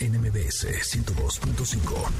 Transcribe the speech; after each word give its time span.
NMBS 0.00 0.64
102.5. 0.64 2.10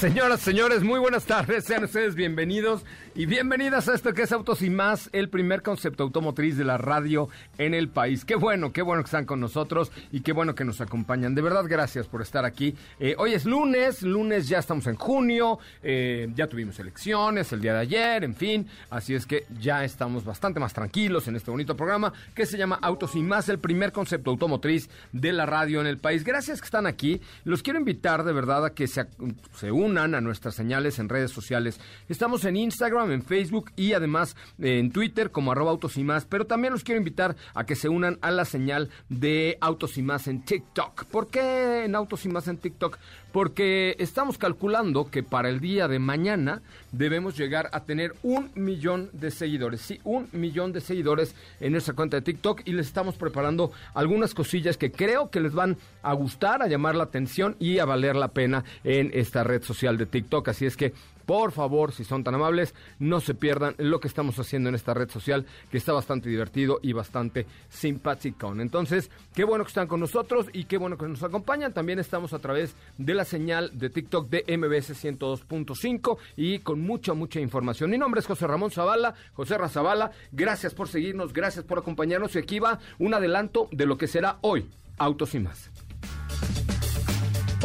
Señoras, 0.00 0.40
señores, 0.40 0.82
muy 0.82 0.98
buenas 0.98 1.24
tardes. 1.24 1.64
Sean 1.66 1.84
ustedes 1.84 2.14
bienvenidos 2.14 2.86
y 3.18 3.24
bienvenidas 3.24 3.88
a 3.88 3.94
esto 3.94 4.12
que 4.12 4.22
es 4.22 4.32
Autos 4.32 4.60
y 4.60 4.68
Más, 4.68 5.08
el 5.14 5.30
primer 5.30 5.62
concepto 5.62 6.02
automotriz 6.02 6.58
de 6.58 6.64
la 6.64 6.76
radio 6.76 7.30
en 7.56 7.72
el 7.72 7.88
país. 7.88 8.26
Qué 8.26 8.34
bueno, 8.36 8.74
qué 8.74 8.82
bueno 8.82 9.02
que 9.02 9.06
están 9.06 9.24
con 9.24 9.40
nosotros 9.40 9.90
y 10.12 10.20
qué 10.20 10.32
bueno 10.32 10.54
que 10.54 10.66
nos 10.66 10.82
acompañan. 10.82 11.34
De 11.34 11.40
verdad, 11.40 11.64
gracias 11.66 12.06
por 12.06 12.20
estar 12.20 12.44
aquí. 12.44 12.74
Eh, 13.00 13.14
hoy 13.16 13.32
es 13.32 13.46
lunes, 13.46 14.02
lunes 14.02 14.48
ya 14.48 14.58
estamos 14.58 14.86
en 14.86 14.96
junio, 14.96 15.58
eh, 15.82 16.28
ya 16.34 16.46
tuvimos 16.46 16.78
elecciones 16.78 17.50
el 17.54 17.62
día 17.62 17.72
de 17.72 17.80
ayer, 17.80 18.22
en 18.22 18.34
fin. 18.34 18.68
Así 18.90 19.14
es 19.14 19.24
que 19.24 19.46
ya 19.58 19.82
estamos 19.82 20.22
bastante 20.22 20.60
más 20.60 20.74
tranquilos 20.74 21.26
en 21.26 21.36
este 21.36 21.50
bonito 21.50 21.74
programa 21.74 22.12
que 22.34 22.44
se 22.44 22.58
llama 22.58 22.78
Autos 22.82 23.14
y 23.14 23.22
Más, 23.22 23.48
el 23.48 23.58
primer 23.58 23.92
concepto 23.92 24.30
automotriz 24.30 24.90
de 25.12 25.32
la 25.32 25.46
radio 25.46 25.80
en 25.80 25.86
el 25.86 25.96
país. 25.96 26.22
Gracias 26.22 26.60
que 26.60 26.66
están 26.66 26.86
aquí. 26.86 27.22
Los 27.44 27.62
quiero 27.62 27.78
invitar 27.78 28.24
de 28.24 28.34
verdad 28.34 28.66
a 28.66 28.74
que 28.74 28.86
se, 28.86 29.06
se 29.54 29.72
unan 29.72 30.14
a 30.14 30.20
nuestras 30.20 30.54
señales 30.54 30.98
en 30.98 31.08
redes 31.08 31.30
sociales. 31.30 31.80
Estamos 32.10 32.44
en 32.44 32.56
Instagram 32.56 33.05
en 33.12 33.22
Facebook 33.22 33.72
y 33.76 33.92
además 33.92 34.36
en 34.58 34.90
Twitter 34.90 35.30
como 35.30 35.52
arroba 35.52 35.70
autos 35.70 35.96
y 35.96 36.04
más. 36.04 36.24
Pero 36.24 36.46
también 36.46 36.72
los 36.72 36.84
quiero 36.84 36.98
invitar 36.98 37.36
a 37.54 37.64
que 37.64 37.76
se 37.76 37.88
unan 37.88 38.18
a 38.20 38.30
la 38.30 38.44
señal 38.44 38.90
de 39.08 39.58
autos 39.60 39.98
y 39.98 40.02
más 40.02 40.28
en 40.28 40.42
TikTok. 40.42 41.04
¿Por 41.06 41.28
qué 41.28 41.84
en 41.84 41.94
autos 41.94 42.24
y 42.24 42.28
más 42.28 42.48
en 42.48 42.58
TikTok? 42.58 42.98
Porque 43.32 43.96
estamos 43.98 44.38
calculando 44.38 45.10
que 45.10 45.22
para 45.22 45.50
el 45.50 45.60
día 45.60 45.88
de 45.88 45.98
mañana 45.98 46.62
debemos 46.92 47.36
llegar 47.36 47.68
a 47.72 47.84
tener 47.84 48.14
un 48.22 48.50
millón 48.54 49.10
de 49.12 49.30
seguidores. 49.30 49.82
Sí, 49.82 50.00
un 50.04 50.28
millón 50.32 50.72
de 50.72 50.80
seguidores 50.80 51.34
en 51.60 51.72
nuestra 51.72 51.94
cuenta 51.94 52.16
de 52.16 52.22
TikTok 52.22 52.62
y 52.64 52.72
les 52.72 52.86
estamos 52.86 53.16
preparando 53.16 53.72
algunas 53.94 54.32
cosillas 54.32 54.78
que 54.78 54.90
creo 54.90 55.30
que 55.30 55.40
les 55.40 55.52
van 55.52 55.76
a 56.02 56.12
gustar, 56.14 56.62
a 56.62 56.68
llamar 56.68 56.94
la 56.94 57.04
atención 57.04 57.56
y 57.58 57.78
a 57.78 57.84
valer 57.84 58.16
la 58.16 58.28
pena 58.28 58.64
en 58.84 59.10
esta 59.12 59.44
red 59.44 59.62
social 59.62 59.98
de 59.98 60.06
TikTok. 60.06 60.48
Así 60.48 60.66
es 60.66 60.76
que 60.76 60.94
por 61.26 61.52
favor, 61.52 61.92
si 61.92 62.04
son 62.04 62.24
tan 62.24 62.34
amables, 62.34 62.74
no 62.98 63.20
se 63.20 63.34
pierdan 63.34 63.74
lo 63.78 64.00
que 64.00 64.08
estamos 64.08 64.38
haciendo 64.38 64.68
en 64.68 64.74
esta 64.76 64.94
red 64.94 65.10
social, 65.10 65.44
que 65.70 65.76
está 65.76 65.92
bastante 65.92 66.28
divertido 66.28 66.78
y 66.82 66.92
bastante 66.92 67.46
simpático. 67.68 68.54
Entonces, 68.58 69.10
qué 69.34 69.44
bueno 69.44 69.64
que 69.64 69.68
están 69.68 69.88
con 69.88 70.00
nosotros 70.00 70.46
y 70.52 70.64
qué 70.64 70.78
bueno 70.78 70.96
que 70.96 71.08
nos 71.08 71.22
acompañan. 71.22 71.72
También 71.72 71.98
estamos 71.98 72.32
a 72.32 72.38
través 72.38 72.76
de 72.96 73.14
la 73.14 73.24
señal 73.24 73.76
de 73.76 73.90
TikTok 73.90 74.28
de 74.28 74.56
MBS 74.56 75.04
102.5 75.04 76.16
y 76.36 76.60
con 76.60 76.80
mucha, 76.80 77.12
mucha 77.12 77.40
información. 77.40 77.90
Mi 77.90 77.98
nombre 77.98 78.20
es 78.20 78.26
José 78.26 78.46
Ramón 78.46 78.70
Zavala, 78.70 79.14
José 79.34 79.58
Razabala. 79.58 80.12
Gracias 80.32 80.74
por 80.74 80.88
seguirnos, 80.88 81.32
gracias 81.32 81.64
por 81.64 81.78
acompañarnos 81.78 82.36
y 82.36 82.38
aquí 82.38 82.60
va 82.60 82.78
un 82.98 83.14
adelanto 83.14 83.68
de 83.72 83.86
lo 83.86 83.98
que 83.98 84.06
será 84.06 84.38
hoy, 84.42 84.70
Autos 84.98 85.34
y 85.34 85.40
más. 85.40 85.70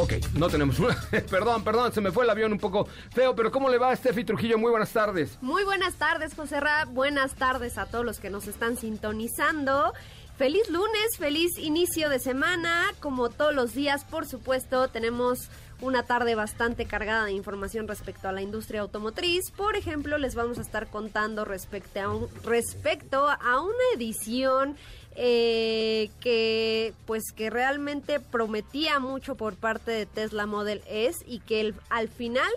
Ok, 0.01 0.13
no 0.33 0.49
tenemos 0.49 0.79
una. 0.79 0.97
perdón, 1.29 1.63
perdón, 1.63 1.93
se 1.93 2.01
me 2.01 2.11
fue 2.11 2.23
el 2.23 2.31
avión 2.31 2.51
un 2.51 2.57
poco 2.57 2.87
feo, 3.11 3.35
pero 3.35 3.51
¿cómo 3.51 3.69
le 3.69 3.77
va 3.77 3.91
a 3.91 3.95
Steffi 3.95 4.23
Trujillo? 4.23 4.57
Muy 4.57 4.71
buenas 4.71 4.91
tardes. 4.91 5.37
Muy 5.41 5.63
buenas 5.63 5.93
tardes, 5.93 6.33
José 6.33 6.59
Ra. 6.59 6.85
Buenas 6.85 7.35
tardes 7.35 7.77
a 7.77 7.85
todos 7.85 8.03
los 8.03 8.19
que 8.19 8.31
nos 8.31 8.47
están 8.47 8.77
sintonizando. 8.77 9.93
Feliz 10.39 10.67
lunes, 10.71 11.17
feliz 11.19 11.55
inicio 11.59 12.09
de 12.09 12.17
semana. 12.17 12.85
Como 12.99 13.29
todos 13.29 13.53
los 13.53 13.75
días, 13.75 14.03
por 14.03 14.25
supuesto, 14.25 14.87
tenemos 14.87 15.49
una 15.81 16.03
tarde 16.03 16.35
bastante 16.35 16.85
cargada 16.85 17.25
de 17.25 17.33
información 17.33 17.87
respecto 17.87 18.29
a 18.29 18.31
la 18.31 18.41
industria 18.41 18.81
automotriz. 18.81 19.51
Por 19.51 19.75
ejemplo, 19.75 20.17
les 20.17 20.35
vamos 20.35 20.59
a 20.59 20.61
estar 20.61 20.87
contando 20.87 21.43
respecto 21.43 21.99
a, 21.99 22.47
respecto 22.47 23.27
a 23.27 23.61
una 23.61 23.83
edición 23.95 24.77
eh, 25.15 26.09
que 26.21 26.93
pues 27.05 27.33
que 27.33 27.49
realmente 27.49 28.21
prometía 28.21 28.99
mucho 28.99 29.35
por 29.35 29.55
parte 29.55 29.91
de 29.91 30.05
Tesla 30.05 30.45
Model 30.45 30.81
S 30.87 31.25
y 31.27 31.39
que 31.39 31.73
al 31.89 32.07
final 32.07 32.49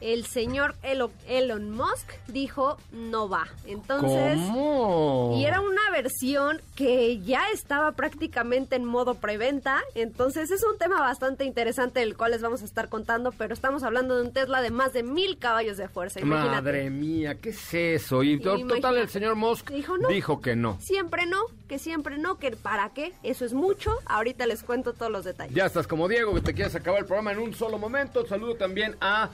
el 0.00 0.26
señor 0.26 0.74
Elon, 0.82 1.70
Musk 1.70 2.10
dijo 2.28 2.78
no 2.92 3.28
va. 3.28 3.46
Entonces, 3.66 4.38
y 4.38 5.44
era 5.44 5.60
una 5.60 5.90
versión 5.90 6.60
que 6.74 7.18
ya 7.20 7.50
estaba 7.52 7.92
prácticamente 7.92 8.76
en 8.76 8.84
modo 8.84 9.14
preventa. 9.14 9.80
Entonces 9.94 10.50
es 10.50 10.64
un 10.64 10.78
tema 10.78 11.00
bastante 11.00 11.44
interesante 11.44 12.00
del 12.00 12.16
cual 12.16 12.32
les 12.32 12.42
vamos 12.42 12.62
a 12.62 12.64
estar 12.64 12.88
contando, 12.88 13.32
pero 13.32 13.54
estamos 13.54 13.82
hablando 13.82 14.16
de 14.16 14.22
un 14.22 14.32
Tesla 14.32 14.62
de 14.62 14.70
más 14.70 14.92
de 14.92 15.02
mil 15.02 15.38
caballos 15.38 15.76
de 15.76 15.88
fuerza. 15.88 16.20
Madre 16.24 16.90
mía, 16.90 17.36
¿qué 17.36 17.50
es 17.50 17.74
eso? 17.74 18.22
Y 18.22 18.40
total 18.40 18.96
el 18.96 19.08
señor 19.08 19.34
Musk 19.34 19.70
dijo, 19.70 19.96
dijo 20.08 20.40
que 20.40 20.56
no. 20.56 20.78
Siempre 20.80 21.26
no, 21.26 21.42
que 21.68 21.78
siempre 21.78 22.18
no, 22.18 22.38
que 22.38 22.52
para 22.52 22.90
qué. 22.90 23.12
Eso 23.22 23.44
es 23.44 23.52
mucho. 23.52 23.92
Ahorita 24.06 24.46
les 24.46 24.62
cuento 24.62 24.92
todos 24.92 25.12
los 25.12 25.24
detalles. 25.24 25.54
Ya 25.54 25.66
estás 25.66 25.86
como 25.86 26.08
Diego, 26.08 26.34
que 26.34 26.40
te 26.40 26.54
quieres 26.54 26.74
acabar 26.74 27.00
el 27.00 27.06
programa 27.06 27.32
en 27.32 27.38
un 27.38 27.54
solo 27.54 27.78
momento. 27.78 28.26
Saludo 28.26 28.54
también 28.54 28.96
a 29.00 29.30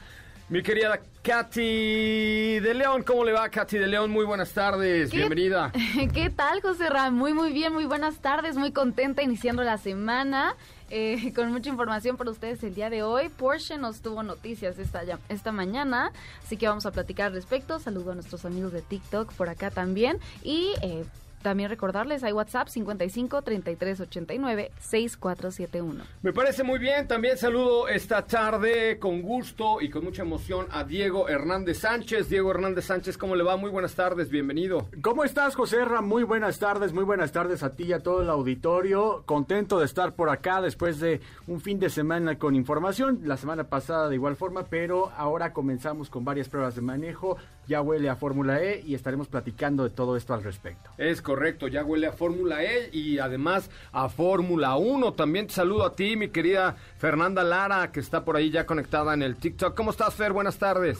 mi 0.49 0.63
querida 0.63 1.01
Katy 1.23 2.61
de 2.61 2.75
León, 2.75 3.03
¿cómo 3.03 3.25
le 3.25 3.33
va 3.33 3.49
Katy 3.49 3.79
de 3.79 3.89
León? 3.89 4.11
Muy 4.11 4.25
buenas 4.25 4.53
tardes, 4.53 5.11
bienvenida. 5.11 5.73
¿Qué 6.15 6.31
tal, 6.31 6.63
José 6.63 6.89
Ram? 6.89 7.17
Muy, 7.17 7.35
muy 7.35 7.53
bien, 7.53 7.73
muy 7.73 7.85
buenas 7.85 8.19
tardes, 8.21 8.57
muy 8.57 8.71
contenta 8.71 9.23
iniciando 9.23 9.65
la 9.65 9.77
semana. 9.77 10.55
Eh, 10.89 11.33
con 11.35 11.51
mucha 11.51 11.69
información 11.69 12.17
para 12.17 12.31
ustedes 12.31 12.63
el 12.63 12.77
día 12.77 12.91
de 12.91 13.03
hoy. 13.03 13.29
Porsche 13.29 13.77
nos 13.77 14.03
tuvo 14.03 14.23
noticias 14.23 14.79
esta, 14.79 15.03
esta 15.29 15.51
mañana, 15.51 16.13
así 16.45 16.57
que 16.57 16.69
vamos 16.69 16.87
a 16.87 16.93
platicar 16.93 17.27
al 17.27 17.33
respecto. 17.33 17.81
Saludo 17.81 18.13
a 18.13 18.15
nuestros 18.15 18.45
amigos 18.45 18.73
de 18.73 18.83
TikTok 18.83 19.33
por 19.33 19.49
acá 19.49 19.73
también. 19.73 20.19
Y 20.45 20.75
eh, 20.81 21.05
también 21.47 21.71
recordarles, 21.71 22.25
hay 22.25 22.33
WhatsApp 22.33 22.67
55 22.67 23.41
33 23.43 24.01
89 24.01 24.73
6471. 24.81 26.03
Me 26.23 26.33
parece 26.33 26.65
muy 26.65 26.81
bien. 26.81 27.07
También 27.07 27.39
saludo 27.39 27.87
esta 27.87 28.27
tarde 28.27 28.99
con 28.99 29.23
gusto 29.23 29.81
y 29.81 29.89
con 29.89 30.03
mucha 30.03 30.23
emoción 30.23 30.67
a 30.73 30.83
Diego 30.83 31.29
Hernández 31.29 31.79
Sánchez. 31.79 32.29
Diego 32.29 32.51
Hernández 32.51 32.87
Sánchez, 32.87 33.17
¿cómo 33.17 33.37
le 33.37 33.45
va? 33.45 33.57
Muy 33.57 33.71
buenas 33.71 33.95
tardes, 33.95 34.29
bienvenido. 34.29 34.89
¿Cómo 35.03 35.23
estás, 35.23 35.55
José 35.55 35.85
Ra? 35.85 36.01
Muy 36.01 36.25
buenas 36.25 36.59
tardes, 36.59 36.93
muy 36.93 37.05
buenas 37.05 37.31
tardes 37.31 37.63
a 37.63 37.77
ti 37.77 37.85
y 37.85 37.93
a 37.93 38.01
todo 38.01 38.23
el 38.23 38.31
auditorio. 38.31 39.23
Contento 39.25 39.79
de 39.79 39.85
estar 39.85 40.17
por 40.17 40.31
acá 40.31 40.61
después 40.61 40.99
de 40.99 41.21
un 41.47 41.61
fin 41.61 41.79
de 41.79 41.91
semana 41.91 42.41
con 42.41 42.57
información. 42.57 43.21
La 43.23 43.37
semana 43.37 43.69
pasada 43.69 44.09
de 44.09 44.17
igual 44.17 44.35
forma, 44.35 44.65
pero 44.65 45.13
ahora 45.17 45.53
comenzamos 45.53 46.11
con 46.11 46.25
varias 46.25 46.49
pruebas 46.49 46.75
de 46.75 46.83
manejo. 46.83 47.37
Ya 47.67 47.81
huele 47.81 48.09
a 48.09 48.17
Fórmula 48.17 48.63
E 48.63 48.83
y 48.87 48.95
estaremos 48.95 49.27
platicando 49.27 49.83
de 49.83 49.91
todo 49.91 50.17
esto 50.17 50.35
al 50.35 50.45
respecto. 50.45 50.91
Es 50.99 51.21
correcto, 51.21 51.67
ya 51.67 51.85
huele 51.85 52.07
a 52.07 52.13
Fórmula 52.13 52.63
E 52.63 52.91
y 52.93 53.19
además 53.19 53.71
a 53.93 54.09
Fórmula 54.09 54.77
1. 54.77 55.15
También 55.15 55.49
te 55.49 55.55
saludo 55.55 55.85
a 55.85 55.95
ti, 55.95 56.17
mi 56.17 56.29
querida 56.29 56.77
Fernanda 56.99 57.43
Lara, 57.43 57.91
que 57.91 58.01
está 58.01 58.25
por 58.25 58.37
ahí 58.37 58.51
ya 58.51 58.67
conectada 58.67 59.15
en 59.15 59.23
el 59.23 59.37
TikTok. 59.37 59.75
¿Cómo 59.75 59.91
estás, 59.91 60.15
Fer? 60.15 60.33
Buenas 60.33 60.59
tardes. 60.59 60.99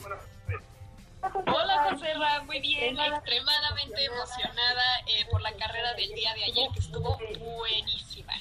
Hola 1.47 1.89
José 1.91 2.15
Ra, 2.15 2.43
muy 2.45 2.61
bien, 2.61 2.97
extremadamente 2.99 4.05
emocionada 4.05 5.01
eh, 5.09 5.27
por 5.31 5.43
la 5.43 5.53
carrera 5.53 5.95
del 5.95 6.13
día 6.15 6.33
de 6.35 6.45
ayer 6.45 6.69
que 6.73 6.81
estuvo 6.81 7.19
buenísima. 7.59 8.33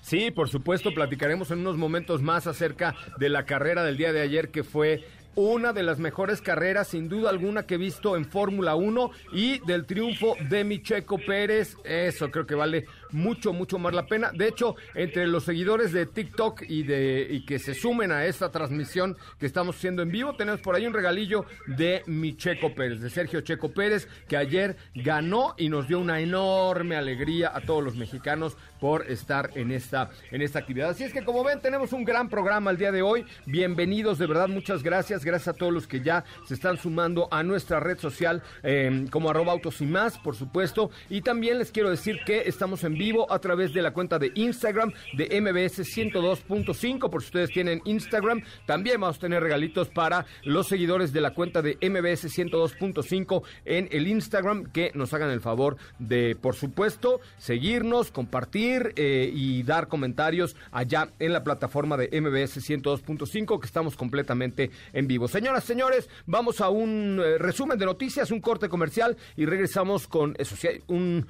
Sí, 0.00 0.30
por 0.30 0.48
supuesto, 0.48 0.92
platicaremos 0.92 1.50
en 1.50 1.60
unos 1.60 1.76
momentos 1.76 2.22
más 2.22 2.46
acerca 2.46 2.94
de 3.18 3.28
la 3.28 3.44
carrera 3.44 3.84
del 3.84 3.96
día 3.96 4.12
de 4.12 4.20
ayer 4.20 4.50
que 4.50 4.64
fue 4.64 5.04
una 5.34 5.72
de 5.72 5.82
las 5.82 5.98
mejores 5.98 6.40
carreras, 6.40 6.88
sin 6.88 7.08
duda 7.08 7.30
alguna, 7.30 7.64
que 7.64 7.74
he 7.74 7.78
visto 7.78 8.16
en 8.16 8.24
Fórmula 8.24 8.74
1 8.74 9.10
y 9.32 9.58
del 9.66 9.86
triunfo 9.86 10.36
de 10.48 10.64
Micheco 10.64 11.18
Pérez. 11.18 11.76
Eso 11.84 12.30
creo 12.30 12.46
que 12.46 12.54
vale 12.54 12.86
mucho, 13.12 13.52
mucho 13.52 13.78
más 13.78 13.94
la 13.94 14.06
pena. 14.06 14.32
De 14.32 14.48
hecho, 14.48 14.76
entre 14.94 15.26
los 15.26 15.44
seguidores 15.44 15.92
de 15.92 16.06
TikTok 16.06 16.62
y, 16.68 16.82
de, 16.82 17.26
y 17.30 17.44
que 17.44 17.58
se 17.58 17.74
sumen 17.74 18.12
a 18.12 18.26
esta 18.26 18.50
transmisión 18.50 19.16
que 19.38 19.46
estamos 19.46 19.76
haciendo 19.76 20.02
en 20.02 20.10
vivo, 20.10 20.34
tenemos 20.34 20.60
por 20.60 20.74
ahí 20.74 20.86
un 20.86 20.94
regalillo 20.94 21.44
de 21.66 22.02
Micheco 22.06 22.74
Pérez, 22.74 23.00
de 23.00 23.10
Sergio 23.10 23.40
Checo 23.40 23.72
Pérez, 23.72 24.08
que 24.28 24.36
ayer 24.36 24.76
ganó 24.94 25.54
y 25.56 25.68
nos 25.68 25.88
dio 25.88 25.98
una 25.98 26.20
enorme 26.20 26.96
alegría 26.96 27.52
a 27.54 27.60
todos 27.60 27.82
los 27.82 27.96
mexicanos 27.96 28.56
por 28.80 29.08
estar 29.10 29.50
en 29.54 29.70
esta, 29.70 30.10
en 30.30 30.42
esta 30.42 30.58
actividad. 30.58 30.90
Así 30.90 31.04
es 31.04 31.12
que 31.12 31.24
como 31.24 31.44
ven, 31.44 31.60
tenemos 31.60 31.92
un 31.92 32.04
gran 32.04 32.28
programa 32.28 32.70
el 32.70 32.76
día 32.76 32.90
de 32.90 33.02
hoy. 33.02 33.24
Bienvenidos, 33.46 34.18
de 34.18 34.26
verdad, 34.26 34.48
muchas 34.48 34.82
gracias. 34.82 35.24
Gracias 35.24 35.54
a 35.54 35.56
todos 35.56 35.72
los 35.72 35.86
que 35.86 36.00
ya 36.00 36.24
se 36.46 36.54
están 36.54 36.76
sumando 36.76 37.28
a 37.30 37.42
nuestra 37.42 37.80
red 37.80 37.98
social 37.98 38.42
eh, 38.62 39.06
como 39.10 39.30
arroba 39.30 39.52
autos 39.52 39.80
y 39.80 39.86
más, 39.86 40.18
por 40.18 40.34
supuesto. 40.34 40.90
Y 41.08 41.22
también 41.22 41.58
les 41.58 41.70
quiero 41.70 41.90
decir 41.90 42.20
que 42.26 42.42
estamos 42.48 42.82
en 42.84 42.98
vivo 43.02 43.26
a 43.32 43.40
través 43.40 43.72
de 43.72 43.82
la 43.82 43.92
cuenta 43.92 44.16
de 44.20 44.30
Instagram 44.36 44.92
de 45.14 45.40
MBS 45.40 45.80
102.5. 45.80 47.10
Por 47.10 47.20
si 47.20 47.26
ustedes 47.26 47.50
tienen 47.50 47.82
Instagram, 47.84 48.42
también 48.64 49.00
vamos 49.00 49.16
a 49.16 49.20
tener 49.20 49.42
regalitos 49.42 49.88
para 49.88 50.24
los 50.44 50.68
seguidores 50.68 51.12
de 51.12 51.20
la 51.20 51.34
cuenta 51.34 51.62
de 51.62 51.74
MBS 51.82 52.26
102.5 52.26 53.42
en 53.64 53.88
el 53.90 54.06
Instagram 54.06 54.66
que 54.70 54.92
nos 54.94 55.12
hagan 55.14 55.30
el 55.30 55.40
favor 55.40 55.78
de, 55.98 56.36
por 56.40 56.54
supuesto, 56.54 57.20
seguirnos, 57.38 58.12
compartir 58.12 58.92
eh, 58.94 59.28
y 59.34 59.64
dar 59.64 59.88
comentarios 59.88 60.54
allá 60.70 61.08
en 61.18 61.32
la 61.32 61.42
plataforma 61.42 61.96
de 61.96 62.08
MBS 62.20 62.58
102.5 62.70 63.58
que 63.58 63.66
estamos 63.66 63.96
completamente 63.96 64.70
en 64.92 65.08
vivo. 65.08 65.26
Señoras, 65.26 65.64
señores, 65.64 66.08
vamos 66.26 66.60
a 66.60 66.68
un 66.68 67.20
eh, 67.20 67.38
resumen 67.38 67.78
de 67.78 67.86
noticias, 67.86 68.30
un 68.30 68.40
corte 68.40 68.68
comercial 68.68 69.16
y 69.36 69.44
regresamos 69.44 70.06
con 70.06 70.36
eso, 70.38 70.54
sí, 70.54 70.68
un 70.86 71.26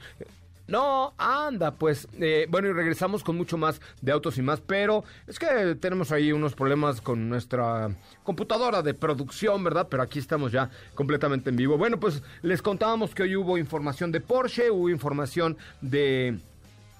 no, 0.68 1.14
anda, 1.18 1.72
pues, 1.72 2.08
eh, 2.20 2.46
bueno, 2.48 2.68
y 2.68 2.72
regresamos 2.72 3.24
con 3.24 3.36
mucho 3.36 3.58
más 3.58 3.80
de 4.00 4.12
autos 4.12 4.38
y 4.38 4.42
más, 4.42 4.60
pero 4.60 5.04
es 5.26 5.38
que 5.38 5.74
tenemos 5.80 6.12
ahí 6.12 6.32
unos 6.32 6.54
problemas 6.54 7.00
con 7.00 7.28
nuestra 7.28 7.90
computadora 8.22 8.82
de 8.82 8.94
producción, 8.94 9.64
¿verdad? 9.64 9.88
Pero 9.90 10.02
aquí 10.02 10.18
estamos 10.18 10.52
ya 10.52 10.70
completamente 10.94 11.50
en 11.50 11.56
vivo. 11.56 11.76
Bueno, 11.76 11.98
pues 11.98 12.22
les 12.42 12.62
contábamos 12.62 13.14
que 13.14 13.24
hoy 13.24 13.36
hubo 13.36 13.58
información 13.58 14.12
de 14.12 14.20
Porsche, 14.20 14.70
hubo 14.70 14.88
información 14.88 15.56
de 15.80 16.38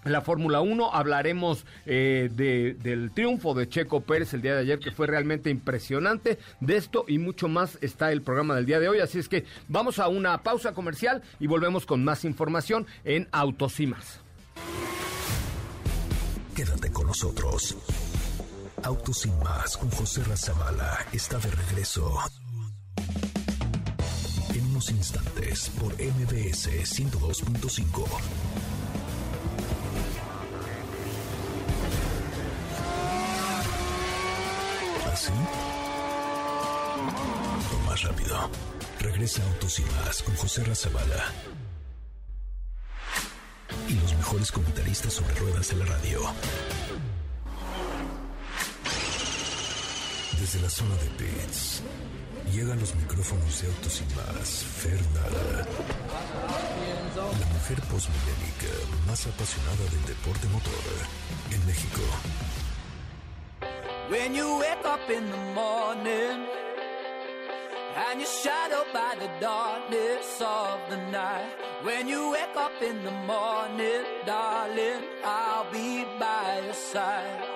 la 0.04 0.20
Fórmula 0.20 0.60
1. 0.60 0.94
Hablaremos 0.94 1.64
eh, 1.86 2.30
del 2.32 3.10
triunfo 3.12 3.54
de 3.54 3.68
Checo 3.68 4.02
Pérez 4.02 4.34
el 4.34 4.42
día 4.42 4.54
de 4.54 4.60
ayer, 4.60 4.78
que 4.78 4.92
fue 4.92 5.06
realmente 5.06 5.50
impresionante. 5.50 6.38
De 6.60 6.76
esto 6.76 7.04
y 7.08 7.18
mucho 7.18 7.48
más 7.48 7.78
está 7.80 8.12
el 8.12 8.22
programa 8.22 8.54
del 8.54 8.66
día 8.66 8.80
de 8.80 8.88
hoy. 8.88 9.00
Así 9.00 9.18
es 9.18 9.28
que 9.28 9.44
vamos 9.68 9.98
a 9.98 10.08
una 10.08 10.42
pausa 10.42 10.72
comercial 10.72 11.22
y 11.40 11.46
volvemos 11.46 11.86
con 11.86 12.04
más 12.04 12.24
información 12.24 12.86
en 13.04 13.28
Autos. 13.32 13.72
Quédate 16.54 16.92
con 16.92 17.06
nosotros. 17.06 17.76
Autos 18.82 19.26
con 19.78 19.90
José 19.90 20.22
Razabala 20.24 21.06
está 21.12 21.38
de 21.38 21.50
regreso. 21.50 22.18
En 24.54 24.66
unos 24.66 24.90
instantes 24.90 25.70
por 25.80 25.94
MBS 25.94 26.68
102.5. 26.68 28.81
¿Así? 35.12 35.30
O 37.70 37.90
más 37.90 38.02
rápido. 38.02 38.50
Regresa 38.98 39.42
Autos 39.42 39.78
y 39.78 39.82
más 39.82 40.22
con 40.22 40.34
José 40.36 40.64
Razabala. 40.64 41.24
Y 43.88 43.94
los 43.94 44.14
mejores 44.14 44.50
comentaristas 44.50 45.12
sobre 45.12 45.34
ruedas 45.34 45.68
de 45.68 45.76
la 45.76 45.84
radio. 45.84 46.20
Desde 50.40 50.60
la 50.62 50.70
zona 50.70 50.94
de 50.96 51.10
pits, 51.10 51.82
llegan 52.50 52.80
los 52.80 52.94
micrófonos 52.94 53.60
de 53.60 53.68
Autos 53.68 54.00
y 54.00 54.14
más, 54.14 54.64
Fernanda. 54.64 55.66
La 57.16 57.46
mujer 57.46 57.80
posmillénica 57.82 58.72
más 59.06 59.26
apasionada 59.26 59.84
del 59.90 60.06
deporte 60.06 60.48
motor 60.48 60.72
en 61.50 61.66
México. 61.66 62.00
When 64.12 64.34
you 64.34 64.58
wake 64.58 64.84
up 64.84 65.08
in 65.08 65.30
the 65.30 65.38
morning 65.54 66.46
and 67.96 68.20
you're 68.20 68.28
shadowed 68.28 68.92
by 68.92 69.14
the 69.18 69.30
darkness 69.40 70.38
of 70.38 70.80
the 70.90 70.98
night. 71.10 71.48
When 71.82 72.06
you 72.08 72.30
wake 72.32 72.54
up 72.54 72.76
in 72.82 73.02
the 73.04 73.10
morning, 73.10 74.04
darling, 74.26 75.04
I'll 75.24 75.64
be 75.72 76.04
by 76.20 76.60
your 76.62 76.74
side. 76.74 77.51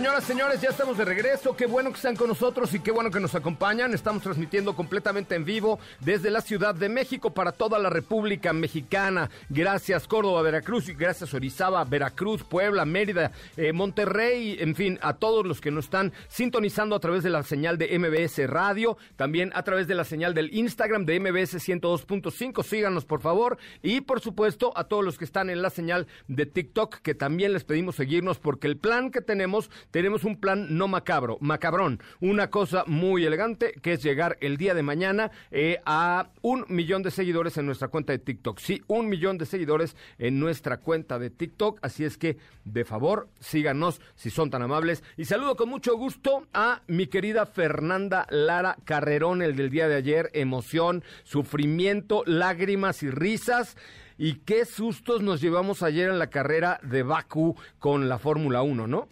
Señoras, 0.00 0.24
señores, 0.24 0.60
ya 0.62 0.70
estamos 0.70 0.96
de 0.96 1.04
regreso. 1.04 1.54
Qué 1.54 1.66
bueno 1.66 1.90
que 1.90 1.96
están 1.96 2.16
con 2.16 2.28
nosotros 2.28 2.72
y 2.72 2.80
qué 2.80 2.90
bueno 2.90 3.10
que 3.10 3.20
nos 3.20 3.34
acompañan. 3.34 3.92
Estamos 3.92 4.22
transmitiendo 4.22 4.74
completamente 4.74 5.34
en 5.34 5.44
vivo 5.44 5.78
desde 6.00 6.30
la 6.30 6.40
Ciudad 6.40 6.74
de 6.74 6.88
México 6.88 7.34
para 7.34 7.52
toda 7.52 7.78
la 7.78 7.90
República 7.90 8.54
Mexicana. 8.54 9.28
Gracias 9.50 10.08
Córdoba, 10.08 10.40
Veracruz 10.40 10.88
y 10.88 10.94
gracias 10.94 11.34
Orizaba, 11.34 11.84
Veracruz, 11.84 12.44
Puebla, 12.44 12.86
Mérida, 12.86 13.32
eh, 13.58 13.74
Monterrey, 13.74 14.56
en 14.58 14.74
fin, 14.74 14.98
a 15.02 15.12
todos 15.12 15.44
los 15.44 15.60
que 15.60 15.70
nos 15.70 15.84
están 15.84 16.14
sintonizando 16.28 16.96
a 16.96 17.00
través 17.00 17.22
de 17.22 17.28
la 17.28 17.42
señal 17.42 17.76
de 17.76 17.98
MBS 17.98 18.48
Radio, 18.48 18.96
también 19.16 19.52
a 19.54 19.64
través 19.64 19.86
de 19.86 19.96
la 19.96 20.04
señal 20.04 20.32
del 20.32 20.54
Instagram 20.54 21.04
de 21.04 21.20
MBS 21.20 21.58
102.5. 21.58 22.62
Síganos, 22.62 23.04
por 23.04 23.20
favor. 23.20 23.58
Y 23.82 24.00
por 24.00 24.20
supuesto, 24.20 24.72
a 24.76 24.84
todos 24.84 25.04
los 25.04 25.18
que 25.18 25.26
están 25.26 25.50
en 25.50 25.60
la 25.60 25.68
señal 25.68 26.06
de 26.26 26.46
TikTok, 26.46 27.02
que 27.02 27.14
también 27.14 27.52
les 27.52 27.64
pedimos 27.64 27.96
seguirnos 27.96 28.38
porque 28.38 28.66
el 28.66 28.78
plan 28.78 29.10
que 29.10 29.20
tenemos 29.20 29.68
tenemos, 29.90 30.24
un 30.24 30.36
plan 30.36 30.76
no 30.76 30.88
macabro, 30.88 31.38
macabrón, 31.40 32.00
una 32.20 32.50
cosa 32.50 32.84
muy 32.86 33.24
elegante 33.24 33.72
que 33.82 33.94
es 33.94 34.02
llegar 34.02 34.36
el 34.40 34.56
día 34.56 34.74
de 34.74 34.82
mañana 34.82 35.30
eh, 35.50 35.80
a 35.84 36.30
un 36.42 36.64
millón 36.68 37.02
de 37.02 37.10
seguidores 37.10 37.56
en 37.58 37.66
nuestra 37.66 37.88
cuenta 37.88 38.12
de 38.12 38.18
TikTok. 38.18 38.58
Sí, 38.58 38.82
un 38.86 39.08
millón 39.08 39.38
de 39.38 39.46
seguidores 39.46 39.96
en 40.18 40.38
nuestra 40.38 40.78
cuenta 40.78 41.18
de 41.18 41.30
TikTok, 41.30 41.78
así 41.82 42.04
es 42.04 42.16
que 42.16 42.36
de 42.64 42.84
favor 42.84 43.28
síganos 43.40 44.00
si 44.14 44.30
son 44.30 44.50
tan 44.50 44.62
amables. 44.62 45.02
Y 45.16 45.24
saludo 45.24 45.56
con 45.56 45.68
mucho 45.68 45.96
gusto 45.96 46.46
a 46.52 46.82
mi 46.86 47.06
querida 47.06 47.46
Fernanda 47.46 48.26
Lara 48.30 48.76
Carrerón, 48.84 49.42
el 49.42 49.56
del 49.56 49.70
día 49.70 49.88
de 49.88 49.96
ayer, 49.96 50.30
emoción, 50.34 51.02
sufrimiento, 51.24 52.22
lágrimas 52.26 53.02
y 53.02 53.10
risas. 53.10 53.76
Y 54.18 54.34
qué 54.34 54.66
sustos 54.66 55.22
nos 55.22 55.40
llevamos 55.40 55.82
ayer 55.82 56.10
en 56.10 56.18
la 56.18 56.28
carrera 56.28 56.78
de 56.82 57.02
Baku 57.02 57.56
con 57.78 58.08
la 58.08 58.18
Fórmula 58.18 58.60
1, 58.60 58.86
¿no? 58.86 59.08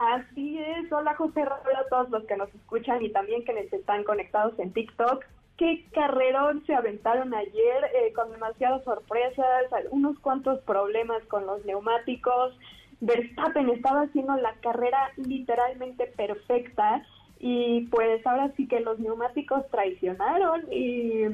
Así 0.00 0.58
es, 0.58 0.90
hola 0.90 1.14
José, 1.14 1.42
hola 1.42 1.80
a 1.80 1.88
todos 1.90 2.08
los 2.08 2.24
que 2.24 2.34
nos 2.34 2.48
escuchan 2.54 3.02
y 3.02 3.10
también 3.10 3.44
que 3.44 3.52
les 3.52 3.70
están 3.70 4.02
conectados 4.02 4.58
en 4.58 4.72
TikTok. 4.72 5.22
Qué 5.58 5.84
carrerón 5.92 6.64
se 6.64 6.74
aventaron 6.74 7.34
ayer, 7.34 7.84
eh, 7.94 8.10
con 8.14 8.32
demasiadas 8.32 8.82
sorpresas, 8.82 9.66
unos 9.90 10.18
cuantos 10.20 10.58
problemas 10.62 11.22
con 11.24 11.44
los 11.44 11.66
neumáticos. 11.66 12.58
Verstappen 13.02 13.68
estaba 13.68 14.04
haciendo 14.04 14.34
la 14.36 14.54
carrera 14.62 15.12
literalmente 15.16 16.06
perfecta 16.06 17.04
y 17.38 17.82
pues 17.88 18.26
ahora 18.26 18.50
sí 18.56 18.68
que 18.68 18.80
los 18.80 18.98
neumáticos 19.00 19.68
traicionaron 19.70 20.62
y 20.70 21.24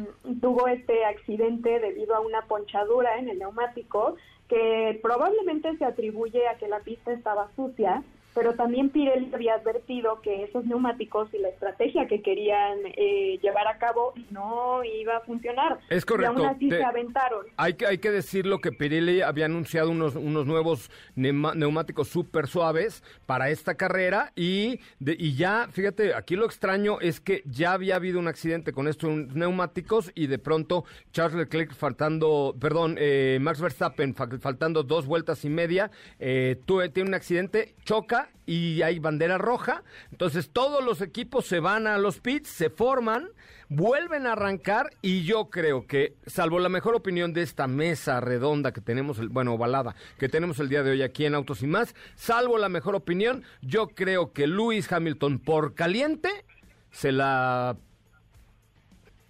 tuvo 0.40 0.66
este 0.66 1.04
accidente 1.04 1.78
debido 1.78 2.16
a 2.16 2.20
una 2.20 2.42
ponchadura 2.46 3.16
en 3.18 3.28
el 3.28 3.38
neumático 3.38 4.16
que 4.48 4.98
probablemente 5.04 5.76
se 5.76 5.84
atribuye 5.84 6.48
a 6.48 6.56
que 6.56 6.66
la 6.66 6.80
pista 6.80 7.12
estaba 7.12 7.48
sucia 7.54 8.02
pero 8.36 8.54
también 8.54 8.90
Pirelli 8.90 9.30
había 9.34 9.54
advertido 9.54 10.20
que 10.20 10.44
esos 10.44 10.64
neumáticos 10.66 11.32
y 11.34 11.38
la 11.38 11.48
estrategia 11.48 12.06
que 12.06 12.20
querían 12.22 12.78
eh, 12.96 13.38
llevar 13.42 13.66
a 13.66 13.78
cabo 13.78 14.12
no 14.30 14.84
iba 14.84 15.16
a 15.16 15.20
funcionar. 15.22 15.78
Es 15.88 16.04
correcto. 16.04 16.34
Y 16.40 16.44
aún 16.44 16.54
así 16.54 16.68
Te- 16.68 16.76
se 16.76 16.84
aventaron. 16.84 17.46
Hay 17.56 17.74
que, 17.74 17.86
hay 17.86 17.98
que 17.98 18.10
decirlo 18.10 18.58
que 18.60 18.70
Pirelli 18.72 19.22
había 19.22 19.46
anunciado 19.46 19.90
unos, 19.90 20.14
unos 20.16 20.46
nuevos 20.46 20.90
neuma- 21.16 21.54
neumáticos 21.56 22.08
súper 22.08 22.46
suaves 22.46 23.02
para 23.24 23.48
esta 23.48 23.74
carrera 23.74 24.32
y, 24.36 24.80
de- 25.00 25.16
y 25.18 25.34
ya, 25.34 25.68
fíjate, 25.72 26.14
aquí 26.14 26.36
lo 26.36 26.44
extraño 26.44 27.00
es 27.00 27.20
que 27.20 27.42
ya 27.46 27.72
había 27.72 27.96
habido 27.96 28.18
un 28.20 28.28
accidente 28.28 28.72
con 28.72 28.86
estos 28.86 29.10
neumáticos 29.34 30.12
y 30.14 30.26
de 30.26 30.38
pronto 30.38 30.84
Charles 31.10 31.38
Leclerc 31.38 31.72
faltando, 31.72 32.54
perdón, 32.60 32.96
eh, 32.98 33.38
Max 33.40 33.62
Verstappen 33.62 34.14
fa- 34.14 34.28
faltando 34.38 34.82
dos 34.82 35.06
vueltas 35.06 35.42
y 35.46 35.48
media, 35.48 35.90
eh, 36.18 36.60
tuve- 36.66 36.90
tiene 36.90 37.08
un 37.08 37.14
accidente, 37.14 37.74
choca 37.82 38.25
y 38.46 38.82
hay 38.82 38.98
bandera 38.98 39.38
roja. 39.38 39.82
Entonces 40.12 40.50
todos 40.50 40.82
los 40.84 41.00
equipos 41.00 41.46
se 41.46 41.60
van 41.60 41.86
a 41.86 41.98
los 41.98 42.20
pits, 42.20 42.48
se 42.48 42.70
forman, 42.70 43.28
vuelven 43.68 44.26
a 44.26 44.32
arrancar 44.32 44.90
y 45.02 45.24
yo 45.24 45.50
creo 45.50 45.86
que, 45.86 46.14
salvo 46.26 46.58
la 46.58 46.68
mejor 46.68 46.94
opinión 46.94 47.32
de 47.32 47.42
esta 47.42 47.66
mesa 47.66 48.20
redonda 48.20 48.72
que 48.72 48.80
tenemos, 48.80 49.18
el, 49.18 49.28
bueno, 49.28 49.54
ovalada, 49.54 49.96
que 50.18 50.28
tenemos 50.28 50.60
el 50.60 50.68
día 50.68 50.82
de 50.82 50.92
hoy 50.92 51.02
aquí 51.02 51.26
en 51.26 51.34
Autos 51.34 51.62
y 51.62 51.66
más, 51.66 51.94
salvo 52.14 52.58
la 52.58 52.68
mejor 52.68 52.94
opinión, 52.94 53.42
yo 53.62 53.88
creo 53.88 54.32
que 54.32 54.46
Lewis 54.46 54.90
Hamilton 54.90 55.40
por 55.40 55.74
caliente 55.74 56.44
se 56.90 57.12
la 57.12 57.76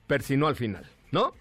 persinó 0.07 0.47
al 0.47 0.57
final, 0.57 0.87
¿no? 1.11 1.35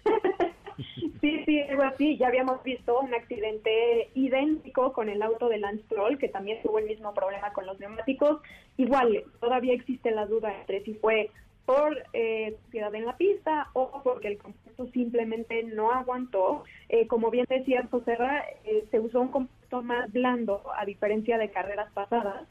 Algo 1.62 1.82
así. 1.82 2.16
Ya 2.16 2.28
habíamos 2.28 2.62
visto 2.62 3.00
un 3.00 3.14
accidente 3.14 4.10
idéntico 4.14 4.92
con 4.92 5.08
el 5.08 5.22
auto 5.22 5.48
de 5.48 5.58
Lance 5.58 5.84
Stroll, 5.84 6.18
que 6.18 6.28
también 6.28 6.62
tuvo 6.62 6.78
el 6.78 6.86
mismo 6.86 7.12
problema 7.14 7.52
con 7.52 7.66
los 7.66 7.78
neumáticos. 7.78 8.40
Igual, 8.76 9.24
todavía 9.40 9.74
existe 9.74 10.10
la 10.10 10.26
duda 10.26 10.54
entre 10.60 10.82
si 10.84 10.94
fue 10.94 11.30
por 11.66 11.98
eh, 12.12 12.56
en 12.72 13.04
la 13.04 13.16
pista 13.16 13.68
o 13.72 14.00
porque 14.04 14.28
el 14.28 14.38
compuesto 14.38 14.86
simplemente 14.92 15.64
no 15.64 15.92
aguantó. 15.92 16.64
Eh, 16.88 17.06
como 17.06 17.30
bien 17.30 17.46
decía 17.48 17.86
José 17.90 18.16
eh, 18.64 18.86
se 18.90 19.00
usó 19.00 19.20
un 19.20 19.28
compuesto 19.28 19.82
más 19.82 20.10
blando 20.12 20.62
a 20.76 20.84
diferencia 20.84 21.38
de 21.38 21.50
carreras 21.50 21.92
pasadas. 21.92 22.46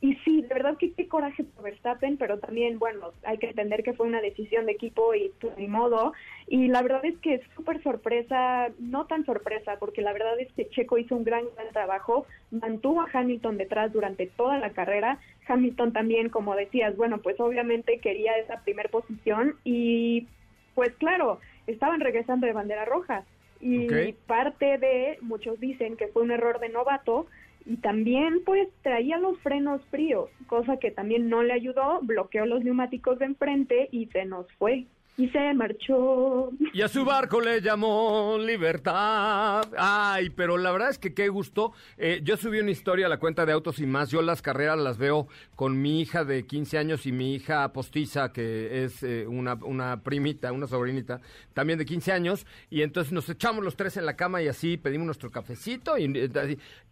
Y 0.00 0.14
sí, 0.24 0.42
de 0.42 0.48
verdad 0.48 0.76
que 0.76 0.92
qué 0.92 1.08
coraje 1.08 1.42
por 1.42 1.64
Verstappen, 1.64 2.18
pero 2.18 2.38
también, 2.38 2.78
bueno, 2.78 3.12
hay 3.24 3.38
que 3.38 3.48
entender 3.48 3.82
que 3.82 3.94
fue 3.94 4.06
una 4.06 4.20
decisión 4.20 4.66
de 4.66 4.72
equipo 4.72 5.12
y 5.12 5.32
pues, 5.40 5.58
ni 5.58 5.66
modo. 5.66 6.12
Y 6.46 6.68
la 6.68 6.82
verdad 6.82 7.04
es 7.04 7.18
que 7.18 7.34
es 7.34 7.42
súper 7.56 7.82
sorpresa, 7.82 8.68
no 8.78 9.06
tan 9.06 9.24
sorpresa, 9.26 9.76
porque 9.80 10.00
la 10.00 10.12
verdad 10.12 10.38
es 10.38 10.52
que 10.52 10.68
Checo 10.68 10.98
hizo 10.98 11.16
un 11.16 11.24
gran, 11.24 11.44
gran 11.56 11.72
trabajo, 11.72 12.26
mantuvo 12.52 13.00
a 13.00 13.08
Hamilton 13.12 13.56
detrás 13.58 13.92
durante 13.92 14.28
toda 14.28 14.58
la 14.58 14.70
carrera. 14.70 15.18
Hamilton 15.48 15.92
también, 15.92 16.28
como 16.28 16.54
decías, 16.54 16.96
bueno, 16.96 17.18
pues 17.18 17.40
obviamente 17.40 17.98
quería 17.98 18.38
esa 18.38 18.62
primera 18.62 18.88
posición 18.90 19.56
y 19.64 20.28
pues 20.76 20.94
claro, 20.98 21.40
estaban 21.66 21.98
regresando 21.98 22.46
de 22.46 22.52
bandera 22.52 22.84
roja. 22.84 23.24
Y 23.60 24.12
parte 24.28 24.78
de, 24.78 25.18
muchos 25.20 25.58
dicen 25.58 25.96
que 25.96 26.06
fue 26.06 26.22
un 26.22 26.30
error 26.30 26.60
de 26.60 26.68
novato, 26.68 27.26
y 27.68 27.76
también 27.76 28.40
pues 28.46 28.66
traía 28.82 29.18
los 29.18 29.38
frenos 29.40 29.82
fríos, 29.90 30.30
cosa 30.46 30.78
que 30.78 30.90
también 30.90 31.28
no 31.28 31.42
le 31.42 31.52
ayudó, 31.52 32.00
bloqueó 32.00 32.46
los 32.46 32.64
neumáticos 32.64 33.18
de 33.18 33.26
enfrente 33.26 33.90
y 33.92 34.06
se 34.06 34.24
nos 34.24 34.50
fue. 34.54 34.86
Y 35.18 35.28
se 35.30 35.52
marchó. 35.52 36.52
Y 36.72 36.80
a 36.80 36.86
su 36.86 37.04
barco 37.04 37.40
le 37.40 37.60
llamó 37.60 38.38
Libertad. 38.38 39.66
Ay, 39.76 40.30
pero 40.30 40.56
la 40.56 40.70
verdad 40.70 40.90
es 40.90 40.98
que 40.98 41.12
qué 41.12 41.28
gusto. 41.28 41.72
Eh, 41.96 42.20
yo 42.22 42.36
subí 42.36 42.60
una 42.60 42.70
historia 42.70 43.06
a 43.06 43.08
la 43.08 43.18
cuenta 43.18 43.44
de 43.44 43.50
Autos 43.50 43.80
y 43.80 43.86
más. 43.86 44.10
Yo 44.10 44.22
las 44.22 44.42
carreras 44.42 44.78
las 44.78 44.96
veo 44.96 45.26
con 45.56 45.82
mi 45.82 46.00
hija 46.00 46.24
de 46.24 46.46
15 46.46 46.78
años 46.78 47.04
y 47.04 47.10
mi 47.10 47.34
hija 47.34 47.72
postiza, 47.72 48.32
que 48.32 48.84
es 48.84 49.02
eh, 49.02 49.26
una, 49.26 49.54
una 49.54 50.04
primita, 50.04 50.52
una 50.52 50.68
sobrinita, 50.68 51.20
también 51.52 51.80
de 51.80 51.84
15 51.84 52.12
años. 52.12 52.46
Y 52.70 52.82
entonces 52.82 53.12
nos 53.12 53.28
echamos 53.28 53.64
los 53.64 53.74
tres 53.74 53.96
en 53.96 54.06
la 54.06 54.14
cama 54.14 54.40
y 54.40 54.46
así 54.46 54.76
pedimos 54.76 55.06
nuestro 55.06 55.32
cafecito. 55.32 55.98
Y, 55.98 56.06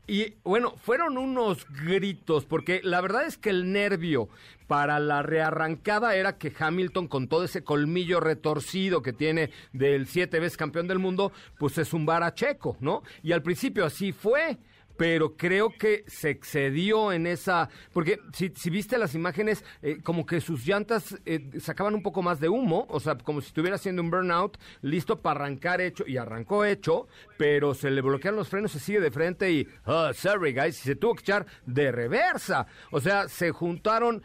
y 0.06 0.34
bueno, 0.44 0.74
fueron 0.76 1.18
unos 1.18 1.66
gritos, 1.84 2.44
porque 2.44 2.80
la 2.84 3.00
verdad 3.00 3.26
es 3.26 3.38
que 3.38 3.50
el 3.50 3.72
nervio 3.72 4.28
para 4.66 5.00
la 5.00 5.22
rearrancada 5.22 6.14
era 6.14 6.38
que 6.38 6.52
Hamilton, 6.56 7.08
con 7.08 7.28
todo 7.28 7.44
ese 7.44 7.64
colmillo 7.64 8.20
retorcido 8.20 9.02
que 9.02 9.12
tiene 9.12 9.50
del 9.72 10.06
siete 10.06 10.38
veces 10.40 10.56
campeón 10.56 10.88
del 10.88 10.98
mundo, 10.98 11.32
pues 11.58 11.74
se 11.74 11.84
zumbara 11.84 12.26
a 12.26 12.34
Checo, 12.34 12.76
¿no? 12.80 13.02
Y 13.22 13.32
al 13.32 13.42
principio 13.42 13.84
así 13.84 14.12
fue. 14.12 14.58
Pero 14.96 15.36
creo 15.36 15.70
que 15.70 16.04
se 16.06 16.30
excedió 16.30 17.12
en 17.12 17.26
esa. 17.26 17.68
Porque 17.92 18.20
si, 18.32 18.52
si 18.54 18.70
viste 18.70 18.98
las 18.98 19.14
imágenes, 19.14 19.64
eh, 19.82 19.98
como 20.02 20.24
que 20.24 20.40
sus 20.40 20.66
llantas 20.66 21.16
eh, 21.24 21.50
sacaban 21.60 21.94
un 21.94 22.02
poco 22.02 22.22
más 22.22 22.40
de 22.40 22.48
humo, 22.48 22.86
o 22.88 23.00
sea, 23.00 23.16
como 23.16 23.40
si 23.40 23.48
estuviera 23.48 23.76
haciendo 23.76 24.02
un 24.02 24.10
burnout, 24.10 24.58
listo 24.82 25.20
para 25.20 25.40
arrancar 25.40 25.80
hecho, 25.80 26.04
y 26.06 26.16
arrancó 26.16 26.64
hecho, 26.64 27.08
pero 27.36 27.74
se 27.74 27.90
le 27.90 28.00
bloquean 28.00 28.36
los 28.36 28.48
frenos, 28.48 28.72
se 28.72 28.80
sigue 28.80 29.00
de 29.00 29.10
frente 29.10 29.50
y. 29.50 29.68
Oh, 29.84 30.12
sorry, 30.12 30.52
guys, 30.52 30.78
y 30.80 30.88
se 30.88 30.96
tuvo 30.96 31.14
que 31.14 31.20
echar 31.20 31.46
de 31.66 31.92
reversa. 31.92 32.66
O 32.90 33.00
sea, 33.00 33.28
se 33.28 33.50
juntaron. 33.50 34.22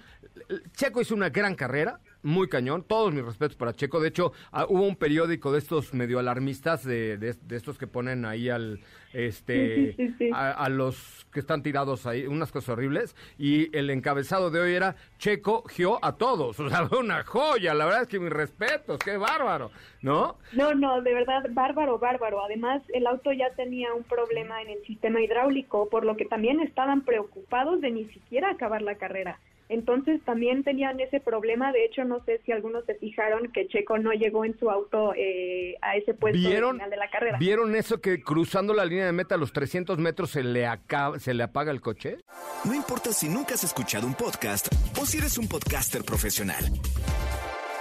Checo 0.73 1.01
hizo 1.01 1.13
una 1.13 1.29
gran 1.29 1.55
carrera, 1.55 1.99
muy 2.23 2.47
cañón. 2.49 2.83
Todos 2.87 3.13
mis 3.13 3.23
respetos 3.25 3.55
para 3.57 3.73
Checo. 3.73 3.99
De 3.99 4.09
hecho, 4.09 4.33
ah, 4.51 4.65
hubo 4.69 4.83
un 4.87 4.95
periódico 4.95 5.51
de 5.51 5.59
estos 5.59 5.93
medio 5.93 6.19
alarmistas, 6.19 6.83
de, 6.83 7.17
de- 7.17 7.33
de 7.33 7.55
estos 7.55 7.77
que 7.77 7.87
ponen 7.87 8.25
ahí 8.25 8.49
al, 8.49 8.79
este, 9.13 9.75
Sí, 9.75 9.93
sí, 9.93 10.07
sí, 10.07 10.15
sí. 10.17 10.29
A, 10.33 10.51
a 10.51 10.69
los 10.69 11.25
que 11.33 11.39
están 11.39 11.63
tirados 11.63 12.05
ahí, 12.05 12.27
unas 12.27 12.51
cosas 12.51 12.69
horribles. 12.69 13.15
Y 13.37 13.75
el 13.75 13.89
encabezado 13.89 14.51
de 14.51 14.59
hoy 14.59 14.73
era 14.73 14.95
Checo 15.17 15.63
gió 15.67 16.03
a 16.03 16.15
todos. 16.17 16.59
O 16.59 16.69
sea, 16.69 16.87
una 16.99 17.23
joya. 17.23 17.73
La 17.73 17.85
verdad 17.85 18.03
es 18.03 18.07
que 18.07 18.19
mis 18.19 18.31
respetos, 18.31 18.99
qué 18.99 19.17
bárbaro, 19.17 19.71
¿no? 20.01 20.37
No, 20.53 20.73
no, 20.73 21.01
de 21.01 21.13
verdad, 21.13 21.43
bárbaro, 21.51 21.99
bárbaro. 21.99 22.43
Además, 22.43 22.81
el 22.93 23.07
auto 23.07 23.31
ya 23.33 23.51
tenía 23.55 23.93
un 23.93 24.03
problema 24.03 24.61
en 24.61 24.69
el 24.69 24.83
sistema 24.85 25.21
hidráulico, 25.21 25.89
por 25.89 26.05
lo 26.05 26.15
que 26.17 26.25
también 26.25 26.59
estaban 26.59 27.01
preocupados 27.01 27.81
de 27.81 27.91
ni 27.91 28.05
siquiera 28.05 28.49
acabar 28.51 28.81
la 28.81 28.95
carrera. 28.95 29.39
Entonces 29.71 30.19
también 30.25 30.65
tenían 30.65 30.99
ese 30.99 31.21
problema. 31.21 31.71
De 31.71 31.85
hecho, 31.85 32.03
no 32.03 32.21
sé 32.25 32.41
si 32.45 32.51
algunos 32.51 32.83
se 32.85 32.95
fijaron 32.95 33.49
que 33.53 33.69
Checo 33.69 33.97
no 33.97 34.11
llegó 34.11 34.43
en 34.43 34.59
su 34.59 34.69
auto 34.69 35.13
eh, 35.15 35.77
a 35.81 35.95
ese 35.95 36.13
puesto 36.13 36.37
al 36.37 36.45
¿Vieron, 36.45 36.75
final 36.75 36.89
de 36.89 36.97
la 36.97 37.09
carrera. 37.09 37.37
¿Vieron 37.39 37.73
eso 37.73 38.01
que 38.01 38.21
cruzando 38.21 38.73
la 38.73 38.83
línea 38.83 39.05
de 39.05 39.13
meta 39.13 39.35
a 39.35 39.37
los 39.37 39.53
300 39.53 39.97
metros 39.97 40.31
se 40.31 40.43
le, 40.43 40.67
acaba, 40.67 41.19
se 41.19 41.33
le 41.33 41.43
apaga 41.43 41.71
el 41.71 41.79
coche? 41.79 42.17
No 42.65 42.75
importa 42.75 43.13
si 43.13 43.29
nunca 43.29 43.53
has 43.53 43.63
escuchado 43.63 44.05
un 44.05 44.13
podcast 44.13 44.67
o 44.99 45.05
si 45.05 45.19
eres 45.19 45.37
un 45.37 45.47
podcaster 45.47 46.03
profesional. 46.03 46.65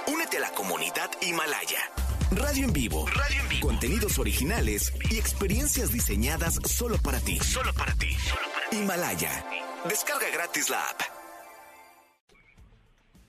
Únete 0.06 0.36
a 0.36 0.40
la 0.40 0.50
comunidad 0.50 1.10
Himalaya. 1.20 1.80
Radio 2.30 2.66
en 2.66 2.72
vivo. 2.72 3.06
Radio 3.08 3.42
en 3.42 3.48
vivo. 3.48 3.66
Contenidos 3.66 4.16
originales 4.20 4.92
y 5.10 5.18
experiencias 5.18 5.92
diseñadas 5.92 6.54
solo 6.66 6.98
para 7.02 7.18
ti. 7.18 7.40
Solo 7.40 7.72
para 7.74 7.92
ti. 7.94 8.16
Himalaya. 8.70 9.44
Descarga 9.88 10.26
gratis 10.32 10.70
la 10.70 10.78
app. 10.78 11.19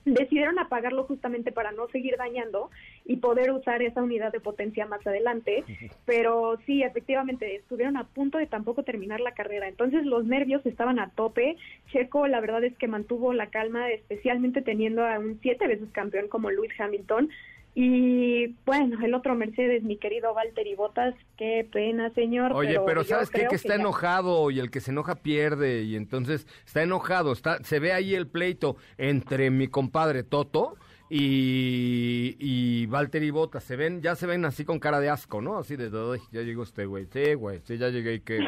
Decidieron 0.06 0.60
apagarlo 0.60 1.04
justamente 1.04 1.52
para 1.52 1.72
no 1.72 1.88
seguir 1.90 2.18
dañando 2.18 2.70
y 3.06 3.18
poder 3.18 3.52
usar 3.52 3.82
esa 3.82 4.02
unidad 4.02 4.32
de 4.32 4.40
potencia 4.40 4.86
más 4.86 5.06
adelante. 5.06 5.64
Pero 6.06 6.58
sí, 6.66 6.84
efectivamente, 6.84 7.56
estuvieron 7.56 7.98
a 7.98 8.06
punto 8.06 8.38
de 8.38 8.48
tampoco 8.48 8.84
terminar 8.84 9.20
la 9.20 9.34
carrera. 9.34 9.68
Entonces 9.68 10.06
los 10.06 10.26
nervios 10.26 10.66
estaban 10.66 11.00
a 11.00 11.10
tope. 11.10 11.58
Checo, 11.92 12.28
la 12.28 12.40
verdad 12.40 12.64
es 12.64 12.76
que 12.78 12.88
mantuvo 12.88 13.34
la 13.34 13.48
calma, 13.48 13.90
especialmente 13.90 14.62
teniendo 14.62 15.06
a 15.06 15.20
un 15.20 15.40
siete 15.42 15.68
veces 15.68 15.90
campeón 15.92 16.28
como 16.28 16.52
Lewis 16.52 16.72
Hamilton. 16.80 17.30
Y 17.74 18.48
bueno, 18.66 18.98
el 19.04 19.14
otro 19.14 19.34
Mercedes, 19.36 19.84
mi 19.84 19.96
querido 19.98 20.34
Valtteri 20.34 20.76
Bottas, 20.76 21.16
qué 21.38 21.66
pena, 21.72 22.10
señor. 22.14 22.52
Oye, 22.54 22.80
pero, 22.86 23.04
¿sabes 23.06 23.30
qué? 23.30 23.48
Que 23.48 23.56
está 23.56 23.76
enojado 23.76 24.52
y 24.52 24.60
el 24.60 24.70
que 24.70 24.82
se 24.82 24.92
enoja 24.92 25.16
pierde 25.16 25.84
y 25.84 25.96
entonces 25.96 26.48
está 26.66 26.84
enojado. 26.84 27.32
Está, 27.32 27.64
se 27.64 27.80
ve 27.80 27.94
ahí 27.94 28.14
el 28.14 28.28
pleito 28.28 28.76
entre 28.98 29.52
mi 29.52 29.68
compadre 29.70 30.24
Toto 30.24 30.76
y, 31.10 32.36
y 32.40 32.86
Valtteri 32.88 33.32
Bottas. 33.32 33.64
Se 33.64 33.78
ven, 33.78 34.02
ya 34.02 34.16
se 34.16 34.28
ven 34.28 34.44
así 34.44 34.66
con 34.66 34.80
cara 34.80 35.00
de 35.00 35.10
asco, 35.10 35.42
¿no? 35.42 35.58
Así 35.58 35.78
de, 35.78 35.86
"Ay, 35.86 36.20
ya 36.32 36.42
llegó 36.42 36.64
este 36.64 36.86
güey. 36.86 37.06
Sí, 37.06 37.36
güey, 37.36 37.62
sí, 37.64 37.78
ya 37.78 37.88
llegué 37.90 38.16
y 38.16 38.20
qué. 38.20 38.40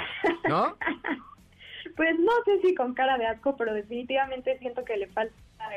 ¿No? 0.50 0.76
Pues 1.96 2.18
no 2.18 2.32
sé 2.44 2.60
si 2.62 2.74
con 2.74 2.96
cara 2.96 3.20
de 3.20 3.28
asco, 3.28 3.56
pero 3.56 3.72
definitivamente 3.72 4.58
siento 4.58 4.84
que 4.84 4.98
le 4.98 5.06
falta 5.10 5.32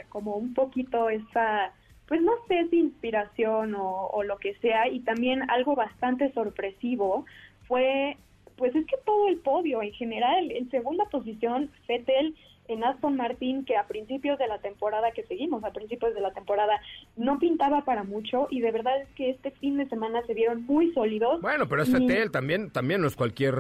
como 0.08 0.36
un 0.36 0.54
poquito 0.54 1.10
esa, 1.10 1.74
pues 2.08 2.22
no 2.22 2.32
sé 2.48 2.68
si 2.70 2.78
inspiración 2.78 3.75
o, 3.75 4.06
o 4.06 4.22
lo 4.22 4.38
que 4.38 4.54
sea, 4.56 4.88
y 4.88 5.00
también 5.00 5.48
algo 5.50 5.75
bastante 5.75 6.32
sorpresivo 6.32 7.25
fue, 7.66 8.16
pues 8.56 8.75
es 8.75 8.86
que 8.86 8.96
todo 9.04 9.28
el 9.28 9.38
podio 9.38 9.82
en 9.82 9.92
general, 9.92 10.50
en 10.52 10.70
segunda 10.70 11.04
posición, 11.06 11.70
Vettel 11.88 12.34
en 12.68 12.82
Aston 12.82 13.14
Martin 13.16 13.64
que 13.64 13.76
a 13.76 13.86
principios 13.86 14.38
de 14.40 14.48
la 14.48 14.58
temporada 14.58 15.12
que 15.12 15.22
seguimos, 15.25 15.62
a 15.62 15.70
principios 15.72 16.14
de 16.14 16.20
la 16.20 16.32
temporada, 16.32 16.80
no 17.16 17.38
pintaba 17.38 17.84
para 17.84 18.02
mucho 18.02 18.48
y 18.50 18.60
de 18.60 18.72
verdad 18.72 19.00
es 19.02 19.08
que 19.10 19.30
este 19.30 19.52
fin 19.52 19.76
de 19.78 19.88
semana 19.88 20.20
se 20.26 20.34
vieron 20.34 20.64
muy 20.66 20.92
sólidos. 20.92 21.40
Bueno, 21.42 21.68
pero 21.68 21.82
es 21.82 21.88
y- 21.90 21.92
Fetel 21.92 22.32
también, 22.32 22.70
también 22.72 23.00
no 23.02 23.06
es 23.06 23.14
cualquier 23.14 23.54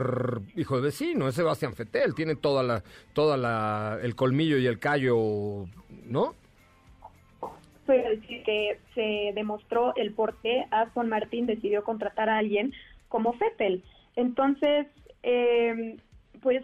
hijo 0.56 0.76
de 0.76 0.82
vecino, 0.82 1.28
es 1.28 1.36
Sebastián 1.36 1.74
Fetel, 1.74 2.16
tiene 2.16 2.34
toda 2.34 2.64
la, 2.64 2.82
toda 3.12 3.36
la, 3.36 3.98
el 4.02 4.16
colmillo 4.16 4.58
y 4.58 4.66
el 4.66 4.80
callo, 4.80 5.66
¿no? 6.08 6.34
Puedo 7.86 8.08
decir 8.10 8.42
que 8.42 8.78
se 8.94 9.32
demostró 9.34 9.94
el 9.96 10.12
por 10.12 10.40
qué 10.42 10.66
Aston 10.70 11.08
Martin 11.08 11.46
decidió 11.46 11.84
contratar 11.84 12.28
a 12.28 12.38
alguien 12.38 12.72
como 13.08 13.32
Fettel. 13.34 13.82
Entonces, 14.16 14.86
eh, 15.22 15.96
pues 16.42 16.62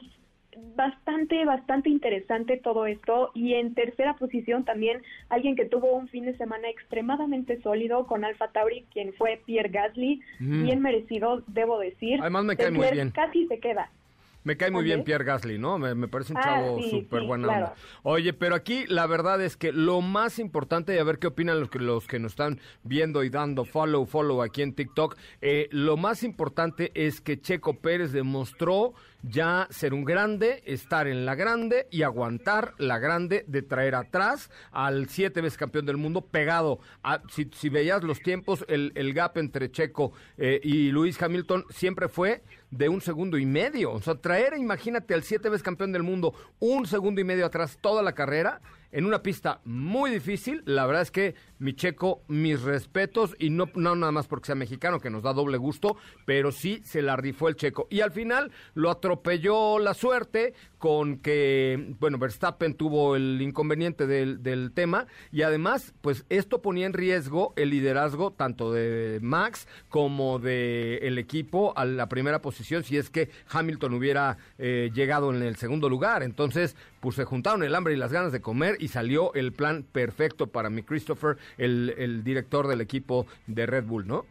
bastante, 0.76 1.44
bastante 1.44 1.88
interesante 1.88 2.56
todo 2.56 2.86
esto. 2.86 3.30
Y 3.34 3.54
en 3.54 3.74
tercera 3.74 4.14
posición 4.14 4.64
también 4.64 5.02
alguien 5.28 5.56
que 5.56 5.64
tuvo 5.64 5.94
un 5.94 6.08
fin 6.08 6.24
de 6.24 6.36
semana 6.36 6.68
extremadamente 6.68 7.60
sólido 7.62 8.06
con 8.06 8.24
Alfa 8.24 8.48
Tauri, 8.48 8.84
quien 8.92 9.12
fue 9.14 9.40
Pierre 9.46 9.70
Gasly, 9.70 10.20
Mm. 10.40 10.64
bien 10.64 10.80
merecido, 10.82 11.42
debo 11.46 11.78
decir. 11.78 12.20
Además 12.20 12.44
me 12.44 12.56
cae 12.56 12.70
muy 12.70 12.90
bien. 12.92 13.10
Casi 13.10 13.46
se 13.46 13.58
queda. 13.60 13.90
Me 14.44 14.56
cae 14.56 14.70
muy 14.70 14.82
bien 14.82 15.04
Pierre 15.04 15.24
Gasly, 15.24 15.58
¿no? 15.58 15.78
Me, 15.78 15.94
me 15.94 16.08
parece 16.08 16.32
un 16.32 16.38
Ah, 16.38 16.42
chavo 16.42 16.82
sí, 16.82 16.90
súper 16.90 17.20
sí, 17.20 17.26
buena 17.26 17.46
claro. 17.48 17.64
onda. 17.66 17.76
Oye, 18.02 18.32
pero 18.32 18.54
aquí 18.56 18.84
la 18.88 19.06
verdad 19.06 19.40
es 19.40 19.56
que 19.56 19.72
lo 19.72 20.00
más 20.00 20.38
importante, 20.38 20.94
y 20.94 20.98
a 20.98 21.04
ver 21.04 21.18
qué 21.18 21.28
opinan 21.28 21.60
los 21.60 21.70
que, 21.70 21.78
los 21.78 22.06
que 22.06 22.18
nos 22.18 22.32
están 22.32 22.60
viendo 22.82 23.22
y 23.22 23.30
dando 23.30 23.64
follow, 23.64 24.04
follow 24.06 24.42
aquí 24.42 24.62
en 24.62 24.74
TikTok, 24.74 25.16
eh, 25.40 25.68
lo 25.70 25.96
más 25.96 26.22
importante 26.24 26.90
es 26.94 27.20
que 27.20 27.40
Checo 27.40 27.78
Pérez 27.78 28.12
demostró 28.12 28.94
ya 29.22 29.68
ser 29.70 29.94
un 29.94 30.04
grande, 30.04 30.62
estar 30.66 31.06
en 31.06 31.24
la 31.24 31.34
grande 31.34 31.86
y 31.90 32.02
aguantar 32.02 32.74
la 32.78 32.98
grande 32.98 33.44
de 33.46 33.62
traer 33.62 33.94
atrás 33.94 34.50
al 34.72 35.08
siete 35.08 35.40
veces 35.40 35.58
campeón 35.58 35.86
del 35.86 35.96
mundo 35.96 36.22
pegado. 36.22 36.80
Si 37.28 37.68
veías 37.68 38.02
los 38.02 38.20
tiempos, 38.20 38.64
el, 38.68 38.92
el 38.94 39.14
gap 39.14 39.38
entre 39.38 39.70
Checo 39.70 40.12
eh, 40.36 40.60
y 40.62 40.90
Luis 40.90 41.20
Hamilton 41.22 41.64
siempre 41.70 42.08
fue 42.08 42.42
de 42.70 42.88
un 42.88 43.00
segundo 43.00 43.38
y 43.38 43.46
medio. 43.46 43.92
O 43.92 44.00
sea, 44.00 44.14
traer, 44.16 44.54
imagínate, 44.56 45.14
al 45.14 45.22
siete 45.22 45.48
veces 45.48 45.62
campeón 45.62 45.92
del 45.92 46.02
mundo 46.02 46.34
un 46.58 46.86
segundo 46.86 47.20
y 47.20 47.24
medio 47.24 47.46
atrás 47.46 47.78
toda 47.80 48.02
la 48.02 48.12
carrera 48.12 48.60
en 48.92 49.06
una 49.06 49.22
pista 49.22 49.60
muy 49.64 50.10
difícil. 50.10 50.62
La 50.66 50.86
verdad 50.86 51.02
es 51.02 51.10
que 51.10 51.34
mi 51.58 51.74
Checo, 51.74 52.22
mis 52.28 52.62
respetos, 52.62 53.34
y 53.38 53.50
no, 53.50 53.68
no 53.74 53.96
nada 53.96 54.12
más 54.12 54.28
porque 54.28 54.46
sea 54.46 54.54
mexicano, 54.54 55.00
que 55.00 55.10
nos 55.10 55.22
da 55.22 55.32
doble 55.32 55.56
gusto, 55.56 55.96
pero 56.24 56.52
sí 56.52 56.82
se 56.84 57.02
la 57.02 57.16
rifó 57.16 57.48
el 57.48 57.56
Checo. 57.56 57.88
Y 57.90 58.00
al 58.00 58.12
final 58.12 58.52
lo 58.74 58.90
atropelló 58.90 59.78
la 59.78 59.94
suerte 59.94 60.54
con 60.82 61.18
que, 61.18 61.94
bueno, 62.00 62.18
Verstappen 62.18 62.74
tuvo 62.74 63.14
el 63.14 63.40
inconveniente 63.40 64.08
del, 64.08 64.42
del 64.42 64.72
tema 64.72 65.06
y 65.30 65.42
además, 65.42 65.94
pues 66.00 66.24
esto 66.28 66.60
ponía 66.60 66.86
en 66.86 66.92
riesgo 66.92 67.52
el 67.54 67.70
liderazgo 67.70 68.32
tanto 68.32 68.72
de 68.72 69.20
Max 69.22 69.68
como 69.88 70.40
de 70.40 70.96
el 71.02 71.18
equipo 71.18 71.72
a 71.76 71.84
la 71.84 72.08
primera 72.08 72.42
posición 72.42 72.82
si 72.82 72.96
es 72.96 73.10
que 73.10 73.30
Hamilton 73.48 73.94
hubiera 73.94 74.38
eh, 74.58 74.90
llegado 74.92 75.32
en 75.32 75.44
el 75.44 75.54
segundo 75.54 75.88
lugar. 75.88 76.24
Entonces, 76.24 76.74
pues 76.98 77.14
se 77.14 77.22
juntaron 77.22 77.62
el 77.62 77.76
hambre 77.76 77.94
y 77.94 77.96
las 77.96 78.12
ganas 78.12 78.32
de 78.32 78.40
comer 78.40 78.76
y 78.80 78.88
salió 78.88 79.32
el 79.34 79.52
plan 79.52 79.84
perfecto 79.84 80.48
para 80.48 80.68
mi 80.68 80.82
Christopher, 80.82 81.36
el, 81.58 81.94
el 81.96 82.24
director 82.24 82.66
del 82.66 82.80
equipo 82.80 83.28
de 83.46 83.66
Red 83.66 83.84
Bull, 83.84 84.08
¿no? 84.08 84.26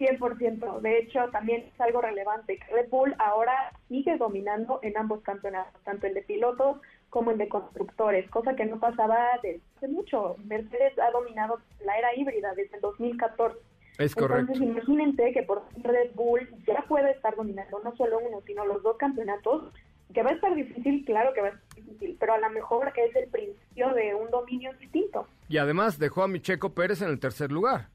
100%. 0.00 0.80
De 0.80 0.98
hecho, 0.98 1.28
también 1.30 1.64
es 1.72 1.80
algo 1.80 2.00
relevante. 2.00 2.58
Red 2.72 2.88
Bull 2.88 3.14
ahora 3.18 3.72
sigue 3.88 4.16
dominando 4.16 4.80
en 4.82 4.96
ambos 4.96 5.20
campeonatos, 5.20 5.80
tanto 5.84 6.06
el 6.06 6.14
de 6.14 6.22
pilotos 6.22 6.78
como 7.10 7.32
el 7.32 7.38
de 7.38 7.48
constructores, 7.48 8.28
cosa 8.30 8.56
que 8.56 8.64
no 8.64 8.80
pasaba 8.80 9.18
desde 9.42 9.60
hace 9.76 9.88
mucho. 9.88 10.36
Mercedes 10.44 10.98
ha 10.98 11.10
dominado 11.10 11.60
la 11.84 11.98
era 11.98 12.14
híbrida 12.16 12.54
desde 12.54 12.76
el 12.76 12.80
2014. 12.80 13.58
Es 13.98 14.14
correcto. 14.14 14.52
Entonces, 14.52 14.66
imagínense 14.66 15.32
que 15.32 15.42
por 15.42 15.62
Red 15.82 16.12
Bull 16.14 16.48
ya 16.66 16.82
puede 16.88 17.10
estar 17.10 17.36
dominando 17.36 17.80
no 17.84 17.94
solo 17.96 18.18
uno, 18.18 18.40
sino 18.46 18.64
los 18.64 18.82
dos 18.82 18.96
campeonatos, 18.96 19.70
que 20.14 20.22
va 20.22 20.30
a 20.30 20.34
estar 20.34 20.54
difícil, 20.54 21.04
claro 21.04 21.34
que 21.34 21.42
va 21.42 21.48
a 21.48 21.50
estar 21.50 21.74
difícil, 21.74 22.16
pero 22.18 22.32
a 22.32 22.38
lo 22.38 22.48
mejor 22.50 22.92
es 22.96 23.14
el 23.14 23.28
principio 23.28 23.92
de 23.92 24.14
un 24.14 24.30
dominio 24.30 24.72
distinto. 24.74 25.26
Y 25.48 25.58
además 25.58 25.98
dejó 25.98 26.22
a 26.22 26.28
mi 26.28 26.40
Checo 26.40 26.70
Pérez 26.70 27.02
en 27.02 27.10
el 27.10 27.20
tercer 27.20 27.52
lugar 27.52 27.88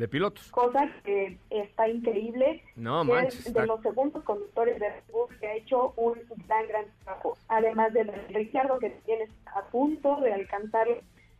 de 0.00 0.08
pilotos. 0.08 0.50
cosa 0.50 0.88
que 1.04 1.38
está 1.50 1.88
increíble. 1.88 2.62
No, 2.76 3.04
manches, 3.04 3.40
es 3.40 3.46
está- 3.46 3.60
de 3.62 3.66
los 3.68 3.80
segundos 3.82 4.24
conductores 4.24 4.80
de 4.80 4.88
Red 4.90 5.02
Bull 5.12 5.28
que 5.38 5.46
ha 5.46 5.54
hecho 5.54 5.92
un 5.96 6.14
gran, 6.46 6.66
gran 6.68 6.86
trabajo. 7.04 7.36
Además 7.48 7.92
de 7.92 8.04
Ricciardo, 8.30 8.78
que 8.78 8.90
tiene 9.04 9.28
a 9.54 9.62
punto 9.70 10.16
de 10.20 10.32
alcanzar 10.32 10.88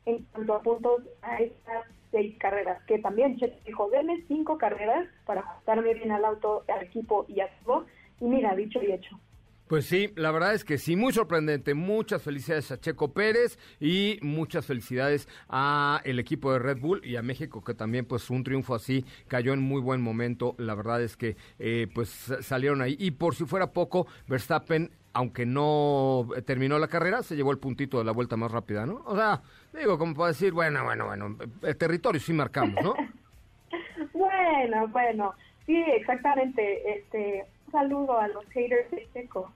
en 0.07 0.25
cuanto 0.33 0.55
a 0.55 0.62
puntos 0.62 1.02
a 1.23 1.37
estas 1.38 1.85
seis 2.11 2.37
carreras. 2.38 2.83
Que 2.85 2.99
también 2.99 3.37
Checo 3.38 3.57
dijo, 3.67 3.90
denme 3.90 4.23
cinco 4.29 4.59
carreras 4.59 5.07
para 5.26 5.40
ajustarme 5.40 5.95
bien 5.95 6.12
al 6.12 6.25
auto, 6.25 6.64
al 6.69 6.83
equipo 6.83 7.25
y 7.29 7.40
a 7.40 7.49
todo. 7.64 7.87
Y 8.21 8.25
mira, 8.25 8.55
dicho 8.55 8.81
y 8.83 8.93
hecho. 8.93 9.19
Pues 9.71 9.87
sí, 9.87 10.12
la 10.17 10.33
verdad 10.33 10.53
es 10.53 10.65
que 10.65 10.79
sí, 10.79 10.97
muy 10.97 11.12
sorprendente. 11.12 11.75
Muchas 11.75 12.21
felicidades 12.25 12.73
a 12.73 12.81
Checo 12.81 13.12
Pérez 13.12 13.57
y 13.79 14.19
muchas 14.21 14.67
felicidades 14.67 15.29
a 15.49 16.00
el 16.03 16.19
equipo 16.19 16.53
de 16.53 16.59
Red 16.59 16.81
Bull 16.81 17.00
y 17.05 17.15
a 17.15 17.23
México 17.23 17.62
que 17.62 17.73
también 17.73 18.04
pues 18.04 18.30
un 18.30 18.43
triunfo 18.43 18.75
así 18.75 19.04
cayó 19.28 19.52
en 19.52 19.61
muy 19.61 19.80
buen 19.80 20.00
momento. 20.00 20.56
La 20.59 20.75
verdad 20.75 21.00
es 21.00 21.17
que 21.17 21.37
eh, 21.61 21.87
pues 21.95 22.09
salieron 22.41 22.83
ahí 22.83 22.97
y 22.99 23.13
por 23.13 23.37
si 23.37 23.45
fuera 23.45 23.71
poco 23.71 24.09
Verstappen 24.26 24.91
aunque 25.13 25.47
no 25.47 26.26
terminó 26.45 26.76
la 26.80 26.89
carrera, 26.89 27.23
se 27.23 27.37
llevó 27.37 27.52
el 27.52 27.59
puntito 27.59 27.99
de 27.99 28.04
la 28.04 28.11
vuelta 28.11 28.37
más 28.37 28.50
rápida, 28.50 28.87
¿no? 28.87 29.04
O 29.06 29.15
sea, 29.15 29.41
digo, 29.73 29.99
como 29.99 30.17
para 30.17 30.30
decir, 30.30 30.52
bueno, 30.52 30.83
bueno, 30.83 31.06
bueno, 31.06 31.37
el 31.63 31.76
territorio 31.76 32.21
sí 32.21 32.33
marcamos, 32.33 32.83
¿no? 32.83 32.95
Bueno, 34.13 34.89
bueno, 34.89 35.35
sí, 35.65 35.80
exactamente. 35.95 36.99
Este, 36.99 37.45
un 37.67 37.73
saludo 37.73 38.19
a 38.19 38.26
los 38.28 38.45
haters 38.47 38.91
de 38.91 39.09
Checo. 39.13 39.50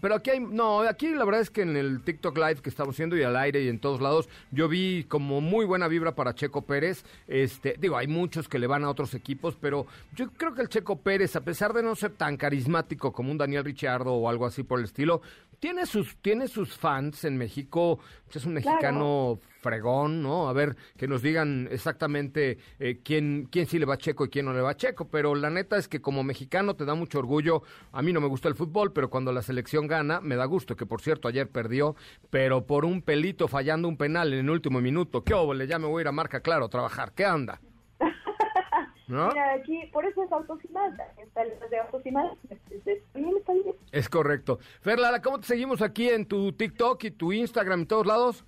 Pero 0.00 0.16
aquí 0.16 0.30
hay, 0.30 0.40
no, 0.40 0.80
aquí 0.80 1.14
la 1.14 1.24
verdad 1.24 1.40
es 1.40 1.50
que 1.50 1.62
en 1.62 1.76
el 1.76 2.02
TikTok 2.02 2.36
Live 2.36 2.56
que 2.56 2.70
estamos 2.70 2.96
haciendo 2.96 3.16
y 3.16 3.22
al 3.22 3.36
aire 3.36 3.62
y 3.62 3.68
en 3.68 3.78
todos 3.78 4.00
lados, 4.00 4.28
yo 4.50 4.68
vi 4.68 5.04
como 5.04 5.40
muy 5.40 5.64
buena 5.64 5.86
vibra 5.86 6.14
para 6.14 6.34
Checo 6.34 6.62
Pérez. 6.62 7.04
Este, 7.28 7.76
digo, 7.78 7.96
hay 7.96 8.08
muchos 8.08 8.48
que 8.48 8.58
le 8.58 8.66
van 8.66 8.82
a 8.84 8.90
otros 8.90 9.14
equipos, 9.14 9.56
pero 9.60 9.86
yo 10.14 10.30
creo 10.32 10.54
que 10.54 10.62
el 10.62 10.68
Checo 10.68 10.96
Pérez, 10.96 11.36
a 11.36 11.42
pesar 11.42 11.72
de 11.72 11.82
no 11.82 11.94
ser 11.94 12.12
tan 12.12 12.36
carismático 12.36 13.12
como 13.12 13.30
un 13.30 13.38
Daniel 13.38 13.64
Ricciardo 13.64 14.12
o 14.12 14.28
algo 14.28 14.46
así 14.46 14.64
por 14.64 14.80
el 14.80 14.86
estilo, 14.86 15.22
tiene 15.62 15.86
sus, 15.86 16.16
tiene 16.16 16.48
sus 16.48 16.76
fans 16.76 17.22
en 17.22 17.38
México. 17.38 18.00
Es 18.34 18.44
un 18.44 18.54
mexicano 18.54 19.38
fregón, 19.60 20.20
¿no? 20.20 20.48
A 20.48 20.52
ver, 20.52 20.74
que 20.96 21.06
nos 21.06 21.22
digan 21.22 21.68
exactamente 21.70 22.58
eh, 22.80 22.98
quién, 23.04 23.46
quién 23.48 23.68
sí 23.68 23.78
le 23.78 23.86
va 23.86 23.94
a 23.94 23.96
Checo 23.96 24.24
y 24.24 24.28
quién 24.28 24.46
no 24.46 24.52
le 24.54 24.60
va 24.60 24.70
a 24.70 24.76
Checo, 24.76 25.08
pero 25.08 25.36
la 25.36 25.50
neta 25.50 25.76
es 25.76 25.86
que 25.86 26.00
como 26.00 26.24
mexicano 26.24 26.74
te 26.74 26.84
da 26.84 26.96
mucho 26.96 27.20
orgullo. 27.20 27.62
A 27.92 28.02
mí 28.02 28.12
no 28.12 28.20
me 28.20 28.26
gusta 28.26 28.48
el 28.48 28.56
fútbol, 28.56 28.92
pero 28.92 29.08
cuando 29.08 29.30
la 29.30 29.40
selección 29.40 29.86
gana, 29.86 30.20
me 30.20 30.34
da 30.34 30.46
gusto, 30.46 30.74
que 30.74 30.84
por 30.84 31.00
cierto 31.00 31.28
ayer 31.28 31.48
perdió, 31.48 31.94
pero 32.28 32.66
por 32.66 32.84
un 32.84 33.00
pelito 33.00 33.46
fallando 33.46 33.86
un 33.86 33.96
penal 33.96 34.32
en 34.32 34.40
el 34.40 34.50
último 34.50 34.80
minuto. 34.80 35.22
¿Qué 35.22 35.32
óvole? 35.32 35.68
Ya 35.68 35.78
me 35.78 35.86
voy 35.86 36.00
a 36.00 36.02
ir 36.02 36.08
a 36.08 36.12
marca, 36.12 36.40
claro, 36.40 36.64
a 36.64 36.70
trabajar. 36.70 37.12
¿Qué 37.14 37.24
anda? 37.24 37.60
¿No? 39.12 39.28
Mira, 39.28 39.52
aquí, 39.52 39.90
por 39.92 40.06
eso 40.06 40.22
es. 40.22 40.30
Está 41.18 41.42
el 41.42 41.70
de 41.70 41.78
Autos 41.80 42.00
y 42.06 42.10
Más. 42.10 42.32
Este, 42.48 42.94
está 42.94 43.18
bien. 43.52 43.74
Es 43.92 44.08
correcto. 44.08 44.58
Fer 44.80 44.98
Lara, 44.98 45.20
¿cómo 45.20 45.38
te 45.38 45.46
seguimos 45.48 45.82
aquí 45.82 46.08
en 46.08 46.24
tu 46.24 46.50
TikTok 46.52 47.04
y 47.04 47.10
tu 47.10 47.30
Instagram 47.30 47.82
y 47.82 47.84
todos 47.84 48.06
lados? 48.06 48.42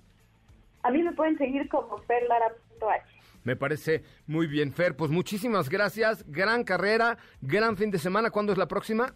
A 0.81 0.89
mí 0.89 1.03
me 1.03 1.11
pueden 1.11 1.37
seguir 1.37 1.69
como 1.69 1.99
ferlara.h. 1.99 3.05
Me 3.43 3.55
parece 3.55 4.01
muy 4.25 4.47
bien, 4.47 4.73
Fer. 4.73 4.95
Pues 4.95 5.11
muchísimas 5.11 5.69
gracias. 5.69 6.25
Gran 6.31 6.63
carrera, 6.63 7.19
gran 7.41 7.77
fin 7.77 7.91
de 7.91 7.99
semana. 7.99 8.31
¿Cuándo 8.31 8.51
es 8.51 8.57
la 8.57 8.67
próxima? 8.67 9.13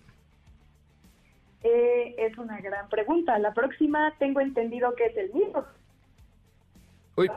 Eh, 1.64 2.14
es 2.20 2.38
una 2.38 2.62
gran 2.62 2.88
pregunta. 2.90 3.40
La 3.40 3.56
próxima 3.56 4.14
tengo 4.20 4.40
entendido 4.40 4.94
que 4.94 5.08
es 5.08 5.18
el 5.18 5.34
mismo. 5.34 5.66
Uy, 7.16 7.28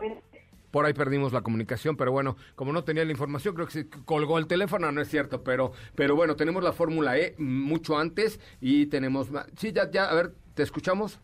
por 0.72 0.86
ahí 0.86 0.94
perdimos 0.94 1.32
la 1.32 1.42
comunicación, 1.42 1.96
pero 1.96 2.10
bueno, 2.10 2.36
como 2.56 2.72
no 2.72 2.82
tenía 2.82 3.04
la 3.04 3.12
información, 3.12 3.54
creo 3.54 3.66
que 3.66 3.72
se 3.72 3.88
colgó 3.88 4.38
el 4.38 4.48
teléfono, 4.48 4.90
no 4.90 5.00
es 5.00 5.08
cierto, 5.08 5.44
pero, 5.44 5.72
pero 5.94 6.16
bueno, 6.16 6.34
tenemos 6.34 6.64
la 6.64 6.72
Fórmula 6.72 7.16
E 7.18 7.34
mucho 7.38 7.96
antes 7.96 8.40
y 8.60 8.86
tenemos... 8.86 9.28
Sí, 9.56 9.72
ya, 9.72 9.88
ya, 9.90 10.06
a 10.10 10.14
ver, 10.14 10.32
¿te 10.54 10.62
escuchamos? 10.64 11.20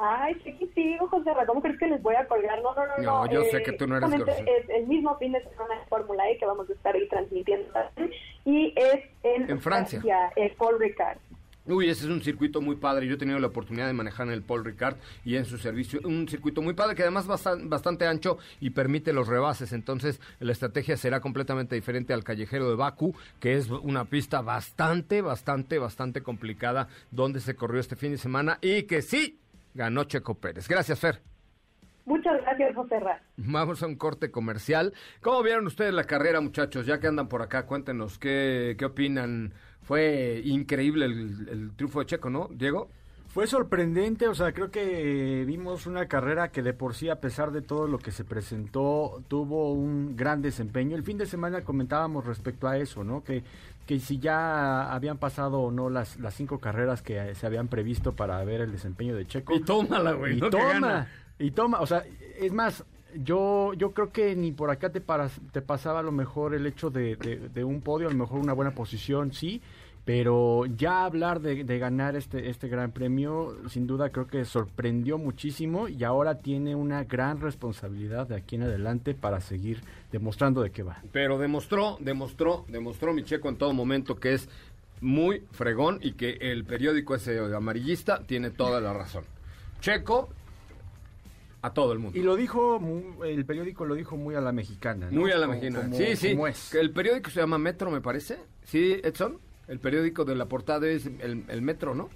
Ay, 0.00 0.34
sí, 0.44 0.54
sí, 0.58 0.70
sí, 0.74 0.96
José 1.10 1.30
¿cómo 1.46 1.60
crees 1.60 1.76
que 1.78 1.88
les 1.88 2.00
voy 2.00 2.14
a 2.14 2.26
colgar? 2.28 2.62
No, 2.62 2.72
no, 2.72 2.86
no. 2.86 3.02
No, 3.02 3.32
yo 3.32 3.42
sé 3.44 3.62
que 3.64 3.72
tú 3.72 3.86
no 3.86 3.96
eres 3.96 4.08
grosero. 4.08 4.46
Es 4.46 4.68
el 4.70 4.86
mismo 4.86 5.16
fin 5.18 5.32
de 5.32 5.42
semana 5.42 5.74
de 5.74 5.86
Fórmula 5.86 6.30
E 6.30 6.38
que 6.38 6.46
vamos 6.46 6.70
a 6.70 6.72
estar 6.72 6.94
ahí 6.94 7.08
transmitiendo. 7.08 7.68
Y 8.44 8.72
es 8.76 9.04
en, 9.24 9.50
En 9.50 9.60
Francia. 9.60 10.00
el 10.36 10.52
Paul 10.52 10.78
Ricard. 10.78 11.18
Uy, 11.68 11.90
ese 11.90 12.04
es 12.06 12.10
un 12.10 12.22
circuito 12.22 12.60
muy 12.62 12.76
padre. 12.76 13.06
Yo 13.06 13.14
he 13.14 13.18
tenido 13.18 13.38
la 13.38 13.48
oportunidad 13.48 13.86
de 13.86 13.92
manejar 13.92 14.26
en 14.26 14.32
el 14.32 14.42
Paul 14.42 14.64
Ricard 14.64 14.96
y 15.24 15.36
en 15.36 15.44
su 15.44 15.58
servicio. 15.58 16.00
Un 16.04 16.26
circuito 16.26 16.62
muy 16.62 16.72
padre 16.72 16.94
que 16.96 17.02
además 17.02 17.24
es 17.24 17.30
bastan- 17.30 17.68
bastante 17.68 18.06
ancho 18.06 18.38
y 18.58 18.70
permite 18.70 19.12
los 19.12 19.28
rebases. 19.28 19.72
Entonces, 19.74 20.18
la 20.40 20.52
estrategia 20.52 20.96
será 20.96 21.20
completamente 21.20 21.74
diferente 21.74 22.14
al 22.14 22.24
callejero 22.24 22.70
de 22.70 22.76
Baku, 22.76 23.14
que 23.38 23.56
es 23.56 23.68
una 23.68 24.06
pista 24.06 24.40
bastante, 24.40 25.20
bastante, 25.20 25.78
bastante 25.78 26.22
complicada 26.22 26.88
donde 27.10 27.40
se 27.40 27.54
corrió 27.54 27.80
este 27.80 27.96
fin 27.96 28.12
de 28.12 28.18
semana 28.18 28.58
y 28.62 28.84
que 28.84 29.02
sí 29.02 29.38
ganó 29.74 30.04
Checo 30.04 30.34
Pérez. 30.36 30.66
Gracias, 30.68 30.98
Fer. 30.98 31.20
Muchas 32.06 32.40
gracias, 32.40 32.74
José 32.74 32.98
Ra. 33.00 33.22
Vamos 33.36 33.82
a 33.82 33.86
un 33.86 33.96
corte 33.96 34.30
comercial. 34.30 34.94
¿Cómo 35.20 35.42
vieron 35.42 35.66
ustedes 35.66 35.92
la 35.92 36.04
carrera, 36.04 36.40
muchachos? 36.40 36.86
Ya 36.86 36.98
que 36.98 37.06
andan 37.06 37.28
por 37.28 37.42
acá, 37.42 37.66
cuéntenos 37.66 38.18
qué, 38.18 38.76
qué 38.78 38.86
opinan. 38.86 39.52
Fue 39.88 40.42
increíble 40.44 41.06
el, 41.06 41.48
el 41.50 41.70
triunfo 41.74 42.00
de 42.00 42.06
Checo, 42.06 42.28
¿no, 42.28 42.50
Diego? 42.52 42.90
Fue 43.28 43.46
sorprendente, 43.46 44.28
o 44.28 44.34
sea, 44.34 44.52
creo 44.52 44.70
que 44.70 45.44
vimos 45.46 45.86
una 45.86 46.06
carrera 46.08 46.48
que 46.48 46.62
de 46.62 46.74
por 46.74 46.94
sí, 46.94 47.08
a 47.08 47.20
pesar 47.22 47.52
de 47.52 47.62
todo 47.62 47.86
lo 47.86 47.98
que 47.98 48.10
se 48.10 48.22
presentó, 48.22 49.22
tuvo 49.28 49.72
un 49.72 50.14
gran 50.14 50.42
desempeño. 50.42 50.94
El 50.94 51.04
fin 51.04 51.16
de 51.16 51.24
semana 51.24 51.62
comentábamos 51.62 52.26
respecto 52.26 52.68
a 52.68 52.76
eso, 52.76 53.02
¿no? 53.02 53.24
Que, 53.24 53.42
que 53.86 53.98
si 53.98 54.18
ya 54.18 54.92
habían 54.92 55.16
pasado 55.16 55.60
o 55.60 55.70
no 55.70 55.88
las, 55.88 56.18
las 56.20 56.34
cinco 56.34 56.58
carreras 56.58 57.00
que 57.00 57.34
se 57.34 57.46
habían 57.46 57.68
previsto 57.68 58.12
para 58.12 58.44
ver 58.44 58.60
el 58.60 58.72
desempeño 58.72 59.16
de 59.16 59.26
Checo. 59.26 59.54
Y 59.54 59.60
tómala, 59.60 60.12
güey. 60.12 60.36
Y 60.36 60.40
¿no? 60.40 60.50
Toma, 60.50 61.06
y 61.38 61.50
toma, 61.52 61.80
o 61.80 61.86
sea, 61.86 62.04
es 62.38 62.52
más, 62.52 62.84
yo 63.16 63.72
yo 63.74 63.92
creo 63.92 64.12
que 64.12 64.34
ni 64.36 64.52
por 64.52 64.70
acá 64.70 64.90
te, 64.90 65.00
paras- 65.00 65.40
te 65.52 65.62
pasaba 65.62 66.00
a 66.00 66.02
lo 66.02 66.12
mejor 66.12 66.54
el 66.54 66.66
hecho 66.66 66.90
de, 66.90 67.16
de- 67.16 67.64
un 67.64 67.80
podio, 67.80 68.08
a 68.08 68.10
lo 68.12 68.16
mejor 68.18 68.38
una 68.40 68.52
buena 68.52 68.72
posición, 68.74 69.32
sí, 69.32 69.60
pero 70.04 70.64
ya 70.66 71.04
hablar 71.04 71.40
de, 71.40 71.64
de 71.64 71.78
ganar 71.78 72.16
este, 72.16 72.48
este 72.48 72.68
gran 72.68 72.92
premio, 72.92 73.54
sin 73.68 73.86
duda 73.86 74.08
creo 74.10 74.26
que 74.26 74.44
sorprendió 74.46 75.18
muchísimo 75.18 75.86
y 75.88 76.02
ahora 76.04 76.38
tiene 76.38 76.74
una 76.74 77.04
gran 77.04 77.40
responsabilidad 77.40 78.26
de 78.26 78.36
aquí 78.36 78.56
en 78.56 78.62
adelante 78.62 79.14
para 79.14 79.40
seguir 79.40 79.80
demostrando 80.10 80.62
de 80.62 80.70
qué 80.70 80.82
va. 80.82 81.02
Pero 81.12 81.38
demostró, 81.38 81.98
demostró, 82.00 82.64
demostró 82.68 83.12
mi 83.12 83.22
Checo 83.22 83.48
en 83.50 83.56
todo 83.56 83.72
momento 83.74 84.16
que 84.16 84.32
es 84.34 84.48
muy 85.02 85.42
fregón 85.52 85.98
y 86.02 86.12
que 86.12 86.38
el 86.40 86.64
periódico 86.64 87.14
ese 87.14 87.38
amarillista 87.54 88.20
tiene 88.26 88.50
toda 88.50 88.80
la 88.80 88.92
razón. 88.94 89.24
Checo 89.80 90.28
a 91.68 91.74
todo 91.74 91.92
el 91.92 91.98
mundo. 91.98 92.18
Y 92.18 92.22
lo 92.22 92.36
dijo, 92.36 92.80
el 93.24 93.44
periódico 93.44 93.84
lo 93.84 93.94
dijo 93.94 94.16
muy 94.16 94.34
a 94.34 94.40
la 94.40 94.52
mexicana. 94.52 95.08
¿no? 95.10 95.20
Muy 95.20 95.30
a 95.32 95.38
la 95.38 95.46
mexicana. 95.46 95.84
como- 95.84 95.96
sí, 95.96 96.16
sí. 96.16 96.36
es. 96.48 96.74
El 96.74 96.90
periódico 96.92 97.30
se 97.30 97.40
llama 97.40 97.58
Metro, 97.58 97.90
me 97.90 98.00
parece. 98.00 98.38
Sí, 98.64 99.00
Edson. 99.02 99.38
El 99.68 99.80
periódico 99.80 100.24
de 100.24 100.34
la 100.34 100.46
portada 100.46 100.86
es 100.88 101.06
el, 101.06 101.44
el 101.48 101.62
Metro, 101.62 101.94
¿no? 101.94 102.08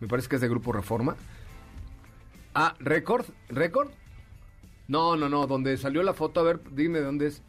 Me 0.00 0.08
parece 0.08 0.28
que 0.28 0.36
es 0.36 0.40
de 0.42 0.48
Grupo 0.48 0.72
Reforma. 0.72 1.16
Ah, 2.54 2.74
Record. 2.80 3.26
¿Record? 3.48 3.90
No, 4.88 5.16
no, 5.16 5.28
no. 5.28 5.46
Donde 5.46 5.76
salió 5.76 6.02
la 6.02 6.14
foto, 6.14 6.40
a 6.40 6.42
ver, 6.42 6.60
dime 6.72 7.00
dónde 7.00 7.28
es. 7.28 7.42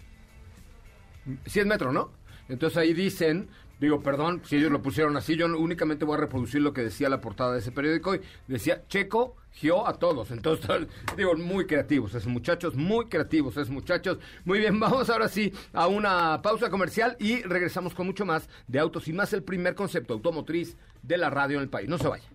Sí 1.46 1.60
es 1.60 1.66
Metro, 1.66 1.92
¿no? 1.92 2.12
Entonces 2.50 2.78
ahí 2.78 2.94
dicen, 2.94 3.50
digo, 3.80 4.02
perdón, 4.02 4.42
si 4.46 4.58
ellos 4.58 4.72
lo 4.72 4.82
pusieron 4.82 5.18
así, 5.18 5.36
yo 5.36 5.46
únicamente 5.46 6.06
voy 6.06 6.18
a 6.18 6.22
reproducir 6.22 6.62
lo 6.62 6.74
que 6.74 6.82
decía 6.82 7.10
la 7.10 7.22
portada 7.22 7.54
de 7.54 7.60
ese 7.60 7.72
periódico 7.72 8.16
y 8.16 8.22
decía, 8.48 8.84
Checo, 8.88 9.36
Gio 9.54 9.88
a 9.88 9.94
todos. 9.94 10.32
Entonces, 10.32 10.88
digo, 11.18 11.36
muy 11.36 11.66
creativos 11.66 12.14
esos 12.14 12.28
muchachos, 12.28 12.76
muy 12.76 13.06
creativos 13.06 13.58
esos 13.58 13.70
muchachos. 13.70 14.20
Muy 14.46 14.60
bien, 14.60 14.80
vamos 14.80 15.10
ahora 15.10 15.28
sí 15.28 15.52
a 15.74 15.88
una 15.88 16.42
pausa 16.42 16.70
comercial 16.70 17.16
y 17.20 17.42
regresamos 17.42 17.94
con 17.94 18.06
mucho 18.06 18.26
más 18.26 18.48
de 18.68 18.80
Autos 18.80 19.08
y 19.08 19.14
más, 19.14 19.34
el 19.34 19.44
primer 19.44 19.76
concepto 19.76 20.14
automotriz 20.14 20.76
de 21.02 21.18
la 21.18 21.30
radio 21.30 21.58
en 21.58 21.64
el 21.64 21.70
país. 21.70 21.90
No 21.90 21.98
se 21.98 22.08
vaya. 22.08 22.26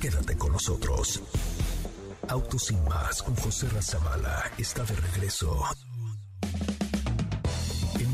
Quédate 0.00 0.36
con 0.36 0.52
nosotros. 0.52 1.22
Autos 2.28 2.66
sin 2.66 2.82
más 2.84 3.22
con 3.22 3.34
José 3.36 3.68
Razabala 3.68 4.50
está 4.58 4.84
de 4.84 4.94
regreso. 4.94 5.64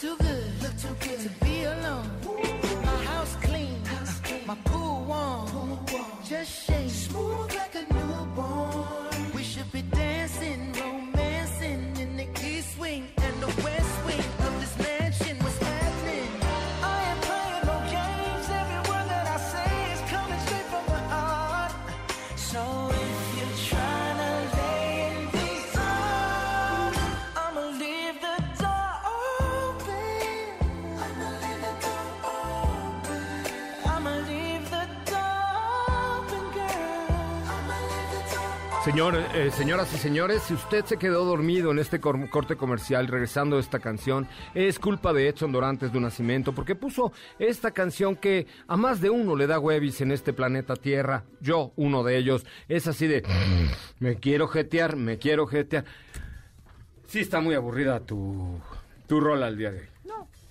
Too 0.00 0.16
good. 0.18 0.62
Look 0.62 0.76
too 0.78 0.94
good 1.00 1.18
to 1.18 1.44
be 1.44 1.64
alone. 1.64 2.27
Señor, 38.98 39.14
eh, 39.32 39.52
señoras 39.52 39.94
y 39.94 39.96
señores, 39.96 40.42
si 40.42 40.54
usted 40.54 40.84
se 40.84 40.96
quedó 40.96 41.24
dormido 41.24 41.70
en 41.70 41.78
este 41.78 42.00
cor- 42.00 42.28
corte 42.30 42.56
comercial 42.56 43.06
regresando 43.06 43.56
a 43.56 43.60
esta 43.60 43.78
canción, 43.78 44.26
es 44.54 44.80
culpa 44.80 45.12
de 45.12 45.28
Edson 45.28 45.52
Dorantes 45.52 45.92
de 45.92 46.00
Nacimiento, 46.00 46.52
porque 46.52 46.74
puso 46.74 47.12
esta 47.38 47.70
canción 47.70 48.16
que 48.16 48.48
a 48.66 48.76
más 48.76 49.00
de 49.00 49.08
uno 49.10 49.36
le 49.36 49.46
da 49.46 49.60
huevis 49.60 50.00
en 50.00 50.10
este 50.10 50.32
planeta 50.32 50.74
Tierra. 50.74 51.22
Yo, 51.40 51.70
uno 51.76 52.02
de 52.02 52.16
ellos, 52.16 52.44
es 52.68 52.88
así 52.88 53.06
de, 53.06 53.22
me 54.00 54.16
quiero 54.16 54.48
jetear, 54.48 54.96
me 54.96 55.16
quiero 55.16 55.46
jetear. 55.46 55.84
Sí 57.06 57.20
está 57.20 57.40
muy 57.40 57.54
aburrida 57.54 58.00
tu, 58.00 58.60
tu 59.06 59.20
rola 59.20 59.46
al 59.46 59.56
día 59.56 59.70
de 59.70 59.78
hoy. 59.78 59.86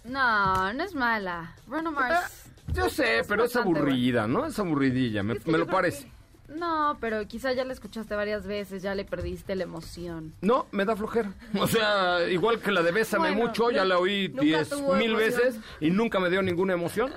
No, 0.05 0.71
no 0.73 0.83
es 0.85 0.95
mala. 0.95 1.53
Bruno 1.67 1.91
Mars. 1.91 2.45
Yo 2.73 2.89
sé, 2.89 3.23
pero 3.27 3.43
es 3.43 3.53
aburrida, 3.57 4.25
¿no? 4.25 4.45
Es 4.45 4.57
aburridilla, 4.57 5.21
me, 5.21 5.33
Es 5.33 5.43
que 5.43 5.51
me 5.51 5.57
yo 5.57 5.65
lo 5.65 5.69
parece. 5.69 6.05
que- 6.05 6.16
No, 6.47 6.97
pero 7.01 7.27
quizá 7.27 7.51
ya 7.53 7.65
la 7.65 7.73
escuchaste 7.73 8.15
varias 8.15 8.47
veces, 8.47 8.81
ya 8.81 8.95
le 8.95 9.03
perdiste 9.05 9.55
la 9.55 9.63
emoción. 9.63 10.33
No, 10.41 10.65
me 10.71 10.85
da 10.85 10.95
flojera. 10.95 11.31
O 11.59 11.67
sea, 11.67 12.27
igual 12.29 12.59
que 12.59 12.71
la 12.71 12.81
de 12.83 12.91
Bésame 12.91 13.29
Bueno, 13.33 13.47
mucho, 13.47 13.69
ya 13.71 13.83
la 13.83 13.99
oí 13.99 14.29
diez 14.29 14.71
mil 14.71 15.11
emoción. 15.11 15.17
veces 15.17 15.55
y 15.81 15.91
nunca 15.91 16.19
me 16.19 16.29
dio 16.29 16.41
ninguna 16.41 16.73
emoción. 16.73 17.11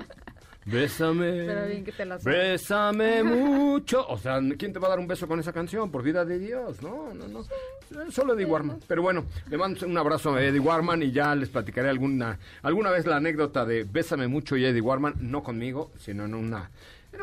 Bésame. 0.63 1.43
Pero 1.45 1.65
bien 1.65 1.83
que 1.83 1.91
te 1.91 2.05
la. 2.05 2.17
Bésame 2.17 3.23
mucho. 3.23 4.05
O 4.07 4.17
sea, 4.17 4.39
¿quién 4.59 4.71
te 4.73 4.77
va 4.79 4.87
a 4.87 4.89
dar 4.91 4.99
un 4.99 5.07
beso 5.07 5.27
con 5.27 5.39
esa 5.39 5.51
canción? 5.51 5.89
Por 5.89 6.03
vida 6.03 6.23
de 6.23 6.37
Dios. 6.37 6.83
No, 6.83 7.11
no, 7.15 7.27
no. 7.27 8.11
Solo 8.11 8.35
Eddie 8.35 8.45
Warman. 8.45 8.79
Pero 8.87 9.01
bueno, 9.01 9.25
le 9.49 9.57
mando 9.57 9.85
un 9.87 9.97
abrazo 9.97 10.35
a 10.35 10.43
Eddie 10.43 10.59
Warman 10.59 11.01
y 11.01 11.11
ya 11.11 11.33
les 11.35 11.49
platicaré 11.49 11.89
alguna, 11.89 12.37
alguna 12.61 12.91
vez 12.91 13.07
la 13.07 13.15
anécdota 13.17 13.65
de 13.65 13.85
Bésame 13.85 14.27
mucho 14.27 14.55
y 14.55 14.65
Eddie 14.65 14.81
Warman, 14.81 15.15
no 15.19 15.41
conmigo, 15.41 15.91
sino 15.97 16.25
en 16.25 16.35
una 16.35 16.69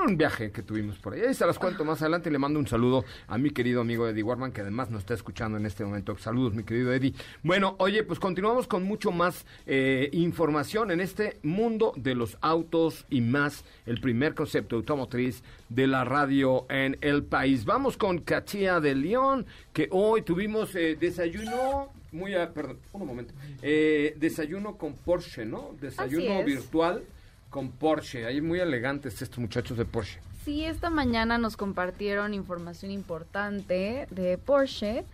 un 0.07 0.17
viaje 0.17 0.51
que 0.51 0.63
tuvimos 0.63 0.99
por 0.99 1.13
ahí. 1.15 1.21
Ahí 1.23 1.35
se 1.35 1.47
las 1.47 1.59
cuento 1.59 1.85
más 1.85 2.01
adelante 2.03 2.29
y 2.29 2.33
le 2.33 2.39
mando 2.39 2.59
un 2.59 2.67
saludo 2.67 3.05
a 3.27 3.39
mi 3.39 3.51
querido 3.51 3.81
amigo 3.81 4.07
Eddie 4.09 4.23
Warman, 4.23 4.53
que 4.53 4.61
además 4.61 4.91
nos 4.91 5.01
está 5.01 5.15
escuchando 5.15 5.59
en 5.59 5.67
este 5.67 5.85
momento. 5.85 6.17
Saludos, 6.19 6.55
mi 6.55 6.65
querido 6.65 6.93
Eddie. 6.93 7.15
Bueno, 7.43 7.75
oye, 7.79 8.03
pues 8.05 8.19
continuamos 8.19 8.67
con 8.67 8.83
mucho 8.85 9.11
más 9.11 9.45
eh, 9.67 10.09
información 10.13 10.91
en 10.91 11.01
este 11.01 11.39
mundo 11.43 11.93
de 11.97 12.15
los 12.15 12.39
autos 12.41 13.07
y 13.11 13.21
más, 13.21 13.65
el 13.87 14.01
primer 14.01 14.35
concepto 14.35 14.77
automotriz 14.77 15.43
de 15.69 15.87
la 15.87 16.05
radio 16.05 16.67
en 16.71 16.97
el 17.01 17.23
país. 17.25 17.65
Vamos 17.65 17.97
con 17.97 18.19
Katia 18.19 18.81
de 18.81 18.95
León, 18.95 19.47
que 19.73 19.89
hoy 19.91 20.23
tuvimos 20.23 20.75
eh, 20.75 20.97
desayuno. 20.99 21.93
Muy, 22.11 22.35
a- 22.35 22.53
perdón, 22.55 22.79
un 22.93 23.07
momento. 23.07 23.35
Eh, 23.61 24.15
desayuno 24.19 24.77
con 24.79 24.95
Porsche, 24.95 25.45
¿no? 25.45 25.75
Desayuno 25.79 26.41
es. 26.41 26.47
virtual 26.47 27.03
con 27.51 27.71
Porsche. 27.71 28.27
Ahí 28.27 28.41
muy 28.41 28.61
elegantes 28.61 29.23
estos 29.23 29.39
muchachos 29.39 29.77
de 29.77 29.85
Porsche. 29.85 30.21
Sí, 30.45 30.65
esta 30.65 30.91
mañana 30.91 31.39
nos 31.39 31.57
compartieron 31.57 32.35
información 32.35 32.91
importante 32.91 34.07
de 34.11 34.39
Porsche. 34.39 35.05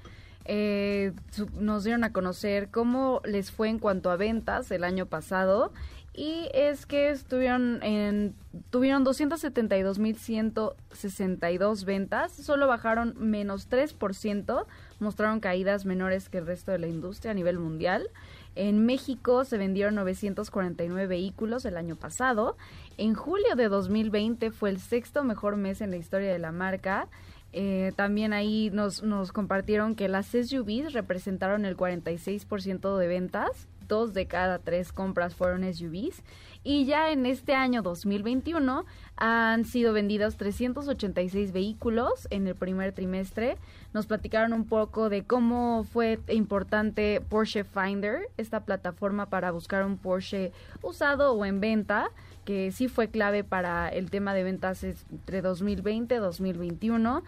Eh, 0.45 1.13
nos 1.55 1.85
dieron 1.85 2.05
a 2.05 2.13
conocer 2.13 2.69
cómo 2.71 3.23
les 3.25 3.51
fue 3.51 3.71
en 3.71 3.79
cuanto 3.79 4.11
a 4.11 4.17
ventas 4.17 4.71
el 4.71 4.85
año 4.85 5.07
pasado. 5.07 5.73
Y 6.17 6.49
es 6.55 6.87
que 6.87 7.11
estuvieron 7.11 7.83
en, 7.83 8.37
tuvieron 8.71 9.05
272.162 9.05 11.85
ventas, 11.85 12.31
solo 12.31 12.69
bajaron 12.69 13.17
menos 13.19 13.69
3%, 13.69 14.65
mostraron 15.01 15.41
caídas 15.41 15.85
menores 15.85 16.29
que 16.29 16.39
el 16.39 16.47
resto 16.47 16.71
de 16.71 16.79
la 16.79 16.87
industria 16.87 17.33
a 17.33 17.35
nivel 17.35 17.59
mundial. 17.59 18.09
En 18.57 18.87
México 18.87 19.45
se 19.45 19.59
vendieron 19.59 19.97
949 19.97 21.07
vehículos 21.07 21.65
el 21.65 21.77
año 21.77 21.97
pasado. 21.97 22.57
En 22.97 23.15
julio 23.15 23.57
de 23.57 23.69
2020 23.69 24.51
fue 24.51 24.71
el 24.71 24.79
sexto 24.79 25.25
mejor 25.25 25.57
mes 25.57 25.81
en 25.81 25.91
la 25.91 25.97
historia 25.97 26.33
de 26.33 26.39
la 26.39 26.53
marca. 26.53 27.09
Eh, 27.53 27.93
también 27.97 28.33
ahí 28.33 28.71
nos, 28.73 29.03
nos 29.03 29.33
compartieron 29.33 29.95
que 29.95 30.09
las 30.09 30.27
SUVs 30.27 30.93
representaron 30.93 31.65
el 31.65 31.77
46% 31.77 32.97
de 32.97 33.07
ventas. 33.07 33.69
Dos 33.89 34.15
de 34.15 34.27
cada 34.27 34.59
tres 34.59 34.93
compras 34.93 35.35
fueron 35.35 35.63
SUVs. 35.73 36.23
Y 36.63 36.87
ya 36.87 37.11
en 37.11 37.27
este 37.27 37.55
año 37.55 37.83
2021 37.83 38.87
han 39.17 39.65
sido 39.67 39.93
vendidos 39.93 40.37
386 40.37 41.53
vehículos 41.53 42.27
en 42.31 42.47
el 42.47 42.55
primer 42.55 42.93
trimestre. 42.93 43.59
Nos 43.93 44.07
platicaron 44.07 44.55
un 44.55 44.65
poco 44.65 45.11
de 45.11 45.25
cómo 45.25 45.85
fue 45.85 46.19
importante 46.29 47.21
Porsche 47.29 47.65
Finder, 47.65 48.31
esta 48.39 48.65
plataforma 48.65 49.27
para 49.27 49.51
buscar 49.51 49.85
un 49.85 49.99
Porsche 49.99 50.53
usado 50.83 51.35
o 51.35 51.45
en 51.45 51.61
venta, 51.61 52.11
que 52.47 52.73
sí 52.73 52.89
fue 52.89 53.09
clave 53.09 53.45
para 53.45 53.89
el 53.89 54.11
tema 54.11 54.33
de 54.35 54.45
ventas 54.45 54.85
entre 54.85 55.43
2020 55.43 56.15
y 56.15 56.19
2021 56.19 57.23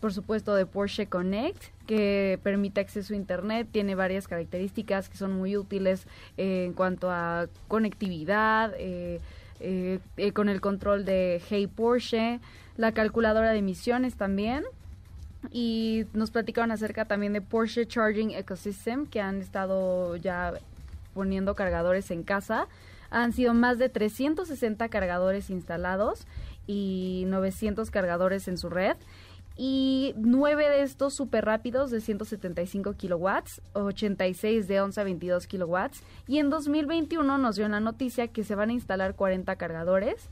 por 0.00 0.12
supuesto, 0.12 0.54
de 0.54 0.64
Porsche 0.64 1.06
Connect, 1.06 1.62
que 1.86 2.38
permite 2.42 2.80
acceso 2.80 3.14
a 3.14 3.16
Internet, 3.16 3.68
tiene 3.70 3.94
varias 3.94 4.28
características 4.28 5.08
que 5.08 5.16
son 5.16 5.32
muy 5.32 5.56
útiles 5.56 6.06
eh, 6.36 6.64
en 6.66 6.72
cuanto 6.72 7.10
a 7.10 7.48
conectividad, 7.66 8.74
eh, 8.78 9.20
eh, 9.60 10.00
con 10.32 10.48
el 10.48 10.60
control 10.60 11.04
de 11.04 11.42
Hey 11.48 11.66
Porsche, 11.66 12.40
la 12.76 12.92
calculadora 12.92 13.50
de 13.50 13.58
emisiones 13.58 14.14
también. 14.14 14.64
Y 15.50 16.04
nos 16.12 16.30
platicaron 16.30 16.70
acerca 16.70 17.04
también 17.04 17.32
de 17.32 17.40
Porsche 17.40 17.86
Charging 17.86 18.30
Ecosystem, 18.30 19.06
que 19.06 19.20
han 19.20 19.40
estado 19.40 20.16
ya 20.16 20.54
poniendo 21.14 21.54
cargadores 21.54 22.10
en 22.10 22.22
casa. 22.22 22.68
Han 23.10 23.32
sido 23.32 23.54
más 23.54 23.78
de 23.78 23.88
360 23.88 24.88
cargadores 24.88 25.50
instalados 25.50 26.26
y 26.66 27.24
900 27.26 27.90
cargadores 27.90 28.46
en 28.46 28.58
su 28.58 28.68
red 28.68 28.96
y 29.60 30.14
nueve 30.16 30.68
de 30.68 30.82
estos 30.82 31.14
súper 31.14 31.44
rápidos 31.44 31.90
de 31.90 32.00
175 32.00 32.92
kilowatts, 32.94 33.60
86 33.72 34.68
de 34.68 34.80
11 34.80 35.00
a 35.00 35.04
22 35.04 35.46
kilowatts. 35.48 36.02
Y 36.28 36.38
en 36.38 36.48
2021 36.48 37.38
nos 37.38 37.56
dio 37.56 37.68
la 37.68 37.80
noticia 37.80 38.28
que 38.28 38.44
se 38.44 38.54
van 38.54 38.70
a 38.70 38.74
instalar 38.74 39.16
40 39.16 39.56
cargadores 39.56 40.30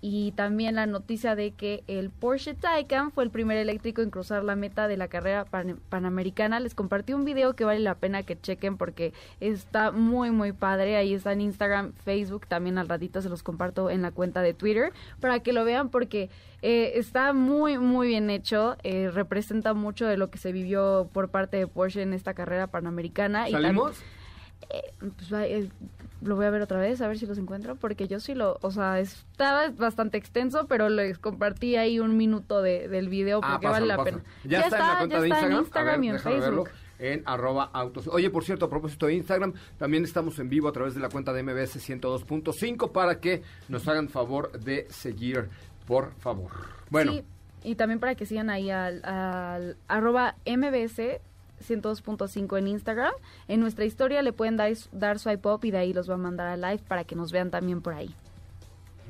y 0.00 0.32
también 0.32 0.76
la 0.76 0.86
noticia 0.86 1.34
de 1.34 1.50
que 1.50 1.82
el 1.88 2.10
Porsche 2.10 2.54
Taycan 2.54 3.10
fue 3.10 3.24
el 3.24 3.30
primer 3.30 3.58
eléctrico 3.58 4.00
en 4.00 4.10
cruzar 4.10 4.44
la 4.44 4.54
meta 4.54 4.86
de 4.86 4.96
la 4.96 5.08
carrera 5.08 5.44
panamericana. 5.88 6.60
Les 6.60 6.74
compartí 6.74 7.14
un 7.14 7.24
video 7.24 7.54
que 7.54 7.64
vale 7.64 7.80
la 7.80 7.96
pena 7.96 8.22
que 8.22 8.40
chequen 8.40 8.76
porque 8.76 9.12
está 9.40 9.90
muy 9.90 10.30
muy 10.30 10.52
padre. 10.52 10.96
Ahí 10.96 11.14
está 11.14 11.32
en 11.32 11.40
Instagram, 11.40 11.92
Facebook, 12.04 12.46
también 12.46 12.78
al 12.78 12.88
ratito 12.88 13.20
se 13.22 13.28
los 13.28 13.42
comparto 13.42 13.90
en 13.90 14.02
la 14.02 14.12
cuenta 14.12 14.40
de 14.40 14.54
Twitter 14.54 14.92
para 15.20 15.40
que 15.40 15.52
lo 15.52 15.64
vean 15.64 15.88
porque 15.88 16.30
eh, 16.62 16.92
está 16.94 17.32
muy 17.32 17.78
muy 17.78 18.06
bien 18.08 18.30
hecho. 18.30 18.76
Eh, 18.84 19.10
representa 19.12 19.74
mucho 19.74 20.06
de 20.06 20.16
lo 20.16 20.30
que 20.30 20.38
se 20.38 20.52
vivió 20.52 21.08
por 21.12 21.28
parte 21.28 21.56
de 21.56 21.66
Porsche 21.66 22.02
en 22.02 22.12
esta 22.12 22.34
carrera 22.34 22.68
panamericana. 22.68 23.48
¿Salimos? 23.48 24.00
Eh, 24.70 24.92
pues, 25.00 25.32
eh, 25.32 25.68
lo 26.20 26.36
voy 26.36 26.46
a 26.46 26.50
ver 26.50 26.62
otra 26.62 26.78
vez, 26.80 27.00
a 27.00 27.08
ver 27.08 27.18
si 27.18 27.26
los 27.26 27.38
encuentro, 27.38 27.76
porque 27.76 28.08
yo 28.08 28.18
sí 28.20 28.34
lo, 28.34 28.58
o 28.62 28.70
sea, 28.70 28.98
estaba 29.00 29.70
bastante 29.70 30.18
extenso, 30.18 30.66
pero 30.66 30.88
les 30.88 31.18
compartí 31.18 31.76
ahí 31.76 32.00
un 32.00 32.16
minuto 32.16 32.60
de, 32.62 32.88
del 32.88 33.08
video 33.08 33.40
Ah, 33.42 33.52
porque 33.52 33.68
vale 33.68 33.86
la 33.86 34.02
pena. 34.02 34.20
¿Ya, 34.44 34.60
está, 34.62 34.76
en 34.76 34.82
la 34.82 34.98
cuenta 34.98 35.16
ya 35.16 35.20
de 35.22 35.28
está 35.28 35.40
Instagram? 35.40 35.52
en 35.52 35.58
Instagram 35.58 36.00
ver, 36.00 36.04
y 36.04 36.08
en 36.08 36.14
verlo. 36.14 36.64
Facebook. 36.64 36.70
En 37.00 37.22
arroba 37.26 37.70
autos. 37.72 38.08
Oye, 38.08 38.28
por 38.30 38.42
cierto, 38.44 38.64
a 38.64 38.68
propósito 38.70 39.06
de 39.06 39.14
Instagram, 39.14 39.52
también 39.78 40.02
estamos 40.02 40.36
en 40.40 40.48
vivo 40.48 40.66
a 40.68 40.72
través 40.72 40.94
de 40.96 41.00
la 41.00 41.08
cuenta 41.08 41.32
de 41.32 41.44
MBS 41.44 41.76
102.5 41.88 42.90
para 42.90 43.20
que 43.20 43.42
nos 43.68 43.86
hagan 43.86 44.08
favor 44.08 44.50
de 44.58 44.86
seguir, 44.90 45.48
por 45.86 46.12
favor. 46.14 46.50
Bueno, 46.90 47.12
Sí, 47.12 47.22
y 47.62 47.74
también 47.76 48.00
para 48.00 48.16
que 48.16 48.26
sigan 48.26 48.50
ahí 48.50 48.70
al, 48.70 49.04
al 49.04 49.76
arroba 49.86 50.34
mbs 50.44 51.00
102.5 51.66 52.58
en 52.58 52.68
Instagram. 52.68 53.12
En 53.48 53.60
nuestra 53.60 53.84
historia 53.84 54.22
le 54.22 54.32
pueden 54.32 54.56
dar, 54.56 54.72
dar 54.92 55.18
swipe 55.18 55.48
y 55.62 55.70
de 55.70 55.78
ahí 55.78 55.92
los 55.92 56.08
va 56.08 56.14
a 56.14 56.18
mandar 56.18 56.48
a 56.48 56.56
live 56.56 56.82
para 56.86 57.04
que 57.04 57.14
nos 57.14 57.32
vean 57.32 57.50
también 57.50 57.80
por 57.80 57.94
ahí. 57.94 58.14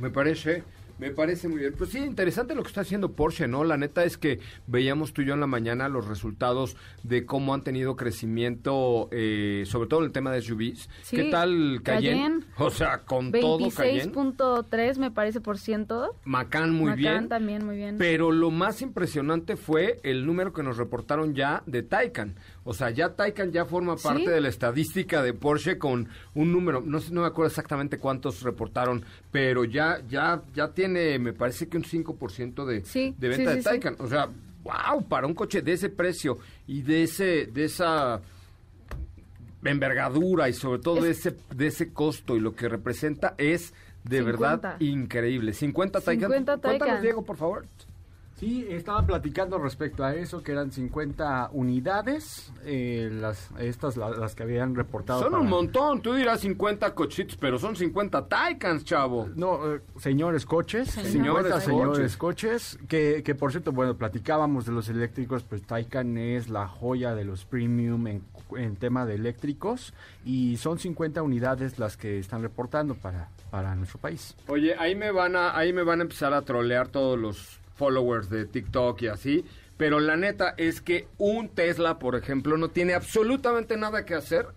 Me 0.00 0.10
parece, 0.10 0.62
me 0.98 1.10
parece 1.10 1.48
muy 1.48 1.58
bien. 1.60 1.74
Pues 1.76 1.90
sí, 1.90 1.98
interesante 1.98 2.54
lo 2.54 2.62
que 2.62 2.68
está 2.68 2.80
haciendo 2.82 3.12
Porsche, 3.12 3.46
¿no? 3.48 3.64
La 3.64 3.76
neta 3.76 4.04
es 4.04 4.18
que 4.18 4.40
veíamos 4.66 5.12
tú 5.12 5.22
y 5.22 5.26
yo 5.26 5.34
en 5.34 5.40
la 5.40 5.46
mañana 5.46 5.88
los 5.88 6.06
resultados 6.08 6.76
de 7.02 7.24
cómo 7.26 7.54
han 7.54 7.62
tenido 7.62 7.96
crecimiento, 7.96 9.08
eh, 9.12 9.64
sobre 9.66 9.88
todo 9.88 10.00
en 10.00 10.06
el 10.06 10.12
tema 10.12 10.32
de 10.32 10.42
SUVs. 10.42 10.88
Sí, 11.02 11.16
¿Qué 11.16 11.24
tal 11.30 11.80
Cayenne? 11.82 12.18
Cayenne. 12.20 12.44
O 12.58 12.70
sea, 12.70 12.98
con 13.04 13.32
todo 13.32 13.68
Cayenne. 13.70 14.12
26.3 14.12 14.98
me 14.98 15.10
parece 15.10 15.40
por 15.40 15.58
ciento. 15.58 16.14
Macan 16.24 16.72
muy 16.72 16.90
Macan 16.90 16.96
bien. 17.00 17.28
también 17.28 17.64
muy 17.64 17.76
bien. 17.76 17.96
Pero 17.98 18.30
lo 18.32 18.50
más 18.50 18.82
impresionante 18.82 19.56
fue 19.56 20.00
el 20.02 20.26
número 20.26 20.52
que 20.52 20.62
nos 20.62 20.76
reportaron 20.76 21.34
ya 21.34 21.62
de 21.66 21.82
Taycan. 21.82 22.34
O 22.64 22.74
sea, 22.74 22.90
ya 22.90 23.14
Taycan 23.14 23.50
ya 23.52 23.64
forma 23.64 23.96
parte 23.96 24.24
Sí. 24.24 24.26
de 24.26 24.40
la 24.40 24.48
estadística 24.48 25.22
de 25.22 25.32
Porsche 25.32 25.78
con 25.78 26.08
un 26.34 26.52
número, 26.52 26.82
no 26.84 27.00
sé, 27.00 27.12
no 27.14 27.22
me 27.22 27.26
acuerdo 27.28 27.48
exactamente 27.48 27.98
cuántos 27.98 28.42
reportaron, 28.42 29.04
pero 29.32 29.64
ya 29.64 30.00
ya 30.08 30.42
ya 30.54 30.68
tiene, 30.74 30.87
me 30.88 31.32
parece 31.32 31.68
que 31.68 31.76
un 31.76 31.84
5% 31.84 32.64
de, 32.64 32.84
Sí, 32.84 33.14
de 33.18 33.28
venta 33.28 33.50
sí, 33.52 33.56
de. 33.58 33.62
Taycan. 33.62 33.96
O 33.98 34.06
sea, 34.06 34.28
wow, 34.64 35.06
para 35.08 35.26
un 35.26 35.34
coche 35.34 35.62
de 35.62 35.72
ese 35.72 35.88
precio 35.88 36.38
y 36.66 36.82
de 36.82 37.04
ese 37.04 37.46
de 37.46 37.64
esa 37.64 38.20
envergadura 39.64 40.48
y 40.48 40.52
sobre 40.52 40.80
todo 40.80 41.02
de 41.02 41.10
ese 41.10 41.36
de 41.54 41.66
ese 41.66 41.92
costo 41.92 42.36
y 42.36 42.40
lo 42.40 42.54
que 42.54 42.68
representa 42.68 43.34
es 43.38 43.72
de 44.04 44.18
50. 44.18 44.24
verdad 44.24 44.80
increíble. 44.80 45.52
50 45.52 46.00
Taycan. 46.00 46.30
50 46.30 46.52
Cuéntanos, 46.58 46.78
Taycan. 46.78 47.02
Diego, 47.02 47.22
por 47.22 47.36
favor. 47.36 47.66
Sí, 48.38 48.66
estaba 48.70 49.04
platicando 49.04 49.58
respecto 49.58 50.04
a 50.04 50.14
eso, 50.14 50.42
que 50.44 50.52
eran 50.52 50.70
50 50.70 51.50
unidades, 51.52 52.52
eh, 52.64 53.08
las, 53.12 53.50
estas 53.58 53.96
la- 53.96 54.10
las 54.10 54.34
que 54.36 54.44
habían 54.44 54.74
reportado. 54.76 55.22
Son 55.22 55.32
para- 55.32 55.42
un 55.42 55.48
montón, 55.48 56.00
tú 56.02 56.14
dirás 56.14 56.40
50 56.40 56.94
cochitos, 56.94 57.36
pero 57.36 57.58
son 57.58 57.74
50 57.74 58.26
Taycans, 58.28 58.84
chavo. 58.84 59.28
No, 59.34 59.74
eh, 59.74 59.80
señores 59.98 60.46
coches, 60.46 60.90
Señores 60.90 61.12
50 61.12 61.50
coches. 61.50 61.64
señores 61.64 62.16
coches, 62.16 62.78
que, 62.88 63.22
que 63.24 63.34
por 63.34 63.50
cierto, 63.50 63.72
bueno, 63.72 63.96
platicábamos 63.96 64.66
de 64.66 64.72
los 64.72 64.88
eléctricos, 64.88 65.42
pues 65.42 65.62
Taycan 65.62 66.16
es 66.18 66.48
la 66.48 66.68
joya 66.68 67.14
de 67.16 67.24
los 67.24 67.44
premium 67.44 68.06
en, 68.06 68.22
en 68.56 68.76
tema 68.76 69.04
de 69.04 69.16
eléctricos 69.16 69.94
y 70.24 70.58
son 70.58 70.78
50 70.78 71.22
unidades 71.22 71.78
las 71.78 71.96
que 71.96 72.18
están 72.20 72.42
reportando 72.42 72.94
para, 72.94 73.30
para 73.50 73.74
nuestro 73.74 73.98
país. 73.98 74.36
Oye, 74.46 74.74
ahí 74.78 74.94
me 74.94 75.10
van 75.10 75.34
a 75.34 75.56
ahí 75.56 75.72
me 75.72 75.82
van 75.82 75.98
a 75.98 76.02
empezar 76.02 76.32
a 76.34 76.42
trolear 76.42 76.86
todos 76.88 77.18
los 77.18 77.58
followers 77.78 78.28
de 78.28 78.44
TikTok 78.44 79.00
y 79.02 79.06
así, 79.06 79.44
pero 79.78 80.00
la 80.00 80.16
neta 80.16 80.54
es 80.58 80.80
que 80.82 81.08
un 81.16 81.48
Tesla, 81.48 81.98
por 81.98 82.16
ejemplo, 82.16 82.56
no 82.58 82.68
tiene 82.68 82.94
absolutamente 82.94 83.76
nada 83.76 84.04
que 84.04 84.14
hacer, 84.14 84.48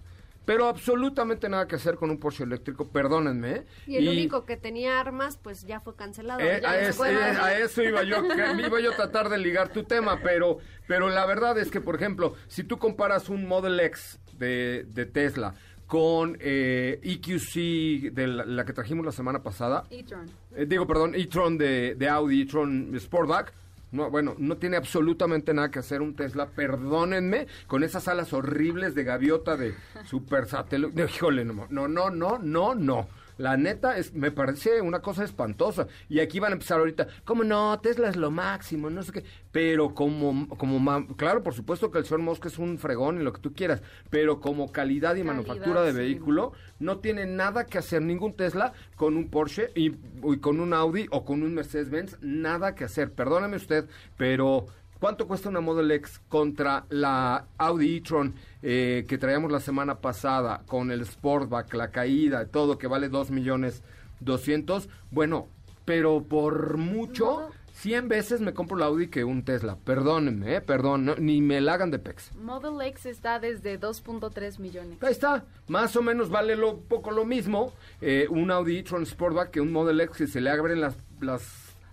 pero 0.43 0.67
absolutamente 0.67 1.47
nada 1.47 1.67
que 1.67 1.75
hacer 1.75 1.95
con 1.95 2.09
un 2.09 2.17
Porsche 2.17 2.43
eléctrico, 2.43 2.87
perdónenme. 2.89 3.51
¿eh? 3.51 3.65
Y 3.85 3.97
el 3.97 4.09
único 4.09 4.43
que 4.45 4.57
tenía 4.57 4.99
armas, 4.99 5.37
pues 5.37 5.65
ya 5.67 5.79
fue 5.79 5.95
cancelado. 5.95 6.39
Eh, 6.41 6.59
ya 6.63 6.71
a, 6.71 6.75
no 6.77 6.79
se 6.81 6.89
es- 6.89 6.95
puede 6.97 7.13
eh, 7.13 7.37
a 7.39 7.59
eso 7.59 7.83
iba 7.83 8.01
yo, 8.03 8.27
que 8.27 8.65
iba 8.65 8.79
yo 8.81 8.91
a 8.91 8.95
tratar 8.95 9.29
de 9.29 9.37
ligar 9.37 9.69
tu 9.69 9.83
tema, 9.83 10.19
pero, 10.23 10.57
pero 10.87 11.09
la 11.09 11.27
verdad 11.27 11.59
es 11.59 11.69
que, 11.69 11.79
por 11.79 11.95
ejemplo, 11.95 12.33
si 12.47 12.63
tú 12.63 12.79
comparas 12.79 13.29
un 13.29 13.47
Model 13.47 13.79
X 13.79 14.19
de, 14.39 14.85
de 14.89 15.05
Tesla 15.05 15.53
con 15.91 16.37
eh, 16.39 17.01
EQC 17.03 18.13
de 18.13 18.25
la, 18.25 18.45
la 18.45 18.63
que 18.63 18.71
trajimos 18.71 19.05
la 19.05 19.11
semana 19.11 19.43
pasada, 19.43 19.83
e-tron. 19.89 20.25
eh, 20.55 20.65
digo, 20.65 20.87
perdón, 20.87 21.15
e-tron 21.15 21.57
de, 21.57 21.95
de 21.95 22.07
Audi, 22.07 22.43
e-tron 22.43 22.97
Sportback, 22.97 23.51
no, 23.91 24.09
bueno, 24.09 24.33
no 24.37 24.55
tiene 24.55 24.77
absolutamente 24.77 25.53
nada 25.53 25.69
que 25.69 25.79
hacer 25.79 26.01
un 26.01 26.15
Tesla, 26.15 26.45
perdónenme, 26.47 27.45
con 27.67 27.83
esas 27.83 28.07
alas 28.07 28.31
horribles 28.31 28.95
de 28.95 29.03
gaviota 29.03 29.57
de 29.57 29.73
super 30.05 30.45
satélite. 30.45 31.03
Híjole, 31.13 31.43
no, 31.43 31.67
no, 31.69 31.89
no, 31.89 32.09
no, 32.09 32.39
no, 32.39 32.73
no. 32.73 33.09
La 33.41 33.57
neta 33.57 33.97
es, 33.97 34.13
me 34.13 34.29
parece 34.29 34.81
una 34.81 34.99
cosa 35.01 35.23
espantosa. 35.23 35.87
Y 36.09 36.19
aquí 36.19 36.39
van 36.39 36.51
a 36.51 36.53
empezar 36.53 36.77
ahorita, 36.77 37.07
como 37.25 37.43
no, 37.43 37.79
Tesla 37.79 38.07
es 38.07 38.15
lo 38.15 38.29
máximo, 38.29 38.91
no 38.91 39.01
sé 39.01 39.11
qué. 39.11 39.23
Pero 39.51 39.95
como, 39.95 40.47
como 40.47 41.07
claro, 41.15 41.41
por 41.41 41.55
supuesto 41.55 41.89
que 41.89 41.97
el 41.97 42.05
señor 42.05 42.21
Musk 42.21 42.45
es 42.45 42.59
un 42.59 42.77
fregón 42.77 43.19
y 43.19 43.23
lo 43.23 43.33
que 43.33 43.41
tú 43.41 43.53
quieras, 43.53 43.81
pero 44.11 44.39
como 44.39 44.71
calidad 44.71 45.15
y 45.15 45.23
Calidad, 45.23 45.33
manufactura 45.33 45.81
de 45.81 45.91
sí. 45.91 45.97
vehículo, 45.97 46.53
no 46.79 46.99
tiene 46.99 47.25
nada 47.25 47.65
que 47.65 47.79
hacer 47.79 48.03
ningún 48.03 48.35
Tesla 48.35 48.73
con 48.95 49.17
un 49.17 49.29
Porsche 49.29 49.71
y, 49.73 49.95
y 50.23 50.37
con 50.39 50.59
un 50.59 50.73
Audi 50.73 51.07
o 51.09 51.25
con 51.25 51.41
un 51.41 51.55
Mercedes-Benz, 51.55 52.19
nada 52.21 52.75
que 52.75 52.83
hacer. 52.83 53.11
Perdóname 53.11 53.57
usted, 53.57 53.89
pero 54.17 54.67
¿cuánto 55.01 55.27
cuesta 55.27 55.49
una 55.49 55.59
Model 55.59 55.91
X 55.91 56.21
contra 56.29 56.85
la 56.89 57.47
Audi 57.57 57.97
e-tron 57.97 58.35
eh, 58.61 59.03
que 59.09 59.17
traíamos 59.17 59.51
la 59.51 59.59
semana 59.59 59.99
pasada 59.99 60.61
con 60.67 60.91
el 60.91 61.05
Sportback, 61.05 61.73
la 61.73 61.89
caída, 61.89 62.45
todo 62.45 62.77
que 62.77 62.87
vale 62.87 63.09
2 63.09 63.31
millones 63.31 63.83
200? 64.21 64.87
Bueno, 65.09 65.47
pero 65.85 66.23
por 66.23 66.77
mucho 66.77 67.49
100 67.73 68.09
veces 68.09 68.41
me 68.41 68.53
compro 68.53 68.77
el 68.77 68.83
Audi 68.83 69.07
que 69.07 69.23
un 69.23 69.43
Tesla. 69.43 69.75
Perdónenme, 69.75 70.57
eh, 70.57 70.61
perdón, 70.61 71.05
no, 71.05 71.15
ni 71.15 71.41
me 71.41 71.59
la 71.61 71.73
hagan 71.73 71.89
de 71.89 71.97
pex. 71.97 72.35
Model 72.35 72.79
X 72.89 73.07
está 73.07 73.39
desde 73.39 73.79
2.3 73.79 74.59
millones. 74.59 75.01
Ahí 75.01 75.11
está, 75.11 75.45
más 75.67 75.95
o 75.95 76.03
menos 76.03 76.29
vale 76.29 76.55
lo 76.55 76.77
poco 76.77 77.09
lo 77.09 77.25
mismo 77.25 77.73
eh, 78.01 78.27
un 78.29 78.51
Audi 78.51 78.77
e-tron 78.77 79.05
Sportback 79.05 79.49
que 79.49 79.61
un 79.61 79.71
Model 79.71 79.99
X 80.01 80.17
que 80.17 80.27
se 80.27 80.41
le 80.41 80.51
abren 80.51 80.79
las, 80.79 80.95
las 81.21 81.41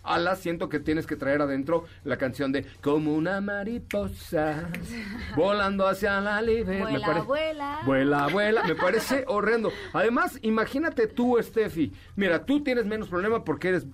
alas. 0.03 0.39
Siento 0.41 0.69
que 0.69 0.81
tienes 0.81 1.07
que 1.07 1.17
traer 1.17 1.43
adentro 1.43 1.85
la 2.05 2.17
canción 2.17 2.53
de 2.53 2.65
Como 2.83 3.15
una 3.15 3.41
mariposa 3.41 4.69
volando 5.37 5.87
hacia 5.87 6.21
la 6.21 6.41
libertad. 6.43 6.85
Me 6.85 6.91
Vuela, 6.99 7.07
pare- 7.07 7.21
vuela. 7.23 7.79
Vuela, 7.85 8.27
vuela. 8.29 8.63
Me 8.65 8.75
parece 8.77 9.25
horrendo. 9.27 9.71
Además, 9.93 10.39
imagínate 10.43 11.07
tú, 11.07 11.37
Steffi. 11.41 11.93
Mira, 12.17 12.45
tú 12.45 12.63
tienes 12.63 12.87
menos 12.87 13.09
problema 13.09 13.45
porque 13.45 13.69
eres 13.69 13.87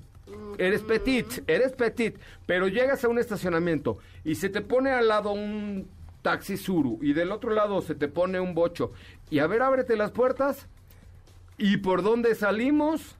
Eres 0.57 0.83
petit, 0.83 1.43
eres 1.49 1.73
petit, 1.73 2.17
pero 2.47 2.67
llegas 2.69 3.05
a 3.05 3.09
un 3.09 3.19
estacionamiento 3.19 3.99
y 4.25 4.37
se 4.37 4.49
te 4.49 4.63
pone 4.63 4.91
al 4.91 5.09
lado 5.09 5.33
un 5.33 5.87
taxi 6.23 6.57
suru 6.57 6.99
y 7.03 7.13
del 7.13 7.31
otro 7.33 7.51
lado 7.51 7.83
se 7.83 7.95
te 7.95 8.09
pone 8.09 8.41
un 8.41 8.55
bocho 8.55 8.93
y 9.31 9.41
a 9.41 9.47
ver, 9.49 9.63
ábrete 9.63 9.97
las 9.97 10.13
puertas 10.13 10.67
y 11.59 11.77
por 11.79 12.03
dónde 12.03 12.35
salimos. 12.35 13.17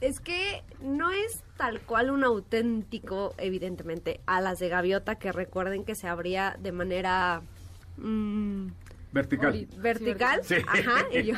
Es 0.00 0.20
que 0.20 0.62
no 0.80 1.10
es 1.10 1.42
tal 1.56 1.80
cual 1.80 2.10
un 2.10 2.22
auténtico, 2.24 3.34
evidentemente, 3.38 4.20
alas 4.26 4.58
de 4.60 4.68
gaviota 4.68 5.16
que 5.16 5.32
recuerden 5.32 5.84
que 5.84 5.94
se 5.96 6.06
abría 6.06 6.56
de 6.60 6.70
manera 6.72 7.42
mm, 7.96 8.68
Vertical. 9.12 9.66
Vertical, 9.78 10.40
Sí. 10.44 10.54
ajá, 10.66 11.06
y 11.12 11.22
yo- 11.24 11.34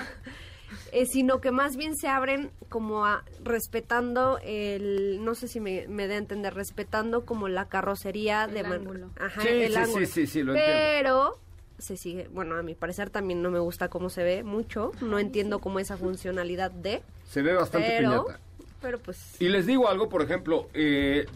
eh, 0.93 1.07
sino 1.07 1.41
que 1.41 1.53
más 1.53 1.77
bien 1.77 1.97
se 1.97 2.09
abren 2.09 2.51
como 2.69 3.07
a, 3.07 3.25
respetando 3.43 4.39
el, 4.43 5.25
no 5.25 5.35
sé 5.35 5.49
si 5.49 5.59
me, 5.61 5.87
me 5.89 6.07
da 6.07 6.15
a 6.15 6.19
entender, 6.19 6.53
respetando 6.55 7.25
como 7.25 7.49
la 7.49 7.67
carrocería 7.69 8.45
El 8.45 8.55
de 8.55 8.61
ángulo. 8.61 9.11
ajá, 9.19 9.41
Sí, 9.43 9.49
el 9.49 9.73
sí, 9.73 9.79
ángulo. 9.79 10.07
sí, 10.07 10.13
sí, 10.13 10.27
sí, 10.27 10.43
lo 10.43 10.55
entiendo. 10.55 10.83
Pero 10.83 11.39
se 11.79 11.97
sigue, 11.97 12.29
bueno, 12.29 12.57
a 12.57 12.63
mi 12.63 12.75
parecer 12.75 13.09
también 13.09 13.41
no 13.41 13.51
me 13.51 13.59
gusta 13.59 13.89
cómo 13.89 14.11
se 14.11 14.23
ve 14.23 14.43
mucho, 14.45 14.93
no 15.01 15.19
entiendo 15.19 15.61
cómo 15.61 15.79
esa 15.81 15.97
funcionalidad 15.97 16.71
de, 16.71 17.03
Se 17.27 17.41
ve 17.41 17.55
bastante 17.55 17.93
pero, 17.97 18.25
piñata. 18.27 18.41
Pero 18.81 18.99
pues 18.99 19.37
Y 19.41 19.49
les 19.49 19.67
digo 19.67 19.89
algo, 19.89 20.09
por 20.09 20.23
ejemplo, 20.23 20.69
eh, 20.75 21.27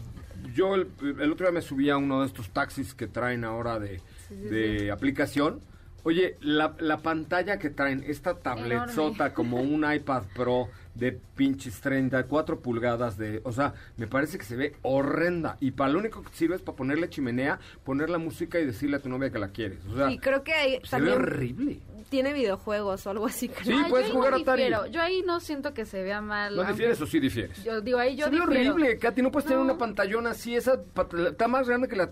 yo 0.53 0.75
el, 0.75 0.87
el 1.01 1.31
otro 1.31 1.45
día 1.45 1.51
me 1.51 1.61
subí 1.61 1.89
a 1.89 1.97
uno 1.97 2.21
de 2.21 2.27
estos 2.27 2.49
taxis 2.49 2.93
que 2.93 3.07
traen 3.07 3.43
ahora 3.43 3.79
de, 3.79 4.01
de 4.29 4.91
aplicación. 4.91 5.61
Oye, 6.03 6.37
la, 6.39 6.75
la 6.79 6.99
pantalla 6.99 7.57
que 7.57 7.71
traen, 7.71 8.03
esta 8.05 8.35
tabletsota 8.35 9.33
como 9.33 9.61
un 9.61 9.91
iPad 9.91 10.23
Pro 10.35 10.69
de 10.93 11.19
pinches 11.35 11.81
34 11.81 12.59
pulgadas 12.59 13.17
de... 13.17 13.41
O 13.43 13.51
sea, 13.51 13.73
me 13.97 14.05
parece 14.05 14.37
que 14.37 14.45
se 14.45 14.55
ve 14.55 14.75
horrenda. 14.83 15.57
Y 15.59 15.71
para 15.71 15.91
lo 15.91 15.99
único 15.99 16.21
que 16.21 16.29
sirve 16.33 16.55
es 16.55 16.61
para 16.61 16.75
ponerle 16.75 17.09
chimenea, 17.09 17.59
poner 17.83 18.11
la 18.11 18.19
música 18.19 18.59
y 18.59 18.65
decirle 18.65 18.97
a 18.97 18.99
tu 18.99 19.09
novia 19.09 19.31
que 19.31 19.39
la 19.39 19.49
quieres. 19.49 19.79
O 19.91 19.97
sea, 19.97 20.11
y 20.11 20.19
creo 20.19 20.43
que 20.43 20.53
ahí 20.53 20.79
se 20.83 21.01
ve 21.01 21.11
horrible. 21.11 21.79
Tiene 22.09 22.33
videojuegos 22.33 23.05
o 23.07 23.09
algo 23.09 23.25
así. 23.25 23.49
creo. 23.49 23.77
Sí, 23.77 23.83
Ah, 23.85 23.87
puedes 23.89 24.11
jugar 24.11 24.31
no 24.31 24.37
Atari. 24.37 24.63
difiero. 24.63 24.85
Yo 24.87 25.01
ahí 25.01 25.21
no 25.23 25.39
siento 25.39 25.73
que 25.73 25.85
se 25.85 26.03
vea 26.03 26.21
mal. 26.21 26.55
¿No 26.55 26.61
aunque- 26.61 26.73
difieres 26.73 27.01
o 27.01 27.07
sí 27.07 27.19
difieres? 27.19 27.63
Yo 27.63 27.81
digo, 27.81 27.97
ahí 27.99 28.15
yo 28.15 28.25
se 28.25 28.31
ve 28.31 28.41
horrible, 28.41 28.97
Katy. 28.99 29.21
No 29.21 29.31
puedes 29.31 29.45
tener 29.45 29.59
No. 29.59 29.65
una 29.65 29.77
pantallona 29.77 30.31
así. 30.31 30.55
Esa 30.55 30.79
está 31.29 31.47
más 31.47 31.67
grande 31.67 31.87
que 31.87 31.95
la 31.95 32.11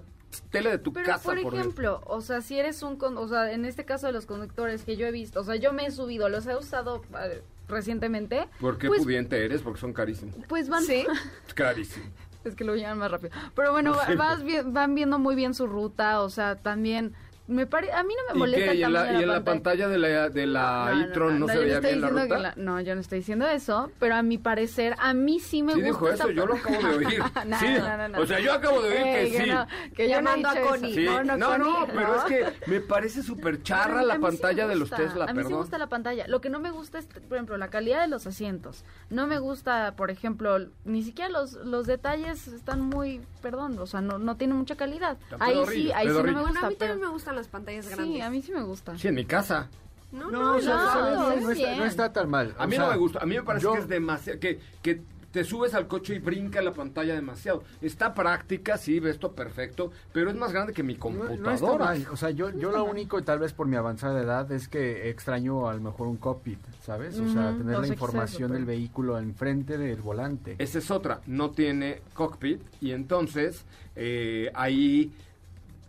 tele 0.49 0.71
de 0.71 0.77
tu 0.79 0.91
Pero 0.91 1.05
casa. 1.05 1.23
por 1.23 1.37
ejemplo, 1.37 2.01
o 2.07 2.19
sea, 2.21 2.41
si 2.41 2.57
eres 2.57 2.81
un, 2.81 2.95
con- 2.97 3.17
o 3.19 3.27
sea, 3.27 3.51
en 3.51 3.65
este 3.65 3.85
caso 3.85 4.07
de 4.07 4.13
los 4.13 4.25
conductores 4.25 4.83
que 4.83 4.97
yo 4.97 5.05
he 5.05 5.11
visto, 5.11 5.39
o 5.41 5.43
sea, 5.43 5.55
yo 5.57 5.73
me 5.73 5.85
he 5.85 5.91
subido, 5.91 6.27
los 6.27 6.47
he 6.47 6.55
usado 6.55 7.03
eh, 7.23 7.43
recientemente. 7.67 8.47
¿Por 8.59 8.77
qué 8.79 8.87
pues, 8.87 9.03
pudiente 9.03 9.45
eres? 9.45 9.61
Porque 9.61 9.79
son 9.79 9.93
carísimos. 9.93 10.35
Pues 10.49 10.69
van, 10.69 10.83
Sí. 10.83 11.05
Carísimo. 11.55 12.05
es 12.43 12.55
que 12.55 12.63
lo 12.63 12.75
llevan 12.75 12.97
más 12.97 13.11
rápido. 13.11 13.31
Pero 13.55 13.71
bueno, 13.71 13.91
va- 13.95 14.15
vas 14.15 14.41
van 14.65 14.95
viendo 14.95 15.19
muy 15.19 15.35
bien 15.35 15.53
su 15.53 15.67
ruta, 15.67 16.21
o 16.21 16.29
sea, 16.31 16.55
también 16.55 17.13
me 17.45 17.67
pare, 17.67 17.91
a 17.91 18.03
mí 18.03 18.13
no 18.15 18.33
me 18.33 18.37
¿Y 18.37 18.39
molesta 18.39 18.65
qué? 18.65 18.71
el 18.71 18.79
¿Y 18.79 18.83
en 18.83 18.93
la, 18.93 19.05
y 19.13 19.15
en 19.21 19.27
la 19.27 19.33
la 19.39 19.43
pantalla 19.43 19.87
de 19.89 19.97
la, 19.97 20.29
de 20.29 20.45
la 20.47 20.85
No, 20.91 20.95
no, 20.95 21.03
e-tron 21.05 21.39
no, 21.39 21.47
no, 21.47 21.53
se 21.53 21.59
veía 21.59 21.79
bien 21.81 21.99
la 22.01 22.07
ruta? 22.09 22.27
que 22.27 22.37
la- 22.41 22.53
no, 22.55 22.79
yo 22.81 22.95
no 22.95 23.01
estoy 23.01 23.19
diciendo 23.19 23.47
eso, 23.47 23.91
pero 23.99 24.15
a 24.15 24.21
mi 24.23 24.37
parecer, 24.37 24.95
a 24.97 25.13
mí 25.13 25.39
sí 25.41 25.61
me 25.61 25.73
Sí 25.73 25.81
gusta. 25.81 25.91
dijo 25.91 26.09
eso, 26.09 26.29
yo 26.31 26.45
lo 26.45 26.55
acabo 26.55 26.75
de 26.87 26.95
oír. 27.05 27.19
No, 27.45 27.59
sí. 27.59 27.65
no, 27.77 27.97
no, 27.97 28.07
no. 28.07 28.19
O 28.21 28.25
sea, 28.25 28.39
yo 28.39 28.53
acabo 28.53 28.81
de 28.81 28.89
oír 28.89 28.97
Ey, 29.07 29.31
que 29.31 29.43
sí. 29.43 29.49
no, 29.51 29.67
que 29.93 30.03
yo 30.09 30.15
Llamando 30.15 30.47
a. 30.49 30.55
Connie. 30.61 30.93
Sí. 30.95 31.05
No, 31.05 31.23
no, 31.37 31.47
Connie, 31.49 31.73
pero 31.93 32.15
es 32.15 32.23
que 32.23 32.45
me 32.71 32.79
parece 32.79 33.21
súper 33.23 33.61
charra 33.63 34.03
la 34.03 34.15
sí 34.15 34.21
pantalla 34.21 34.67
de 34.67 34.75
los 34.75 34.89
gusta, 34.89 35.03
Tesla, 35.03 35.25
A 35.25 35.33
mí 35.33 35.43
sí 35.43 35.49
me 35.49 35.55
gusta 35.55 35.77
la 35.77 35.87
pantalla. 35.87 36.27
Lo 36.27 36.39
que 36.39 36.49
no 36.49 36.59
me 36.59 36.71
gusta 36.71 36.99
es, 36.99 37.05
por 37.07 37.33
ejemplo, 37.35 37.57
la 37.57 37.67
calidad 37.69 37.99
de 38.01 38.07
los 38.07 38.25
asientos. 38.25 38.85
No 39.09 39.27
me 39.27 39.39
gusta, 39.39 39.95
por 39.97 40.11
ejemplo, 40.11 40.57
ni 40.85 41.03
siquiera 41.03 41.29
los, 41.29 41.53
los 41.53 41.87
detalles 41.87 42.47
están 42.47 42.81
muy, 42.81 43.21
perdón, 43.41 43.77
o 43.79 43.85
sea, 43.85 43.99
no, 44.01 44.17
no 44.17 44.37
tienen 44.37 44.55
mucha 44.57 44.75
calidad. 44.77 45.17
Ahí 45.39 45.57
sí, 45.67 45.91
ahí 45.91 46.07
sí 46.07 46.13
no 46.13 46.23
me 46.23 46.41
gusta. 46.41 46.67
a 46.67 46.69
mí 46.69 46.75
también 46.75 47.01
me 47.01 47.07
gustan 47.33 47.35
las 47.35 47.47
pantallas 47.47 47.87
grandes. 47.89 48.15
Sí, 48.15 48.21
a 48.21 48.29
mí 48.29 48.41
sí 48.41 48.51
me 48.51 48.63
gusta. 48.63 48.97
Sí, 48.97 49.07
en 49.07 49.15
mi 49.15 49.25
casa. 49.25 49.69
No, 50.11 50.29
No, 50.29 50.41
no, 50.43 50.55
o 50.57 50.61
sea, 50.61 50.75
no, 50.75 51.11
no, 51.35 51.41
no, 51.41 51.49
está, 51.51 51.75
no 51.75 51.85
está 51.85 52.13
tan 52.13 52.29
mal. 52.29 52.53
A 52.57 52.65
O 52.65 52.67
mí 52.67 52.75
sea, 52.75 52.85
no 52.85 52.91
me 52.91 52.97
gusta, 52.97 53.19
a 53.19 53.25
mí 53.25 53.35
me 53.35 53.41
parece 53.43 53.63
yo- 53.63 53.73
que 53.73 53.79
es 53.79 53.87
demasiado, 53.87 54.39
que, 54.39 54.59
que 54.83 55.01
te 55.31 55.43
subes 55.43 55.73
al 55.73 55.87
coche 55.87 56.13
y 56.13 56.19
brinca 56.19 56.61
la 56.61 56.71
pantalla 56.71 57.15
demasiado. 57.15 57.63
Está 57.81 58.13
práctica, 58.13 58.77
sí, 58.77 58.99
ves 58.99 59.17
todo 59.17 59.31
perfecto, 59.33 59.91
pero 60.11 60.29
es 60.29 60.35
más 60.35 60.51
grande 60.53 60.71
que 60.73 60.83
mi 60.83 60.93
computadora. 60.97 61.95
no. 61.95 62.11
O 62.11 62.15
sea, 62.15 62.29
yo, 62.29 62.51
yo 62.51 62.69
lo 62.71 62.83
único, 62.83 63.23
tal 63.23 63.39
vez 63.39 63.51
por 63.53 63.65
mi 63.65 63.75
avanzada 63.75 64.21
edad, 64.21 64.51
es 64.51 64.67
que 64.67 65.09
extraño 65.09 65.67
a 65.67 65.73
lo 65.73 65.81
mejor 65.81 66.05
un 66.05 66.17
cockpit, 66.17 66.59
¿sabes? 66.83 67.17
O 67.19 67.27
sea, 67.29 67.49
tener 67.57 67.77
los 67.79 67.87
la 67.87 67.93
información 67.93 68.51
del 68.51 68.65
pues. 68.65 68.77
vehículo 68.77 69.17
enfrente 69.17 69.79
del 69.79 69.99
volante. 70.01 70.55
Esa 70.59 70.77
es 70.77 70.91
otra, 70.91 71.21
no 71.25 71.49
tiene 71.49 72.01
cockpit 72.13 72.61
y 72.79 72.91
entonces 72.91 73.65
eh, 73.95 74.51
ahí, 74.53 75.11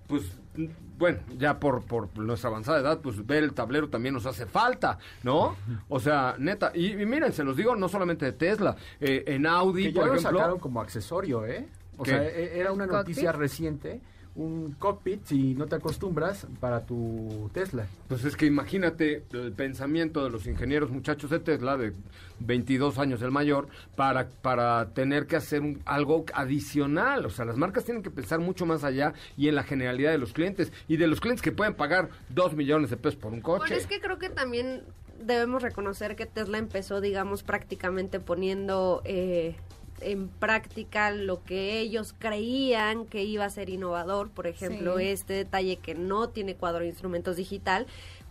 pues, 0.06 0.22
bueno, 0.98 1.18
ya 1.38 1.58
por, 1.58 1.84
por 1.84 2.16
nuestra 2.18 2.50
avanzada 2.50 2.78
edad, 2.80 3.00
pues 3.00 3.26
ver 3.26 3.42
el 3.42 3.52
tablero 3.52 3.88
también 3.88 4.14
nos 4.14 4.26
hace 4.26 4.46
falta, 4.46 4.98
¿no? 5.22 5.56
O 5.88 5.98
sea, 6.00 6.36
neta, 6.38 6.70
y, 6.74 6.92
y 6.92 7.06
miren, 7.06 7.32
se 7.32 7.42
los 7.44 7.56
digo 7.56 7.74
no 7.76 7.88
solamente 7.88 8.24
de 8.26 8.32
Tesla, 8.32 8.76
eh, 9.00 9.24
en 9.26 9.46
Audi, 9.46 9.84
Que 9.84 9.92
ya 9.92 10.00
por 10.00 10.08
lo 10.10 10.14
ejemplo, 10.14 10.38
sacaron 10.38 10.58
como 10.60 10.80
accesorio, 10.80 11.44
¿eh? 11.46 11.66
O 11.96 12.02
¿Qué? 12.04 12.10
sea, 12.10 12.22
e- 12.24 12.58
era 12.60 12.72
una 12.72 12.84
¿El 12.84 12.90
noticia 12.90 13.32
reciente, 13.32 14.00
un 14.36 14.72
cockpit, 14.78 15.24
si 15.26 15.54
no 15.54 15.66
te 15.66 15.76
acostumbras, 15.76 16.46
para 16.60 16.84
tu 16.84 17.48
Tesla. 17.52 17.86
pues 18.08 18.24
es 18.24 18.36
que 18.36 18.46
imagínate 18.46 19.22
el 19.32 19.52
pensamiento 19.52 20.24
de 20.24 20.30
los 20.30 20.46
ingenieros 20.46 20.90
muchachos 20.90 21.30
de 21.30 21.38
Tesla, 21.38 21.76
de 21.76 21.92
22 22.40 22.98
años 22.98 23.22
el 23.22 23.30
mayor, 23.30 23.68
para, 23.94 24.28
para 24.28 24.86
tener 24.90 25.26
que 25.26 25.36
hacer 25.36 25.60
un- 25.60 25.80
algo 25.84 26.24
adicional. 26.34 27.24
O 27.26 27.30
sea, 27.30 27.44
las 27.44 27.56
marcas 27.56 27.84
tienen 27.84 28.02
que 28.02 28.10
pensar 28.10 28.40
mucho 28.40 28.66
más 28.66 28.82
allá 28.82 29.14
y 29.36 29.48
en 29.48 29.54
la 29.54 29.62
generalidad 29.62 30.10
de 30.10 30.18
los 30.18 30.32
clientes 30.32 30.72
y 30.88 30.96
de 30.96 31.06
los 31.06 31.20
clientes 31.20 31.42
que 31.42 31.52
pueden 31.52 31.74
pagar 31.74 32.08
2 32.30 32.54
millones 32.54 32.90
de 32.90 32.96
pesos 32.96 33.16
por 33.20 33.32
un 33.32 33.40
coche. 33.40 33.58
Bueno, 33.60 33.76
es 33.76 33.86
que 33.86 34.00
creo 34.00 34.18
que 34.18 34.30
también 34.30 34.82
debemos 35.24 35.62
reconocer 35.62 36.16
que 36.16 36.26
Tesla 36.26 36.58
empezó, 36.58 37.00
digamos, 37.00 37.44
prácticamente 37.44 38.18
poniendo 38.20 39.00
eh, 39.04 39.54
en 40.04 40.28
práctica 40.28 41.10
lo 41.10 41.42
que 41.44 41.78
ellos 41.80 42.14
creían 42.18 43.06
que 43.06 43.24
iba 43.24 43.44
a 43.44 43.50
ser 43.50 43.68
innovador, 43.70 44.30
por 44.30 44.46
ejemplo, 44.46 44.98
Sí. 44.98 45.04
este 45.08 45.32
detalle 45.34 45.76
que 45.76 45.94
no 45.94 46.28
tiene 46.28 46.54
cuadro 46.56 46.80
de 46.80 46.88
instrumentos 46.88 47.36
digital. 47.36 47.86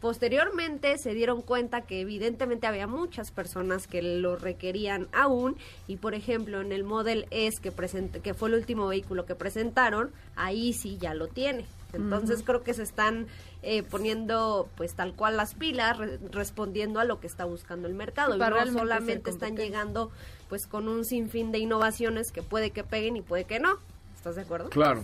Posteriormente 0.07 0.97
se 0.97 1.13
dieron 1.13 1.41
cuenta 1.41 1.81
que 1.81 2.01
evidentemente 2.01 2.67
había 2.67 2.87
muchas 2.87 3.31
personas 3.31 3.87
que 3.87 4.01
lo 4.01 4.35
requerían 4.35 5.07
aún 5.13 5.55
y 5.87 5.95
por 5.95 6.13
ejemplo 6.13 6.59
en 6.59 6.73
el 6.73 6.83
Model 6.83 7.25
S 7.31 7.61
que 7.61 7.71
present- 7.71 8.21
que 8.21 8.33
fue 8.33 8.49
el 8.49 8.55
último 8.55 8.85
vehículo 8.87 9.25
que 9.25 9.33
presentaron, 9.33 10.11
ahí 10.35 10.73
sí 10.73 10.97
ya 10.99 11.13
lo 11.13 11.27
tiene. 11.27 11.65
Entonces 11.93 12.43
creo 12.43 12.63
que 12.63 12.73
se 12.73 12.83
están 12.83 13.27
eh, 13.61 13.81
poniendo 13.81 14.67
pues 14.75 14.93
tal 14.93 15.13
cual 15.13 15.37
las 15.37 15.53
pilas 15.55 15.97
re- 15.97 16.19
respondiendo 16.31 16.99
a 16.99 17.05
lo 17.05 17.21
que 17.21 17.27
está 17.27 17.45
buscando 17.45 17.87
el 17.87 17.93
mercado 17.93 18.33
Sí, 18.33 18.37
y 18.37 18.39
no 18.71 18.79
solamente 18.79 19.29
están 19.29 19.55
llegando 19.55 20.11
pues 20.53 20.67
con 20.67 20.87
un 20.87 21.03
sinfín 21.03 21.51
de 21.51 21.57
innovaciones 21.57 22.31
que 22.31 22.43
puede 22.43 22.69
que 22.69 22.83
peguen 22.83 23.17
y 23.17 23.23
puede 23.23 23.45
que 23.45 23.59
no. 23.59 23.79
¿Estás 24.15 24.35
de 24.35 24.43
acuerdo? 24.43 24.69
Claro. 24.69 25.03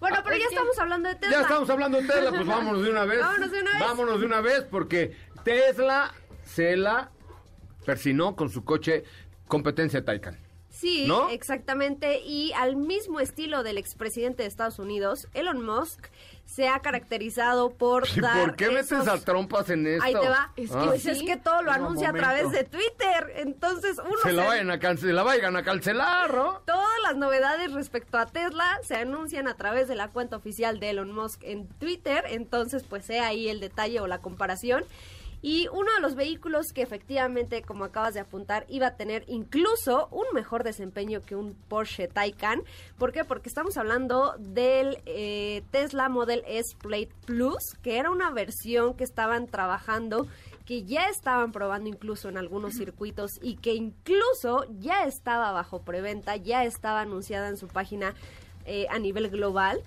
Bueno, 0.00 0.16
pero 0.24 0.34
es 0.34 0.42
ya 0.42 0.48
estamos 0.48 0.76
hablando 0.76 1.08
de 1.08 1.14
Tesla. 1.14 1.36
Ya 1.36 1.42
estamos 1.42 1.70
hablando 1.70 2.00
de 2.00 2.08
Tesla, 2.08 2.30
pues 2.30 2.46
vámonos 2.46 2.82
de 2.82 2.90
una 2.90 3.04
vez. 3.04 3.20
Vámonos 3.20 3.52
de 3.52 3.60
una 3.60 3.70
vez. 3.70 3.80
Vámonos 3.80 4.20
de 4.20 4.26
una 4.26 4.40
vez 4.40 4.64
porque 4.68 5.16
Tesla 5.44 6.12
se 6.44 6.76
la 6.76 7.12
persinó 7.86 8.34
con 8.34 8.50
su 8.50 8.64
coche 8.64 9.04
competencia 9.46 10.04
Taycan. 10.04 10.36
Sí, 10.80 11.04
¿No? 11.06 11.28
exactamente. 11.28 12.20
Y 12.20 12.52
al 12.54 12.74
mismo 12.76 13.20
estilo 13.20 13.62
del 13.62 13.76
expresidente 13.76 14.44
de 14.44 14.48
Estados 14.48 14.78
Unidos, 14.78 15.28
Elon 15.34 15.62
Musk 15.62 16.06
se 16.46 16.68
ha 16.68 16.80
caracterizado 16.80 17.70
por 17.70 18.08
¿Y 18.16 18.20
dar 18.20 18.40
por 18.46 18.56
qué 18.56 18.68
metes 18.70 18.92
esos- 18.92 19.06
a 19.08 19.18
trompas 19.22 19.68
en 19.68 19.86
esto? 19.86 20.02
Ahí 20.04 20.14
te 20.14 20.28
va. 20.30 20.52
Es 20.56 20.70
Ah. 20.72 20.84
Pues 20.86 21.04
es 21.04 21.22
que 21.22 21.36
todo 21.36 21.60
lo 21.62 21.70
Un 21.70 21.76
anuncia 21.76 22.08
a 22.08 22.12
través 22.14 22.50
de 22.50 22.64
Twitter. 22.64 23.30
Entonces, 23.36 23.98
uno 23.98 24.16
se 24.22 24.32
la 24.32 24.42
se- 24.42 24.48
vayan 24.48 24.70
a 24.70 24.78
cancelar, 24.78 25.14
la 25.16 25.22
vayan 25.22 25.56
a 25.56 25.62
cancelar, 25.62 26.32
¿no? 26.34 26.62
Todas 26.64 26.88
las 27.02 27.16
novedades 27.16 27.72
respecto 27.74 28.16
a 28.16 28.24
Tesla 28.24 28.78
se 28.82 28.96
anuncian 28.96 29.48
a 29.48 29.54
través 29.54 29.86
de 29.86 29.96
la 29.96 30.08
cuenta 30.08 30.36
oficial 30.36 30.80
de 30.80 30.90
Elon 30.90 31.12
Musk 31.12 31.42
en 31.44 31.68
Twitter, 31.68 32.24
entonces 32.30 32.84
pues 32.88 33.04
sea 33.04 33.26
ahí 33.26 33.48
el 33.50 33.60
detalle 33.60 34.00
o 34.00 34.06
la 34.06 34.18
comparación. 34.22 34.84
Y 35.42 35.68
uno 35.68 35.92
de 35.94 36.00
los 36.00 36.14
vehículos 36.14 36.72
que 36.74 36.82
efectivamente, 36.82 37.62
como 37.62 37.84
acabas 37.84 38.14
de 38.14 38.20
apuntar, 38.20 38.66
iba 38.68 38.88
a 38.88 38.96
tener 38.96 39.24
incluso 39.26 40.08
un 40.10 40.26
mejor 40.34 40.64
desempeño 40.64 41.22
que 41.22 41.36
un 41.36 41.54
Porsche 41.68 42.08
Taycan. 42.08 42.62
¿Por 42.98 43.12
qué? 43.12 43.24
Porque 43.24 43.48
estamos 43.48 43.76
hablando 43.76 44.34
del 44.38 44.98
eh, 45.06 45.62
Tesla 45.70 46.08
Model 46.08 46.42
S 46.46 46.76
Plate 46.76 47.10
Plus, 47.24 47.74
que 47.82 47.98
era 47.98 48.10
una 48.10 48.30
versión 48.30 48.94
que 48.94 49.04
estaban 49.04 49.46
trabajando 49.46 50.26
que 50.70 50.84
ya 50.84 51.08
estaban 51.08 51.50
probando 51.50 51.88
incluso 51.88 52.28
en 52.28 52.36
algunos 52.36 52.74
circuitos 52.74 53.40
y 53.42 53.56
que 53.56 53.74
incluso 53.74 54.66
ya 54.78 55.04
estaba 55.04 55.50
bajo 55.50 55.82
preventa, 55.82 56.36
ya 56.36 56.64
estaba 56.64 57.00
anunciada 57.00 57.48
en 57.48 57.56
su 57.56 57.66
página 57.66 58.14
eh, 58.66 58.86
a 58.88 59.00
nivel 59.00 59.30
global. 59.30 59.82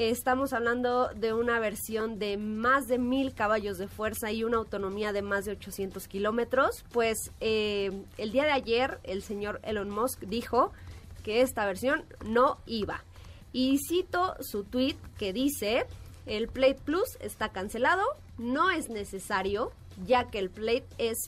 Estamos 0.00 0.52
hablando 0.52 1.08
de 1.08 1.32
una 1.32 1.58
versión 1.58 2.20
de 2.20 2.36
más 2.36 2.86
de 2.86 2.98
mil 2.98 3.34
caballos 3.34 3.78
de 3.78 3.88
fuerza 3.88 4.30
y 4.30 4.44
una 4.44 4.58
autonomía 4.58 5.12
de 5.12 5.22
más 5.22 5.44
de 5.44 5.50
800 5.50 6.06
kilómetros. 6.06 6.84
Pues 6.92 7.32
eh, 7.40 7.90
el 8.16 8.30
día 8.30 8.44
de 8.44 8.52
ayer 8.52 9.00
el 9.02 9.24
señor 9.24 9.58
Elon 9.64 9.90
Musk 9.90 10.20
dijo 10.20 10.70
que 11.24 11.40
esta 11.40 11.66
versión 11.66 12.04
no 12.24 12.58
iba. 12.64 13.02
Y 13.52 13.78
cito 13.88 14.36
su 14.38 14.62
tweet 14.62 14.94
que 15.18 15.32
dice, 15.32 15.84
el 16.26 16.46
Plate 16.46 16.78
Plus 16.84 17.16
está 17.18 17.48
cancelado, 17.48 18.04
no 18.38 18.70
es 18.70 18.90
necesario, 18.90 19.72
ya 20.06 20.30
que 20.30 20.38
el 20.38 20.48
Plate 20.48 20.86
es, 20.98 21.18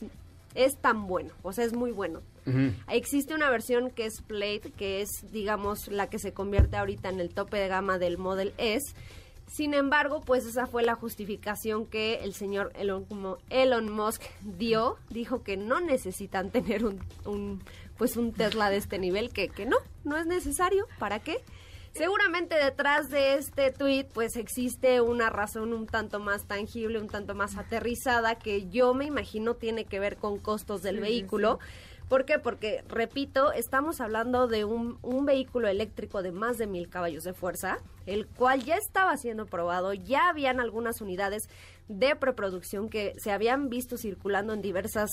es 0.55 0.77
tan 0.77 1.07
bueno, 1.07 1.33
o 1.43 1.51
sea, 1.51 1.65
es 1.65 1.73
muy 1.73 1.91
bueno. 1.91 2.21
Existe 2.89 3.35
una 3.35 3.49
versión 3.49 3.91
que 3.91 4.05
es 4.05 4.21
Plate, 4.21 4.71
que 4.75 5.01
es, 5.01 5.31
digamos, 5.31 5.87
la 5.87 6.09
que 6.09 6.19
se 6.19 6.33
convierte 6.33 6.77
ahorita 6.77 7.09
en 7.09 7.19
el 7.19 7.33
tope 7.33 7.57
de 7.57 7.67
gama 7.67 7.97
del 7.97 8.17
Model 8.17 8.53
S. 8.57 8.93
Sin 9.47 9.73
embargo, 9.73 10.21
pues 10.21 10.45
esa 10.45 10.65
fue 10.65 10.81
la 10.81 10.95
justificación 10.95 11.85
que 11.85 12.15
el 12.23 12.33
señor 12.33 12.71
Elon, 12.75 13.03
como 13.03 13.37
Elon 13.49 13.91
Musk 13.91 14.21
dio. 14.41 14.97
Dijo 15.09 15.43
que 15.43 15.57
no 15.57 15.81
necesitan 15.81 16.49
tener 16.51 16.85
un, 16.85 16.99
un, 17.25 17.61
pues 17.97 18.17
un 18.17 18.31
Tesla 18.31 18.69
de 18.69 18.77
este 18.77 18.97
nivel, 18.97 19.29
que, 19.31 19.49
que 19.49 19.65
no, 19.65 19.77
no 20.03 20.17
es 20.17 20.25
necesario. 20.25 20.87
¿Para 20.99 21.19
qué? 21.19 21.43
Seguramente 21.93 22.55
detrás 22.55 23.09
de 23.09 23.33
este 23.33 23.71
tweet 23.71 24.05
pues 24.13 24.37
existe 24.37 25.01
una 25.01 25.29
razón 25.29 25.73
un 25.73 25.87
tanto 25.87 26.21
más 26.21 26.45
tangible, 26.45 26.99
un 26.99 27.09
tanto 27.09 27.35
más 27.35 27.57
aterrizada 27.57 28.35
que 28.35 28.69
yo 28.69 28.93
me 28.93 29.03
imagino 29.03 29.55
tiene 29.55 29.83
que 29.83 29.99
ver 29.99 30.15
con 30.15 30.39
costos 30.39 30.81
del 30.81 31.01
vehículo. 31.01 31.59
¿Por 32.11 32.25
qué? 32.25 32.39
Porque, 32.39 32.83
repito, 32.89 33.53
estamos 33.53 34.01
hablando 34.01 34.49
de 34.49 34.65
un, 34.65 34.99
vehículo 35.25 35.69
eléctrico 35.69 36.21
de 36.21 36.33
más 36.33 36.57
de 36.57 36.67
mil 36.67 36.89
caballos 36.89 37.23
de 37.23 37.31
fuerza, 37.31 37.77
el 38.05 38.27
cual 38.27 38.65
ya 38.65 38.75
estaba 38.75 39.15
siendo 39.15 39.45
probado, 39.45 39.93
ya 39.93 40.27
habían 40.27 40.59
algunas 40.59 40.99
unidades 40.99 41.43
de 41.87 42.13
preproducción 42.17 42.89
que 42.89 43.13
se 43.15 43.31
habían 43.31 43.69
visto 43.69 43.95
circulando 43.95 44.51
en 44.51 44.61
diversas 44.61 45.09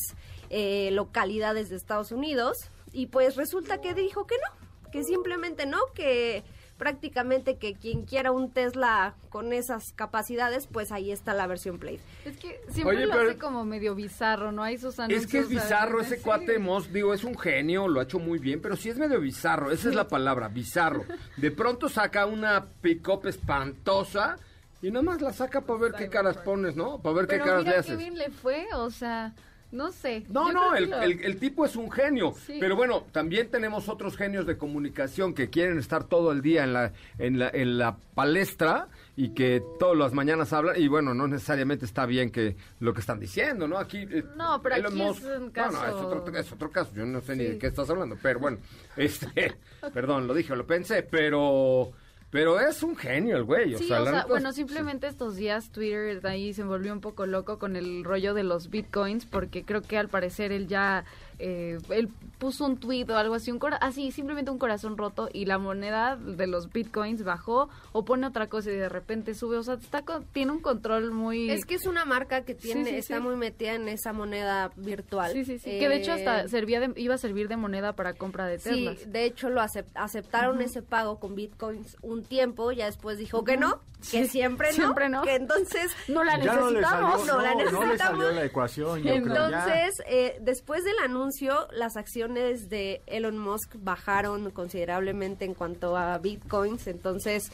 eh, 0.51 0.91
localidades 0.91 1.69
de 1.69 1.77
Estados 1.77 2.11
Unidos, 2.11 2.57
y 2.91 3.07
pues 3.07 3.37
resulta 3.37 3.81
que 3.81 3.95
dijo 3.95 4.27
que 4.27 4.35
no, 4.35 4.91
que 4.91 5.05
simplemente 5.05 5.67
no, 5.67 5.79
que 5.95 6.43
prácticamente 6.79 7.57
que 7.59 7.75
quien 7.75 8.05
quiera 8.05 8.31
un 8.31 8.51
Tesla 8.51 9.15
con 9.29 9.53
esas 9.53 9.93
capacidades, 9.93 10.67
pues 10.67 10.93
ahí 10.93 11.11
está 11.11 11.35
la 11.35 11.47
versión 11.47 11.79
Plate. 11.79 12.01
Es 12.25 12.37
que 12.39 12.61
siempre 12.71 12.97
Oye, 12.97 13.07
lo 13.07 13.13
pero- 13.13 13.29
hace 13.31 13.39
como 13.39 13.65
medio 13.65 13.95
bizarro, 13.95 14.53
¿no? 14.53 14.63
Hay 14.63 14.79
sus 14.79 14.99
anuncios. 14.99 15.25
Es 15.25 15.31
que 15.31 15.39
es 15.41 15.49
bizarro 15.49 16.01
ese 16.01 16.17
sí. 16.17 16.23
cuate 16.23 16.59
Moss, 16.59 16.93
digo, 16.93 17.13
es 17.13 17.25
un 17.25 17.37
genio, 17.37 17.89
lo 17.89 18.01
ha 18.01 18.05
hecho 18.05 18.19
muy 18.19 18.39
bien, 18.39 18.63
pero 18.63 18.77
sí 18.77 18.89
es 18.89 18.97
medio 18.97 19.21
bizarro, 19.21 19.71
esa 19.71 19.89
es 19.89 19.95
la 19.95 20.09
palabra, 20.09 20.49
bizarro. 20.49 21.05
De 21.37 21.51
pronto 21.51 21.89
saca 21.89 22.25
una 22.27 22.65
pick-up 22.81 23.27
espantosa 23.27 24.37
y 24.81 24.91
nada 24.91 25.03
más 25.03 25.21
la 25.21 25.33
saca 25.33 25.63
para 25.63 25.81
ver 25.81 25.93
qué 25.93 26.09
caras 26.09 26.37
pones, 26.39 26.77
¿no? 26.77 27.01
Para 27.03 27.17
ver 27.17 27.27
qué 27.27 27.39
caras 27.39 27.65
mira 27.65 27.71
le 27.71 27.73
qué 27.73 27.79
haces. 27.81 27.99
bien 27.99 28.17
le 28.17 28.31
fue, 28.31 28.67
o 28.75 28.91
sea, 28.91 29.35
no 29.71 29.93
sé. 29.93 30.25
No, 30.31 30.53
no, 30.53 30.75
el, 30.75 30.93
el- 30.93 31.25
el 31.25 31.37
tipo 31.39 31.65
es 31.65 31.77
un 31.77 31.91
genio. 31.91 32.35
Sí. 32.47 32.57
Pero 32.59 32.75
bueno, 32.77 33.05
también 33.13 33.51
tenemos 33.51 33.89
otros 33.89 34.17
genios 34.17 34.47
de 34.47 34.57
comunicación 34.57 35.35
que 35.35 35.51
quieren 35.51 35.79
estar 35.79 36.05
todo 36.05 36.33
el 36.33 36.41
día 36.43 36.65
en 36.65 36.73
la, 36.73 36.93
en 37.19 37.39
la, 37.39 37.51
en 37.53 37.79
la 37.79 37.97
palestra 38.15 38.89
y 39.17 39.31
que 39.35 39.63
todas 39.79 39.97
las 39.97 40.13
mañanas 40.15 40.53
hablan. 40.53 40.81
Y 40.81 40.89
bueno, 40.89 41.13
no 41.15 41.27
necesariamente 41.29 41.85
está 41.85 42.07
bien 42.07 42.31
que 42.31 42.57
lo 42.81 42.95
que 42.95 43.01
están 43.01 43.21
diciendo, 43.21 43.69
¿no? 43.69 43.79
Aquí. 43.79 43.99
eh, 44.11 44.25
No, 44.37 44.61
pero 44.63 44.77
Elon 44.77 44.93
aquí 44.93 45.03
es 45.03 45.23
un 45.25 45.31
No, 45.33 45.39
no, 45.41 45.53
caso- 45.53 45.87
es 45.87 45.93
otro, 45.95 46.37
es 46.37 46.53
otro 46.53 46.71
caso. 46.71 46.91
Yo 46.95 47.05
no 47.07 47.21
sé 47.21 47.37
ni 47.37 47.45
de 47.45 47.59
qué 47.59 47.67
estás 47.67 47.91
hablando. 47.91 48.17
Pero 48.23 48.41
bueno, 48.41 48.59
este. 48.97 49.57
perdón, 49.93 50.27
lo 50.27 50.35
dije, 50.35 50.55
lo 50.57 50.67
pensé, 50.67 51.03
pero. 51.03 51.93
Pero 52.31 52.61
es 52.61 52.83
un 52.83 52.95
genio 52.95 53.37
el 53.39 53.45
güey. 53.45 53.75
O 53.75 53.79
Sí, 53.79 53.89
sea, 53.89 54.03
o 54.03 54.29
bueno, 54.29 54.53
simplemente 54.53 55.07
estos 55.07 55.37
días 55.37 55.71
Twitter 55.71 56.21
de 56.21 56.29
ahí 56.29 56.53
se 56.53 56.63
volvió 56.63 56.93
un 56.93 57.01
poco 57.01 57.25
loco 57.25 57.59
con 57.59 57.75
el 57.75 58.05
rollo 58.05 58.35
de 58.35 58.43
los 58.45 58.69
bitcoins 58.69 59.25
porque 59.25 59.65
creo 59.65 59.81
que 59.81 59.97
al 59.97 60.09
parecer 60.09 60.53
él 60.53 60.67
ya 60.67 61.05
eh, 61.39 61.79
él 61.91 62.09
puso 62.39 62.65
un 62.67 62.77
tweet 62.79 63.07
o 63.11 63.17
algo 63.17 63.35
así, 63.35 63.51
un 63.51 63.59
así 63.81 64.13
simplemente 64.13 64.51
un 64.51 64.59
corazón 64.59 64.97
roto 64.97 65.29
y 65.33 65.45
la 65.47 65.59
moneda 65.59 66.17
de 66.17 66.47
los 66.47 66.71
bitcoins 66.73 67.25
bajó 67.25 67.69
o 67.93 68.05
pone 68.05 68.27
otra 68.27 68.49
cosa 68.49 68.71
y 68.71 68.77
de 68.77 68.89
repente 68.89 69.35
sube, 69.35 69.57
o 69.57 69.63
sea, 69.63 69.75
está 69.75 70.03
con- 70.03 70.25
tiene 70.27 70.53
un 70.53 70.61
control 70.61 71.11
muy 71.11 71.51
Es 71.51 71.65
que 71.65 71.75
es 71.75 71.87
una 71.87 72.05
marca 72.05 72.43
que 72.45 72.55
tiene, 72.55 72.85
Sí, 72.85 72.91
sí, 72.91 72.97
está 72.97 73.17
sí. 73.17 73.23
muy 73.23 73.37
metida 73.37 73.75
en 73.75 73.89
esa 73.89 74.13
moneda 74.13 74.71
virtual. 74.77 75.33
Sí, 75.33 75.45
sí, 75.45 75.59
sí. 75.59 75.79
Que 75.79 75.89
de 75.89 75.97
hecho 75.97 76.13
hasta 76.13 76.43
Eh, 76.45 76.49
servía 76.49 76.81
de- 76.81 76.93
iba 77.01 77.15
a 77.15 77.19
servir 77.19 77.49
de 77.49 77.57
moneda 77.57 77.93
para 77.95 78.15
compra 78.15 78.47
de 78.47 78.59
Sí, 78.59 78.71
Teslas. 78.71 79.13
de 79.13 79.25
hecho 79.25 79.49
lo 79.51 79.61
acep- 79.61 79.91
aceptaron 79.95 80.61
ese 80.61 80.83
pago 80.83 81.19
con 81.19 81.35
bitcoins 81.35 81.97
un 82.03 82.23
tiempo, 82.25 82.71
ya 82.73 82.87
después 82.87 83.19
dijo 83.19 83.43
que 83.45 83.57
no, 83.57 83.81
que 84.11 84.25
Sí, 84.25 84.29
siempre 84.29 84.69
no, 84.69 84.75
siempre 84.75 85.09
no. 85.09 85.23
que 85.23 85.35
entonces 85.35 85.91
No 86.09 86.23
la 86.25 86.39
Ya 86.39 86.55
no 86.55 86.71
le 86.71 86.79
necesitamos. 86.81 87.21
salió, 87.21 87.33
no 87.35 87.41
la 87.43 87.49
no, 87.51 87.59
no 87.59 87.59
le 87.59 87.65
necesitamos. 87.87 87.99
salió 88.25 88.31
la 88.41 88.45
ecuación. 88.45 89.03
yo 89.03 89.23
creo, 89.23 89.51
ya. 89.51 89.65
Entonces, 89.65 90.03
eh, 90.09 90.39
después 90.41 90.85
del 90.85 90.99
anuncio, 91.05 91.28
las 91.73 91.97
acciones 91.97 92.69
de 92.71 93.03
Elon 93.07 93.39
Musk 93.39 93.75
bajaron 93.83 94.51
considerablemente 94.51 95.45
en 95.45 95.55
cuanto 95.55 95.97
a 95.97 96.19
bitcoins. 96.19 96.87
Entonces, 96.87 97.51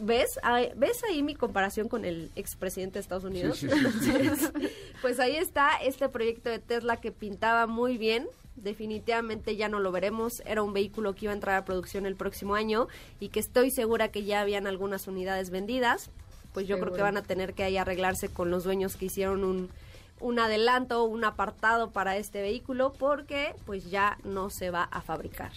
¿ves? 0.00 0.38
Ahí- 0.42 0.70
¿Ves 0.76 1.02
ahí 1.04 1.22
mi 1.22 1.34
comparación 1.34 1.88
con 1.88 2.04
el 2.04 2.30
expresidente 2.36 2.94
de 2.94 3.00
Estados 3.00 3.24
Unidos? 3.24 3.58
Sí, 3.58 3.68
sí, 3.68 3.76
sí, 3.78 3.98
sí. 4.04 4.10
Entonces, 4.14 4.52
pues 5.02 5.20
ahí 5.20 5.36
está 5.36 5.70
este 5.82 6.08
proyecto 6.08 6.50
de 6.50 6.58
Tesla 6.58 6.96
que 6.98 7.12
pintaba 7.12 7.66
muy 7.66 7.98
bien. 7.98 8.26
Definitivamente 8.56 9.54
ya 9.56 9.68
no 9.68 9.78
lo 9.78 9.92
veremos. 9.92 10.42
Era 10.44 10.62
un 10.62 10.72
vehículo 10.72 11.14
que 11.14 11.26
iba 11.26 11.32
a 11.32 11.34
entrar 11.34 11.56
a 11.56 11.64
producción 11.64 12.06
el 12.06 12.16
próximo 12.16 12.54
año 12.54 12.88
y 13.20 13.28
que 13.28 13.40
estoy 13.40 13.70
segura 13.70 14.08
que 14.08 14.24
ya 14.24 14.40
habían 14.40 14.66
algunas 14.66 15.06
unidades 15.06 15.50
vendidas. 15.50 16.10
Pues 16.54 16.66
yo 16.66 16.78
creo 16.80 16.92
que 16.92 17.02
van 17.02 17.16
a 17.16 17.22
tener 17.22 17.54
que 17.54 17.62
ahí 17.62 17.76
arreglarse 17.76 18.28
con 18.28 18.50
los 18.50 18.64
dueños 18.64 18.96
que 18.96 19.04
hicieron 19.06 19.44
un, 19.44 19.68
un 20.20 20.38
adelanto, 20.38 21.04
un 21.04 21.24
apartado 21.24 21.90
para 21.90 22.16
este 22.16 22.42
vehículo 22.42 22.92
porque 22.98 23.54
pues 23.66 23.90
ya 23.90 24.18
no 24.24 24.50
se 24.50 24.70
va 24.70 24.84
a 24.84 25.00
fabricar. 25.00 25.52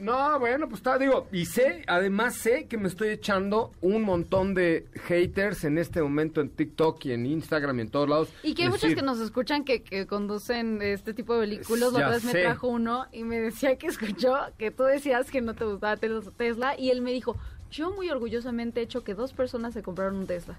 No, 0.00 0.38
bueno, 0.38 0.68
pues 0.68 0.80
está, 0.80 0.98
digo, 0.98 1.26
y 1.32 1.46
sé, 1.46 1.82
además 1.86 2.36
sé 2.36 2.66
que 2.66 2.76
me 2.78 2.88
estoy 2.88 3.08
echando 3.10 3.72
un 3.80 4.02
montón 4.02 4.54
de 4.54 4.86
haters 5.04 5.64
en 5.64 5.78
este 5.78 6.02
momento 6.02 6.40
en 6.40 6.48
TikTok 6.50 7.04
y 7.06 7.12
en 7.12 7.26
Instagram 7.26 7.78
y 7.78 7.82
en 7.82 7.88
todos 7.90 8.08
lados. 8.08 8.28
Y 8.42 8.54
que 8.54 8.62
hay 8.62 8.68
muchos 8.68 8.82
Decir, 8.82 8.96
que 8.96 9.02
nos 9.02 9.20
escuchan 9.20 9.64
que, 9.64 9.82
que 9.82 10.06
conducen 10.06 10.80
este 10.82 11.14
tipo 11.14 11.34
de 11.34 11.46
vehículos. 11.46 11.92
La 11.92 11.98
otra 11.98 12.10
vez 12.10 12.24
me 12.24 12.32
trajo 12.32 12.68
uno 12.68 13.06
y 13.12 13.22
me 13.24 13.38
decía 13.40 13.76
que 13.76 13.86
escuchó 13.86 14.34
que 14.58 14.70
tú 14.70 14.84
decías 14.84 15.30
que 15.30 15.40
no 15.40 15.54
te 15.54 15.64
gustaba 15.64 15.96
Tes- 15.96 16.30
Tesla. 16.36 16.78
Y 16.78 16.90
él 16.90 17.00
me 17.02 17.12
dijo, 17.12 17.36
yo 17.74 17.90
muy 17.92 18.08
orgullosamente 18.10 18.80
he 18.80 18.84
hecho 18.84 19.02
que 19.04 19.14
dos 19.14 19.32
personas 19.32 19.74
se 19.74 19.82
compraron 19.82 20.16
un 20.16 20.26
Tesla. 20.26 20.58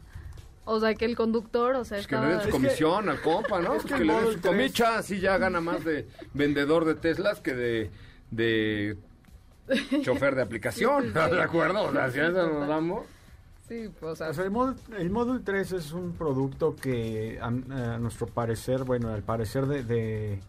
O 0.65 0.79
sea, 0.79 0.95
que 0.95 1.05
el 1.05 1.15
conductor, 1.15 1.75
o 1.75 1.85
sea, 1.85 1.97
Pues 1.97 2.07
que 2.07 2.15
estaba... 2.15 2.27
le 2.27 2.35
den 2.37 2.45
su 2.45 2.49
comisión 2.51 3.07
al 3.09 3.21
compa, 3.21 3.59
¿no? 3.61 3.73
es 3.75 3.81
Pues 3.83 3.93
que 3.93 3.99
que 3.99 4.05
le 4.05 4.13
den 4.13 4.23
su 4.25 4.39
3 4.39 4.41
comicha, 4.41 4.97
así 4.97 5.19
ya 5.19 5.37
gana 5.37 5.61
más 5.61 5.83
de 5.85 6.07
vendedor 6.33 6.85
de 6.85 6.95
Teslas 6.95 7.39
que 7.39 7.53
de, 7.53 7.91
de 8.31 8.97
chofer 10.03 10.35
de 10.35 10.41
aplicación, 10.41 11.07
¿estás 11.07 11.31
de 11.31 11.41
acuerdo? 11.41 11.83
O 11.83 11.91
sea, 11.91 12.09
si 12.11 12.19
a 12.19 12.27
eso 12.27 12.47
nos 12.49 12.67
damos... 12.67 13.05
Sí, 13.67 13.89
pues, 13.99 14.13
o 14.13 14.15
sea, 14.15 14.29
O 14.29 14.33
sea, 14.33 14.43
el, 14.43 14.51
Model, 14.51 14.75
el 14.97 15.09
Model 15.09 15.43
3 15.43 15.71
es 15.71 15.91
un 15.91 16.13
producto 16.13 16.75
que 16.75 17.39
a, 17.41 17.47
a 17.47 17.97
nuestro 17.99 18.27
parecer, 18.27 18.83
bueno, 18.83 19.09
al 19.09 19.23
parecer 19.23 19.65
de, 19.65 19.83
de- 19.83 20.39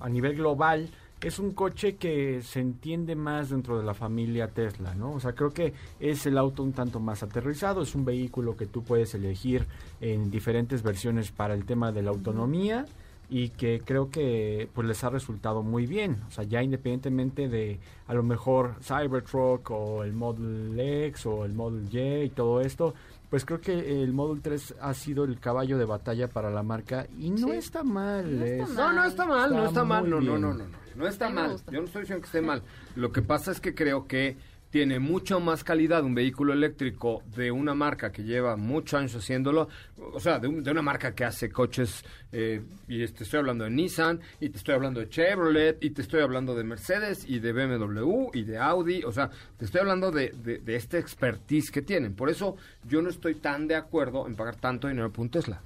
a 0.00 0.08
nivel 0.08 0.34
global, 0.36 0.88
es 1.24 1.38
un 1.38 1.52
coche 1.52 1.96
que 1.96 2.42
se 2.42 2.60
entiende 2.60 3.16
más 3.16 3.48
dentro 3.48 3.78
de 3.78 3.84
la 3.84 3.94
familia 3.94 4.48
Tesla, 4.48 4.94
¿no? 4.94 5.12
O 5.12 5.20
sea, 5.20 5.34
creo 5.34 5.52
que 5.52 5.72
es 5.98 6.26
el 6.26 6.36
auto 6.36 6.62
un 6.62 6.72
tanto 6.72 7.00
más 7.00 7.22
aterrizado, 7.22 7.82
es 7.82 7.94
un 7.94 8.04
vehículo 8.04 8.56
que 8.56 8.66
tú 8.66 8.82
puedes 8.82 9.14
elegir 9.14 9.66
en 10.02 10.30
diferentes 10.30 10.82
versiones 10.82 11.32
para 11.32 11.54
el 11.54 11.64
tema 11.64 11.92
de 11.92 12.02
la 12.02 12.10
autonomía 12.10 12.84
y 13.30 13.48
que 13.48 13.80
creo 13.82 14.10
que 14.10 14.68
pues 14.74 14.86
les 14.86 15.02
ha 15.02 15.08
resultado 15.08 15.62
muy 15.62 15.86
bien, 15.86 16.22
o 16.28 16.30
sea, 16.30 16.44
ya 16.44 16.62
independientemente 16.62 17.48
de 17.48 17.78
a 18.06 18.12
lo 18.12 18.22
mejor 18.22 18.74
Cybertruck 18.82 19.70
o 19.70 20.04
el 20.04 20.12
Model 20.12 20.78
X 20.78 21.24
o 21.24 21.46
el 21.46 21.54
Model 21.54 21.88
Y 21.90 22.24
y 22.24 22.28
todo 22.28 22.60
esto, 22.60 22.94
pues 23.34 23.44
creo 23.44 23.60
que 23.60 24.00
el 24.04 24.12
Model 24.12 24.40
3 24.40 24.76
ha 24.80 24.94
sido 24.94 25.24
el 25.24 25.40
caballo 25.40 25.76
de 25.76 25.84
batalla 25.84 26.28
para 26.28 26.50
la 26.50 26.62
marca 26.62 27.08
y 27.18 27.30
no 27.30 27.48
Sí. 27.48 27.54
está 27.56 27.82
mal. 27.82 28.38
No 28.38 28.44
está 28.44 28.62
es- 28.62 28.70
No, 28.76 28.92
no 28.92 29.04
está 29.04 29.26
mal, 29.26 29.50
no 29.50 29.64
Está 29.66 29.82
mal, 29.82 30.08
no, 30.08 30.20
no, 30.20 30.38
no, 30.38 30.52
no, 30.52 30.54
no, 30.54 30.64
no 30.94 31.06
está 31.08 31.28
mal. 31.30 31.56
Yo 31.68 31.80
no 31.80 31.86
estoy 31.86 32.02
diciendo 32.02 32.20
que 32.22 32.26
esté 32.26 32.40
mal. 32.40 32.62
Lo 32.94 33.10
que 33.10 33.22
pasa 33.22 33.50
es 33.50 33.60
que 33.60 33.74
creo 33.74 34.06
que 34.06 34.36
tiene 34.74 34.98
mucho 34.98 35.38
más 35.38 35.62
calidad 35.62 36.02
un 36.02 36.16
vehículo 36.16 36.52
eléctrico 36.52 37.22
de 37.36 37.52
una 37.52 37.74
marca 37.76 38.10
que 38.10 38.24
lleva 38.24 38.56
muchos 38.56 38.98
años 38.98 39.14
haciéndolo, 39.14 39.68
o 40.12 40.18
sea, 40.18 40.40
de, 40.40 40.48
un- 40.48 40.64
de 40.64 40.70
una 40.72 40.82
marca 40.82 41.14
que 41.14 41.24
hace 41.24 41.48
coches, 41.48 42.04
eh, 42.32 42.60
y 42.88 43.06
te 43.06 43.22
estoy 43.22 43.38
hablando 43.38 43.62
de 43.62 43.70
Nissan, 43.70 44.18
y 44.40 44.48
te 44.48 44.58
estoy 44.58 44.74
hablando 44.74 44.98
de 44.98 45.08
Chevrolet, 45.08 45.78
y 45.80 45.90
te 45.90 46.02
estoy 46.02 46.22
hablando 46.22 46.56
de 46.56 46.64
Mercedes, 46.64 47.24
y 47.28 47.38
de 47.38 47.52
BMW, 47.52 48.30
y 48.34 48.42
de 48.42 48.58
Audi, 48.58 49.04
o 49.04 49.12
sea, 49.12 49.30
te 49.56 49.64
estoy 49.64 49.82
hablando 49.82 50.10
de, 50.10 50.30
de, 50.42 50.58
de 50.58 50.74
este 50.74 50.98
expertise 50.98 51.70
que 51.70 51.82
tienen. 51.82 52.16
Por 52.16 52.28
eso 52.28 52.56
yo 52.84 53.00
no 53.00 53.10
estoy 53.10 53.36
tan 53.36 53.68
de 53.68 53.76
acuerdo 53.76 54.26
en 54.26 54.34
pagar 54.34 54.56
tanto 54.56 54.88
dinero 54.88 55.12
por 55.12 55.22
un 55.22 55.30
Tesla. 55.30 55.60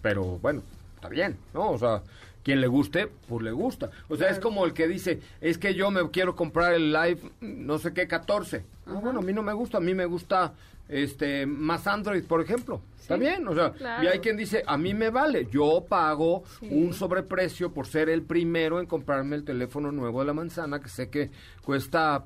Pero 0.00 0.22
bueno, 0.38 0.62
está 1.04 1.08
bien, 1.14 1.36
¿no? 1.52 1.70
O 1.72 1.78
sea, 1.78 2.02
quien 2.42 2.60
le 2.62 2.66
guste, 2.66 3.08
pues 3.28 3.42
le 3.42 3.52
gusta. 3.52 3.90
O 4.08 4.16
sea, 4.16 4.30
es 4.30 4.38
como 4.40 4.64
el 4.64 4.72
que 4.72 4.88
dice, 4.88 5.20
es 5.42 5.58
que 5.58 5.74
yo 5.74 5.90
me 5.90 6.08
quiero 6.10 6.34
comprar 6.34 6.72
el 6.74 6.92
Live, 6.92 7.20
no 7.42 7.78
sé 7.78 7.92
qué, 7.92 8.08
14. 8.08 8.64
No, 8.86 9.00
bueno, 9.02 9.20
a 9.20 9.22
mí 9.22 9.32
no 9.34 9.42
me 9.42 9.52
gusta, 9.52 9.78
a 9.78 9.80
mí 9.80 9.94
me 9.94 10.06
gusta 10.06 10.54
este 10.88 11.44
más 11.46 11.86
Android, 11.86 12.24
por 12.24 12.40
ejemplo. 12.40 12.80
Está 12.98 13.16
bien, 13.16 13.46
o 13.48 13.54
sea, 13.54 13.72
claro. 13.72 14.02
y 14.02 14.06
hay 14.06 14.18
quien 14.20 14.38
dice, 14.38 14.62
a 14.66 14.78
mí 14.78 14.94
me 14.94 15.10
vale, 15.10 15.46
yo 15.50 15.84
pago 15.86 16.42
Sí. 16.58 16.68
un 16.70 16.94
sobreprecio 16.94 17.70
por 17.74 17.86
ser 17.86 18.08
el 18.08 18.22
primero 18.22 18.80
en 18.80 18.86
comprarme 18.86 19.36
el 19.36 19.44
teléfono 19.44 19.92
nuevo 19.92 20.20
de 20.20 20.26
la 20.26 20.32
manzana, 20.32 20.80
que 20.80 20.88
sé 20.88 21.10
que 21.10 21.30
cuesta 21.62 22.24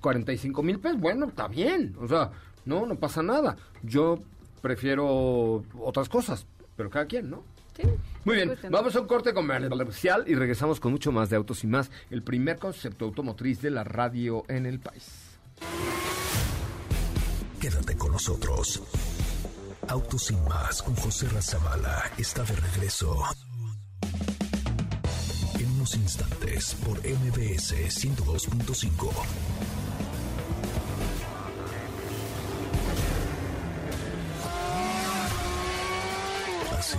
45 0.00 0.62
mil 0.62 0.78
pesos. 0.78 1.00
Bueno, 1.00 1.26
está 1.26 1.48
bien, 1.48 1.96
o 2.00 2.06
sea, 2.06 2.30
no, 2.64 2.86
no 2.86 2.94
pasa 2.94 3.24
nada. 3.24 3.56
Yo 3.82 4.20
prefiero 4.62 5.64
otras 5.80 6.08
cosas, 6.08 6.46
pero 6.76 6.90
cada 6.90 7.06
quien, 7.06 7.28
¿no? 7.30 7.42
Sí. 7.78 7.88
Muy 8.24 8.36
bien, 8.36 8.58
vamos 8.70 8.94
a 8.94 9.00
un 9.00 9.06
corte 9.06 9.32
comercial 9.32 10.24
y 10.26 10.34
regresamos 10.34 10.80
con 10.80 10.92
mucho 10.92 11.12
más 11.12 11.30
de 11.30 11.36
Autos 11.36 11.64
y 11.64 11.66
Más, 11.66 11.90
el 12.10 12.22
primer 12.22 12.58
concepto 12.58 13.06
automotriz 13.06 13.62
de 13.62 13.70
la 13.70 13.84
radio 13.84 14.44
en 14.48 14.66
el 14.66 14.80
país. 14.80 15.38
Quédate 17.60 17.96
con 17.96 18.12
nosotros. 18.12 18.82
Autos 19.88 20.24
sin 20.26 20.44
más 20.44 20.82
con 20.82 20.94
José 20.96 21.28
Razabala 21.28 22.02
está 22.18 22.42
de 22.42 22.54
regreso. 22.54 23.22
En 25.58 25.70
unos 25.72 25.94
instantes 25.94 26.74
por 26.84 26.98
MBS 26.98 27.72
102.5. 27.72 29.10
¿Así? 36.78 36.98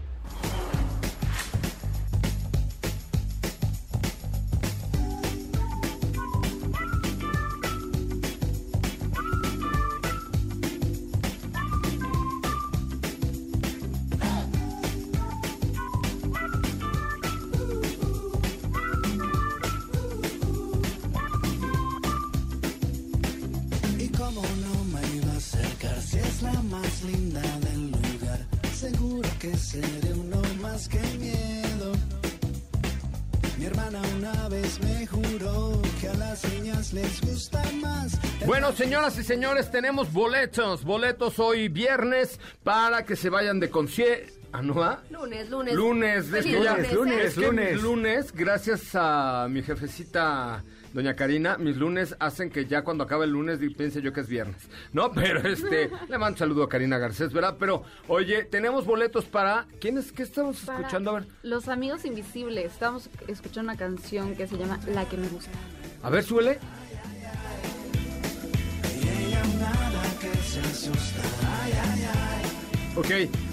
Bueno, 38.61 38.77
señoras 38.77 39.17
y 39.17 39.23
señores, 39.23 39.71
tenemos 39.71 40.13
boletos, 40.13 40.83
boletos 40.83 41.39
hoy 41.39 41.67
viernes 41.67 42.39
para 42.63 43.03
que 43.05 43.15
se 43.15 43.31
vayan 43.31 43.59
de 43.59 43.71
concierto. 43.71 44.31
¿Ah, 44.53 44.61
no 44.61 44.75
va? 44.75 45.01
Lunes, 45.09 45.49
lunes. 45.49 45.73
Lunes, 45.73 46.29
ya- 46.29 46.41
lunes, 46.77 46.93
lunes, 46.93 47.25
es 47.25 47.33
que 47.33 47.47
lunes. 47.47 47.73
mis 47.73 47.81
lunes, 47.81 48.31
gracias 48.31 48.81
a 48.93 49.47
mi 49.49 49.63
jefecita 49.63 50.63
doña 50.93 51.15
Karina, 51.15 51.57
mis 51.57 51.75
lunes 51.75 52.15
hacen 52.19 52.51
que 52.51 52.67
ya 52.67 52.83
cuando 52.83 53.03
acaba 53.03 53.23
el 53.23 53.31
lunes 53.31 53.57
piense 53.75 53.99
yo 53.99 54.13
que 54.13 54.19
es 54.21 54.27
viernes. 54.27 54.69
No, 54.93 55.11
pero 55.15 55.39
este, 55.39 55.89
le 56.07 56.17
mando 56.19 56.33
un 56.33 56.37
saludo 56.37 56.61
a 56.61 56.69
Karina 56.69 56.99
Garcés, 56.99 57.33
¿verdad? 57.33 57.55
Pero, 57.59 57.81
oye, 58.09 58.43
tenemos 58.43 58.85
boletos 58.85 59.25
para... 59.25 59.65
¿Quién 59.79 59.97
es? 59.97 60.11
¿Qué 60.11 60.21
estamos 60.21 60.57
Para 60.59 60.81
escuchando? 60.81 61.09
A 61.09 61.13
ver, 61.21 61.27
Los 61.41 61.67
amigos 61.67 62.05
invisibles. 62.05 62.71
Estamos 62.71 63.09
escuchando 63.27 63.71
una 63.71 63.79
canción 63.79 64.35
que 64.35 64.45
se 64.45 64.55
llama 64.55 64.79
La 64.85 65.09
que 65.09 65.17
me 65.17 65.29
gusta. 65.29 65.49
a 66.03 66.11
ver, 66.11 66.23
suele. 66.23 66.59
Ok, 72.93 73.09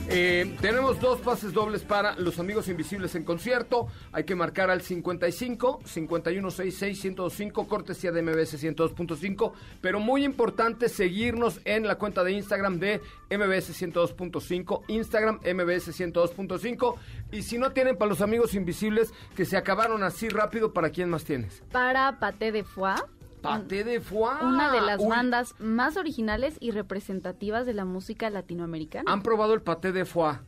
eh, 0.08 0.56
tenemos 0.60 0.98
dos 1.00 1.20
pases 1.20 1.52
dobles 1.52 1.82
para 1.82 2.16
Los 2.16 2.40
Amigos 2.40 2.66
Invisibles 2.68 3.14
en 3.14 3.22
concierto. 3.22 3.86
Hay 4.10 4.24
que 4.24 4.34
marcar 4.34 4.68
al 4.68 4.82
55 4.82 5.80
5166 5.84 7.04
1025, 7.04 7.68
cortesía 7.68 8.10
de 8.10 8.22
MBS 8.22 8.60
102.5. 8.60 9.52
Pero 9.80 10.00
muy 10.00 10.24
importante 10.24 10.88
seguirnos 10.88 11.60
en 11.64 11.86
la 11.86 11.98
cuenta 11.98 12.24
de 12.24 12.32
Instagram 12.32 12.80
de 12.80 13.00
MBS 13.30 13.80
102.5, 13.80 14.82
Instagram 14.88 15.36
MBS 15.36 15.96
102.5. 15.96 16.96
Y 17.30 17.42
si 17.42 17.58
no 17.58 17.70
tienen 17.70 17.96
para 17.96 18.08
Los 18.08 18.22
Amigos 18.22 18.54
Invisibles, 18.54 19.12
que 19.36 19.44
se 19.44 19.56
acabaron 19.56 20.02
así 20.02 20.28
rápido, 20.28 20.72
¿para 20.72 20.90
quién 20.90 21.10
más 21.10 21.22
tienes? 21.22 21.62
Para 21.70 22.18
Paté 22.18 22.50
de 22.50 22.64
Foie. 22.64 23.17
Paté 23.40 23.84
de 23.84 24.00
Foie. 24.00 24.42
Una 24.42 24.72
de 24.72 24.80
las 24.80 25.00
Uy, 25.00 25.08
bandas 25.08 25.54
más 25.58 25.96
originales 25.96 26.56
y 26.60 26.70
representativas 26.70 27.66
de 27.66 27.74
la 27.74 27.84
música 27.84 28.30
latinoamericana. 28.30 29.10
Han 29.10 29.22
probado 29.22 29.54
el 29.54 29.62
paté 29.62 29.92
de 29.92 30.04
foie, 30.04 30.38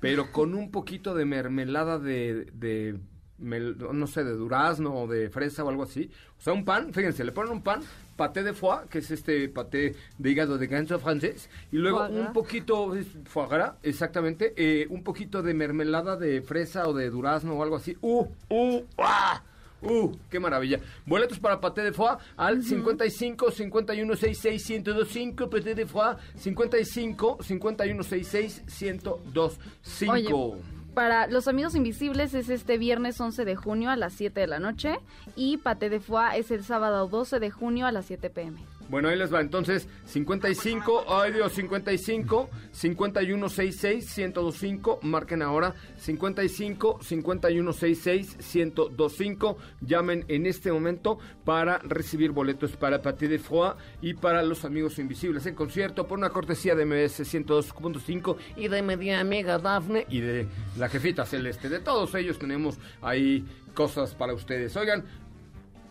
pero 0.00 0.32
con 0.32 0.54
un 0.54 0.70
poquito 0.70 1.14
de 1.14 1.24
mermelada 1.24 1.98
de, 1.98 2.46
de 2.52 2.98
mel- 3.38 3.76
no 3.92 4.06
sé, 4.06 4.24
de 4.24 4.32
durazno 4.32 4.94
o 4.94 5.06
de 5.06 5.30
fresa 5.30 5.64
o 5.64 5.68
algo 5.68 5.82
así. 5.82 6.10
O 6.38 6.42
sea, 6.42 6.52
un 6.52 6.64
pan, 6.64 6.92
fíjense, 6.92 7.24
le 7.24 7.32
ponen 7.32 7.52
un 7.52 7.62
pan, 7.62 7.80
paté 8.16 8.42
de 8.42 8.52
foie, 8.52 8.86
que 8.90 8.98
es 8.98 9.10
este 9.10 9.48
paté 9.48 9.94
de 10.18 10.30
hígado 10.30 10.58
de 10.58 10.66
ganso 10.66 10.98
francés, 10.98 11.48
y 11.72 11.78
luego 11.78 12.06
un 12.06 12.32
poquito, 12.32 12.94
foie 13.24 13.48
gras, 13.48 13.72
exactamente, 13.82 14.52
eh, 14.56 14.86
un 14.90 15.02
poquito 15.02 15.42
de 15.42 15.54
mermelada 15.54 16.16
de 16.16 16.42
fresa 16.42 16.86
o 16.88 16.92
de 16.92 17.10
durazno 17.10 17.54
o 17.54 17.62
algo 17.62 17.76
así. 17.76 17.96
¡Uh! 18.02 18.26
¡Uh! 18.50 18.82
¡Ah! 18.98 19.42
¡Uh! 19.84 20.16
¡Qué 20.30 20.40
maravilla! 20.40 20.80
Boletos 21.06 21.38
para 21.38 21.60
Paté 21.60 21.82
de 21.82 21.92
Foie 21.92 22.16
al 22.36 22.62
55 22.62 23.50
51 23.50 24.16
66 24.16 24.70
1025. 24.70 25.50
Paté 25.50 25.74
de 25.74 25.86
Foie 25.86 26.16
55 26.36 27.38
51 27.42 28.02
66 28.02 28.62
1025. 28.80 30.12
Oye, 30.12 30.62
para 30.94 31.26
Los 31.26 31.48
Amigos 31.48 31.74
Invisibles 31.74 32.34
es 32.34 32.48
este 32.48 32.78
viernes 32.78 33.20
11 33.20 33.44
de 33.44 33.56
junio 33.56 33.90
a 33.90 33.96
las 33.96 34.12
7 34.14 34.40
de 34.40 34.46
la 34.46 34.60
noche 34.60 34.98
y 35.34 35.56
Paté 35.56 35.90
de 35.90 35.98
Foie 35.98 36.38
es 36.38 36.50
el 36.52 36.62
sábado 36.62 37.08
12 37.08 37.40
de 37.40 37.50
junio 37.50 37.86
a 37.86 37.92
las 37.92 38.06
7 38.06 38.30
pm. 38.30 38.60
Bueno, 38.88 39.08
ahí 39.08 39.16
les 39.16 39.32
va. 39.32 39.40
Entonces, 39.40 39.88
55, 40.06 41.06
ay 41.08 41.32
Dios, 41.32 41.52
55, 41.52 42.50
51 42.72 43.48
66 43.48 44.18
1025. 44.18 45.00
Marquen 45.02 45.42
ahora 45.42 45.74
55 45.96 46.98
51 47.02 47.72
66 47.72 48.54
1025. 48.54 49.58
Llamen 49.80 50.24
en 50.28 50.46
este 50.46 50.72
momento 50.72 51.18
para 51.44 51.78
recibir 51.78 52.30
boletos 52.30 52.76
para 52.76 53.00
Paté 53.00 53.28
de 53.28 53.38
Foie 53.38 53.74
y 54.02 54.14
para 54.14 54.42
Los 54.42 54.64
Amigos 54.64 54.98
Invisibles 54.98 55.46
en 55.46 55.54
concierto 55.54 56.06
por 56.06 56.18
una 56.18 56.30
cortesía 56.30 56.74
de 56.74 56.84
MS 56.84 57.20
102.5 57.20 58.36
y 58.56 58.68
de 58.68 58.82
Media 58.82 59.20
Amiga 59.20 59.58
Dafne 59.58 60.06
y 60.08 60.20
de 60.20 60.46
la 60.76 60.88
jefita 60.88 61.24
celeste. 61.24 61.68
De 61.68 61.80
todos 61.80 62.14
ellos 62.14 62.38
tenemos 62.38 62.78
ahí 63.00 63.44
cosas 63.74 64.14
para 64.14 64.32
ustedes. 64.32 64.76
Oigan, 64.76 65.04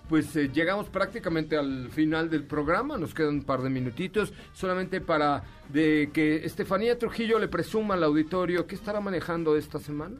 pues 0.09 0.35
eh, 0.35 0.49
llegamos 0.53 0.89
prácticamente 0.89 1.57
al 1.57 1.89
final 1.89 2.29
del 2.29 2.43
programa, 2.43 2.97
nos 2.97 3.13
quedan 3.13 3.35
un 3.35 3.43
par 3.43 3.61
de 3.61 3.69
minutitos, 3.69 4.33
solamente 4.53 5.01
para 5.01 5.43
de 5.69 6.09
que 6.13 6.45
Estefanía 6.45 6.97
Trujillo 6.97 7.39
le 7.39 7.47
presuma 7.47 7.93
al 7.95 8.03
auditorio 8.03 8.67
qué 8.67 8.75
estará 8.75 8.99
manejando 8.99 9.55
esta 9.55 9.79
semana. 9.79 10.15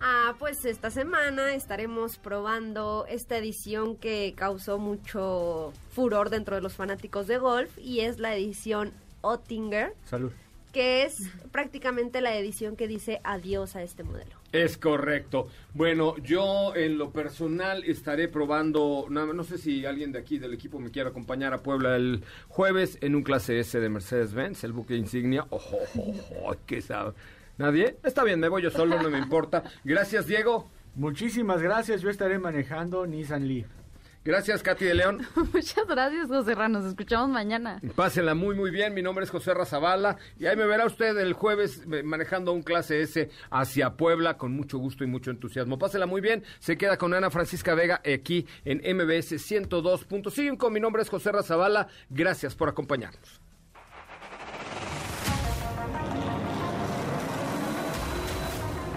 Ah, 0.00 0.34
pues 0.40 0.64
esta 0.64 0.90
semana 0.90 1.54
estaremos 1.54 2.18
probando 2.18 3.06
esta 3.08 3.36
edición 3.38 3.96
que 3.96 4.34
causó 4.36 4.78
mucho 4.78 5.72
furor 5.90 6.28
dentro 6.28 6.56
de 6.56 6.62
los 6.62 6.74
fanáticos 6.74 7.28
de 7.28 7.38
golf 7.38 7.78
y 7.78 8.00
es 8.00 8.18
la 8.18 8.34
edición 8.34 8.92
Ottinger, 9.20 9.94
Salud. 10.04 10.32
que 10.72 11.04
es 11.04 11.30
prácticamente 11.52 12.20
la 12.20 12.34
edición 12.34 12.74
que 12.74 12.88
dice 12.88 13.20
adiós 13.22 13.76
a 13.76 13.82
este 13.84 14.02
modelo. 14.02 14.41
Es 14.52 14.76
correcto. 14.76 15.48
Bueno, 15.72 16.16
yo 16.18 16.76
en 16.76 16.98
lo 16.98 17.10
personal 17.10 17.84
estaré 17.84 18.28
probando, 18.28 19.06
no, 19.08 19.32
no 19.32 19.44
sé 19.44 19.56
si 19.56 19.86
alguien 19.86 20.12
de 20.12 20.18
aquí 20.18 20.38
del 20.38 20.52
equipo 20.52 20.78
me 20.78 20.90
quiere 20.90 21.08
acompañar 21.08 21.54
a 21.54 21.62
Puebla 21.62 21.96
el 21.96 22.22
jueves 22.48 22.98
en 23.00 23.14
un 23.14 23.22
clase 23.22 23.58
S 23.58 23.80
de 23.80 23.88
Mercedes-Benz, 23.88 24.62
el 24.64 24.72
buque 24.72 24.94
insignia. 24.94 25.46
Ojo, 25.48 25.78
ojo, 25.82 26.02
ojo, 26.10 26.56
¿qué 26.66 26.82
sabe? 26.82 27.12
¿Nadie? 27.56 27.96
Está 28.02 28.24
bien, 28.24 28.40
me 28.40 28.48
voy 28.48 28.62
yo 28.62 28.70
solo, 28.70 29.02
no 29.02 29.08
me 29.08 29.18
importa. 29.18 29.62
Gracias, 29.84 30.26
Diego. 30.26 30.70
Muchísimas 30.96 31.62
gracias, 31.62 32.02
yo 32.02 32.10
estaré 32.10 32.38
manejando 32.38 33.06
Nissan 33.06 33.48
Leaf. 33.48 33.81
Gracias, 34.24 34.62
Katy 34.62 34.84
de 34.84 34.94
León. 34.94 35.26
Muchas 35.52 35.86
gracias, 35.88 36.28
José 36.28 36.54
Ra. 36.54 36.68
Nos 36.68 36.84
escuchamos 36.84 37.28
mañana. 37.28 37.80
Pásenla 37.96 38.34
muy, 38.34 38.54
muy 38.54 38.70
bien. 38.70 38.94
Mi 38.94 39.02
nombre 39.02 39.24
es 39.24 39.30
José 39.30 39.52
Razabala. 39.52 40.16
Y 40.38 40.46
ahí 40.46 40.56
me 40.56 40.66
verá 40.66 40.86
usted 40.86 41.18
el 41.18 41.32
jueves 41.32 41.82
eh, 41.90 42.02
manejando 42.04 42.52
un 42.52 42.62
clase 42.62 43.00
S 43.02 43.30
hacia 43.50 43.96
Puebla 43.96 44.36
con 44.36 44.52
mucho 44.52 44.78
gusto 44.78 45.02
y 45.02 45.08
mucho 45.08 45.30
entusiasmo. 45.30 45.78
Pásenla 45.78 46.06
muy 46.06 46.20
bien. 46.20 46.44
Se 46.60 46.78
queda 46.78 46.98
con 46.98 47.14
Ana 47.14 47.30
Francisca 47.30 47.74
Vega 47.74 48.00
aquí 48.04 48.46
en 48.64 48.78
MBS 48.78 49.32
102.5. 49.32 50.70
Mi 50.70 50.78
nombre 50.78 51.02
es 51.02 51.08
José 51.08 51.32
Razabala. 51.32 51.88
Gracias 52.08 52.54
por 52.54 52.68
acompañarnos. 52.68 53.40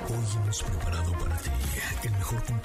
Hoy 0.07 0.41
hemos 0.43 0.63
preparado 0.63 1.11
para 1.13 1.37
ti 1.37 1.49
el 2.03 2.11
mejor 2.11 2.43
contenido 2.43 2.64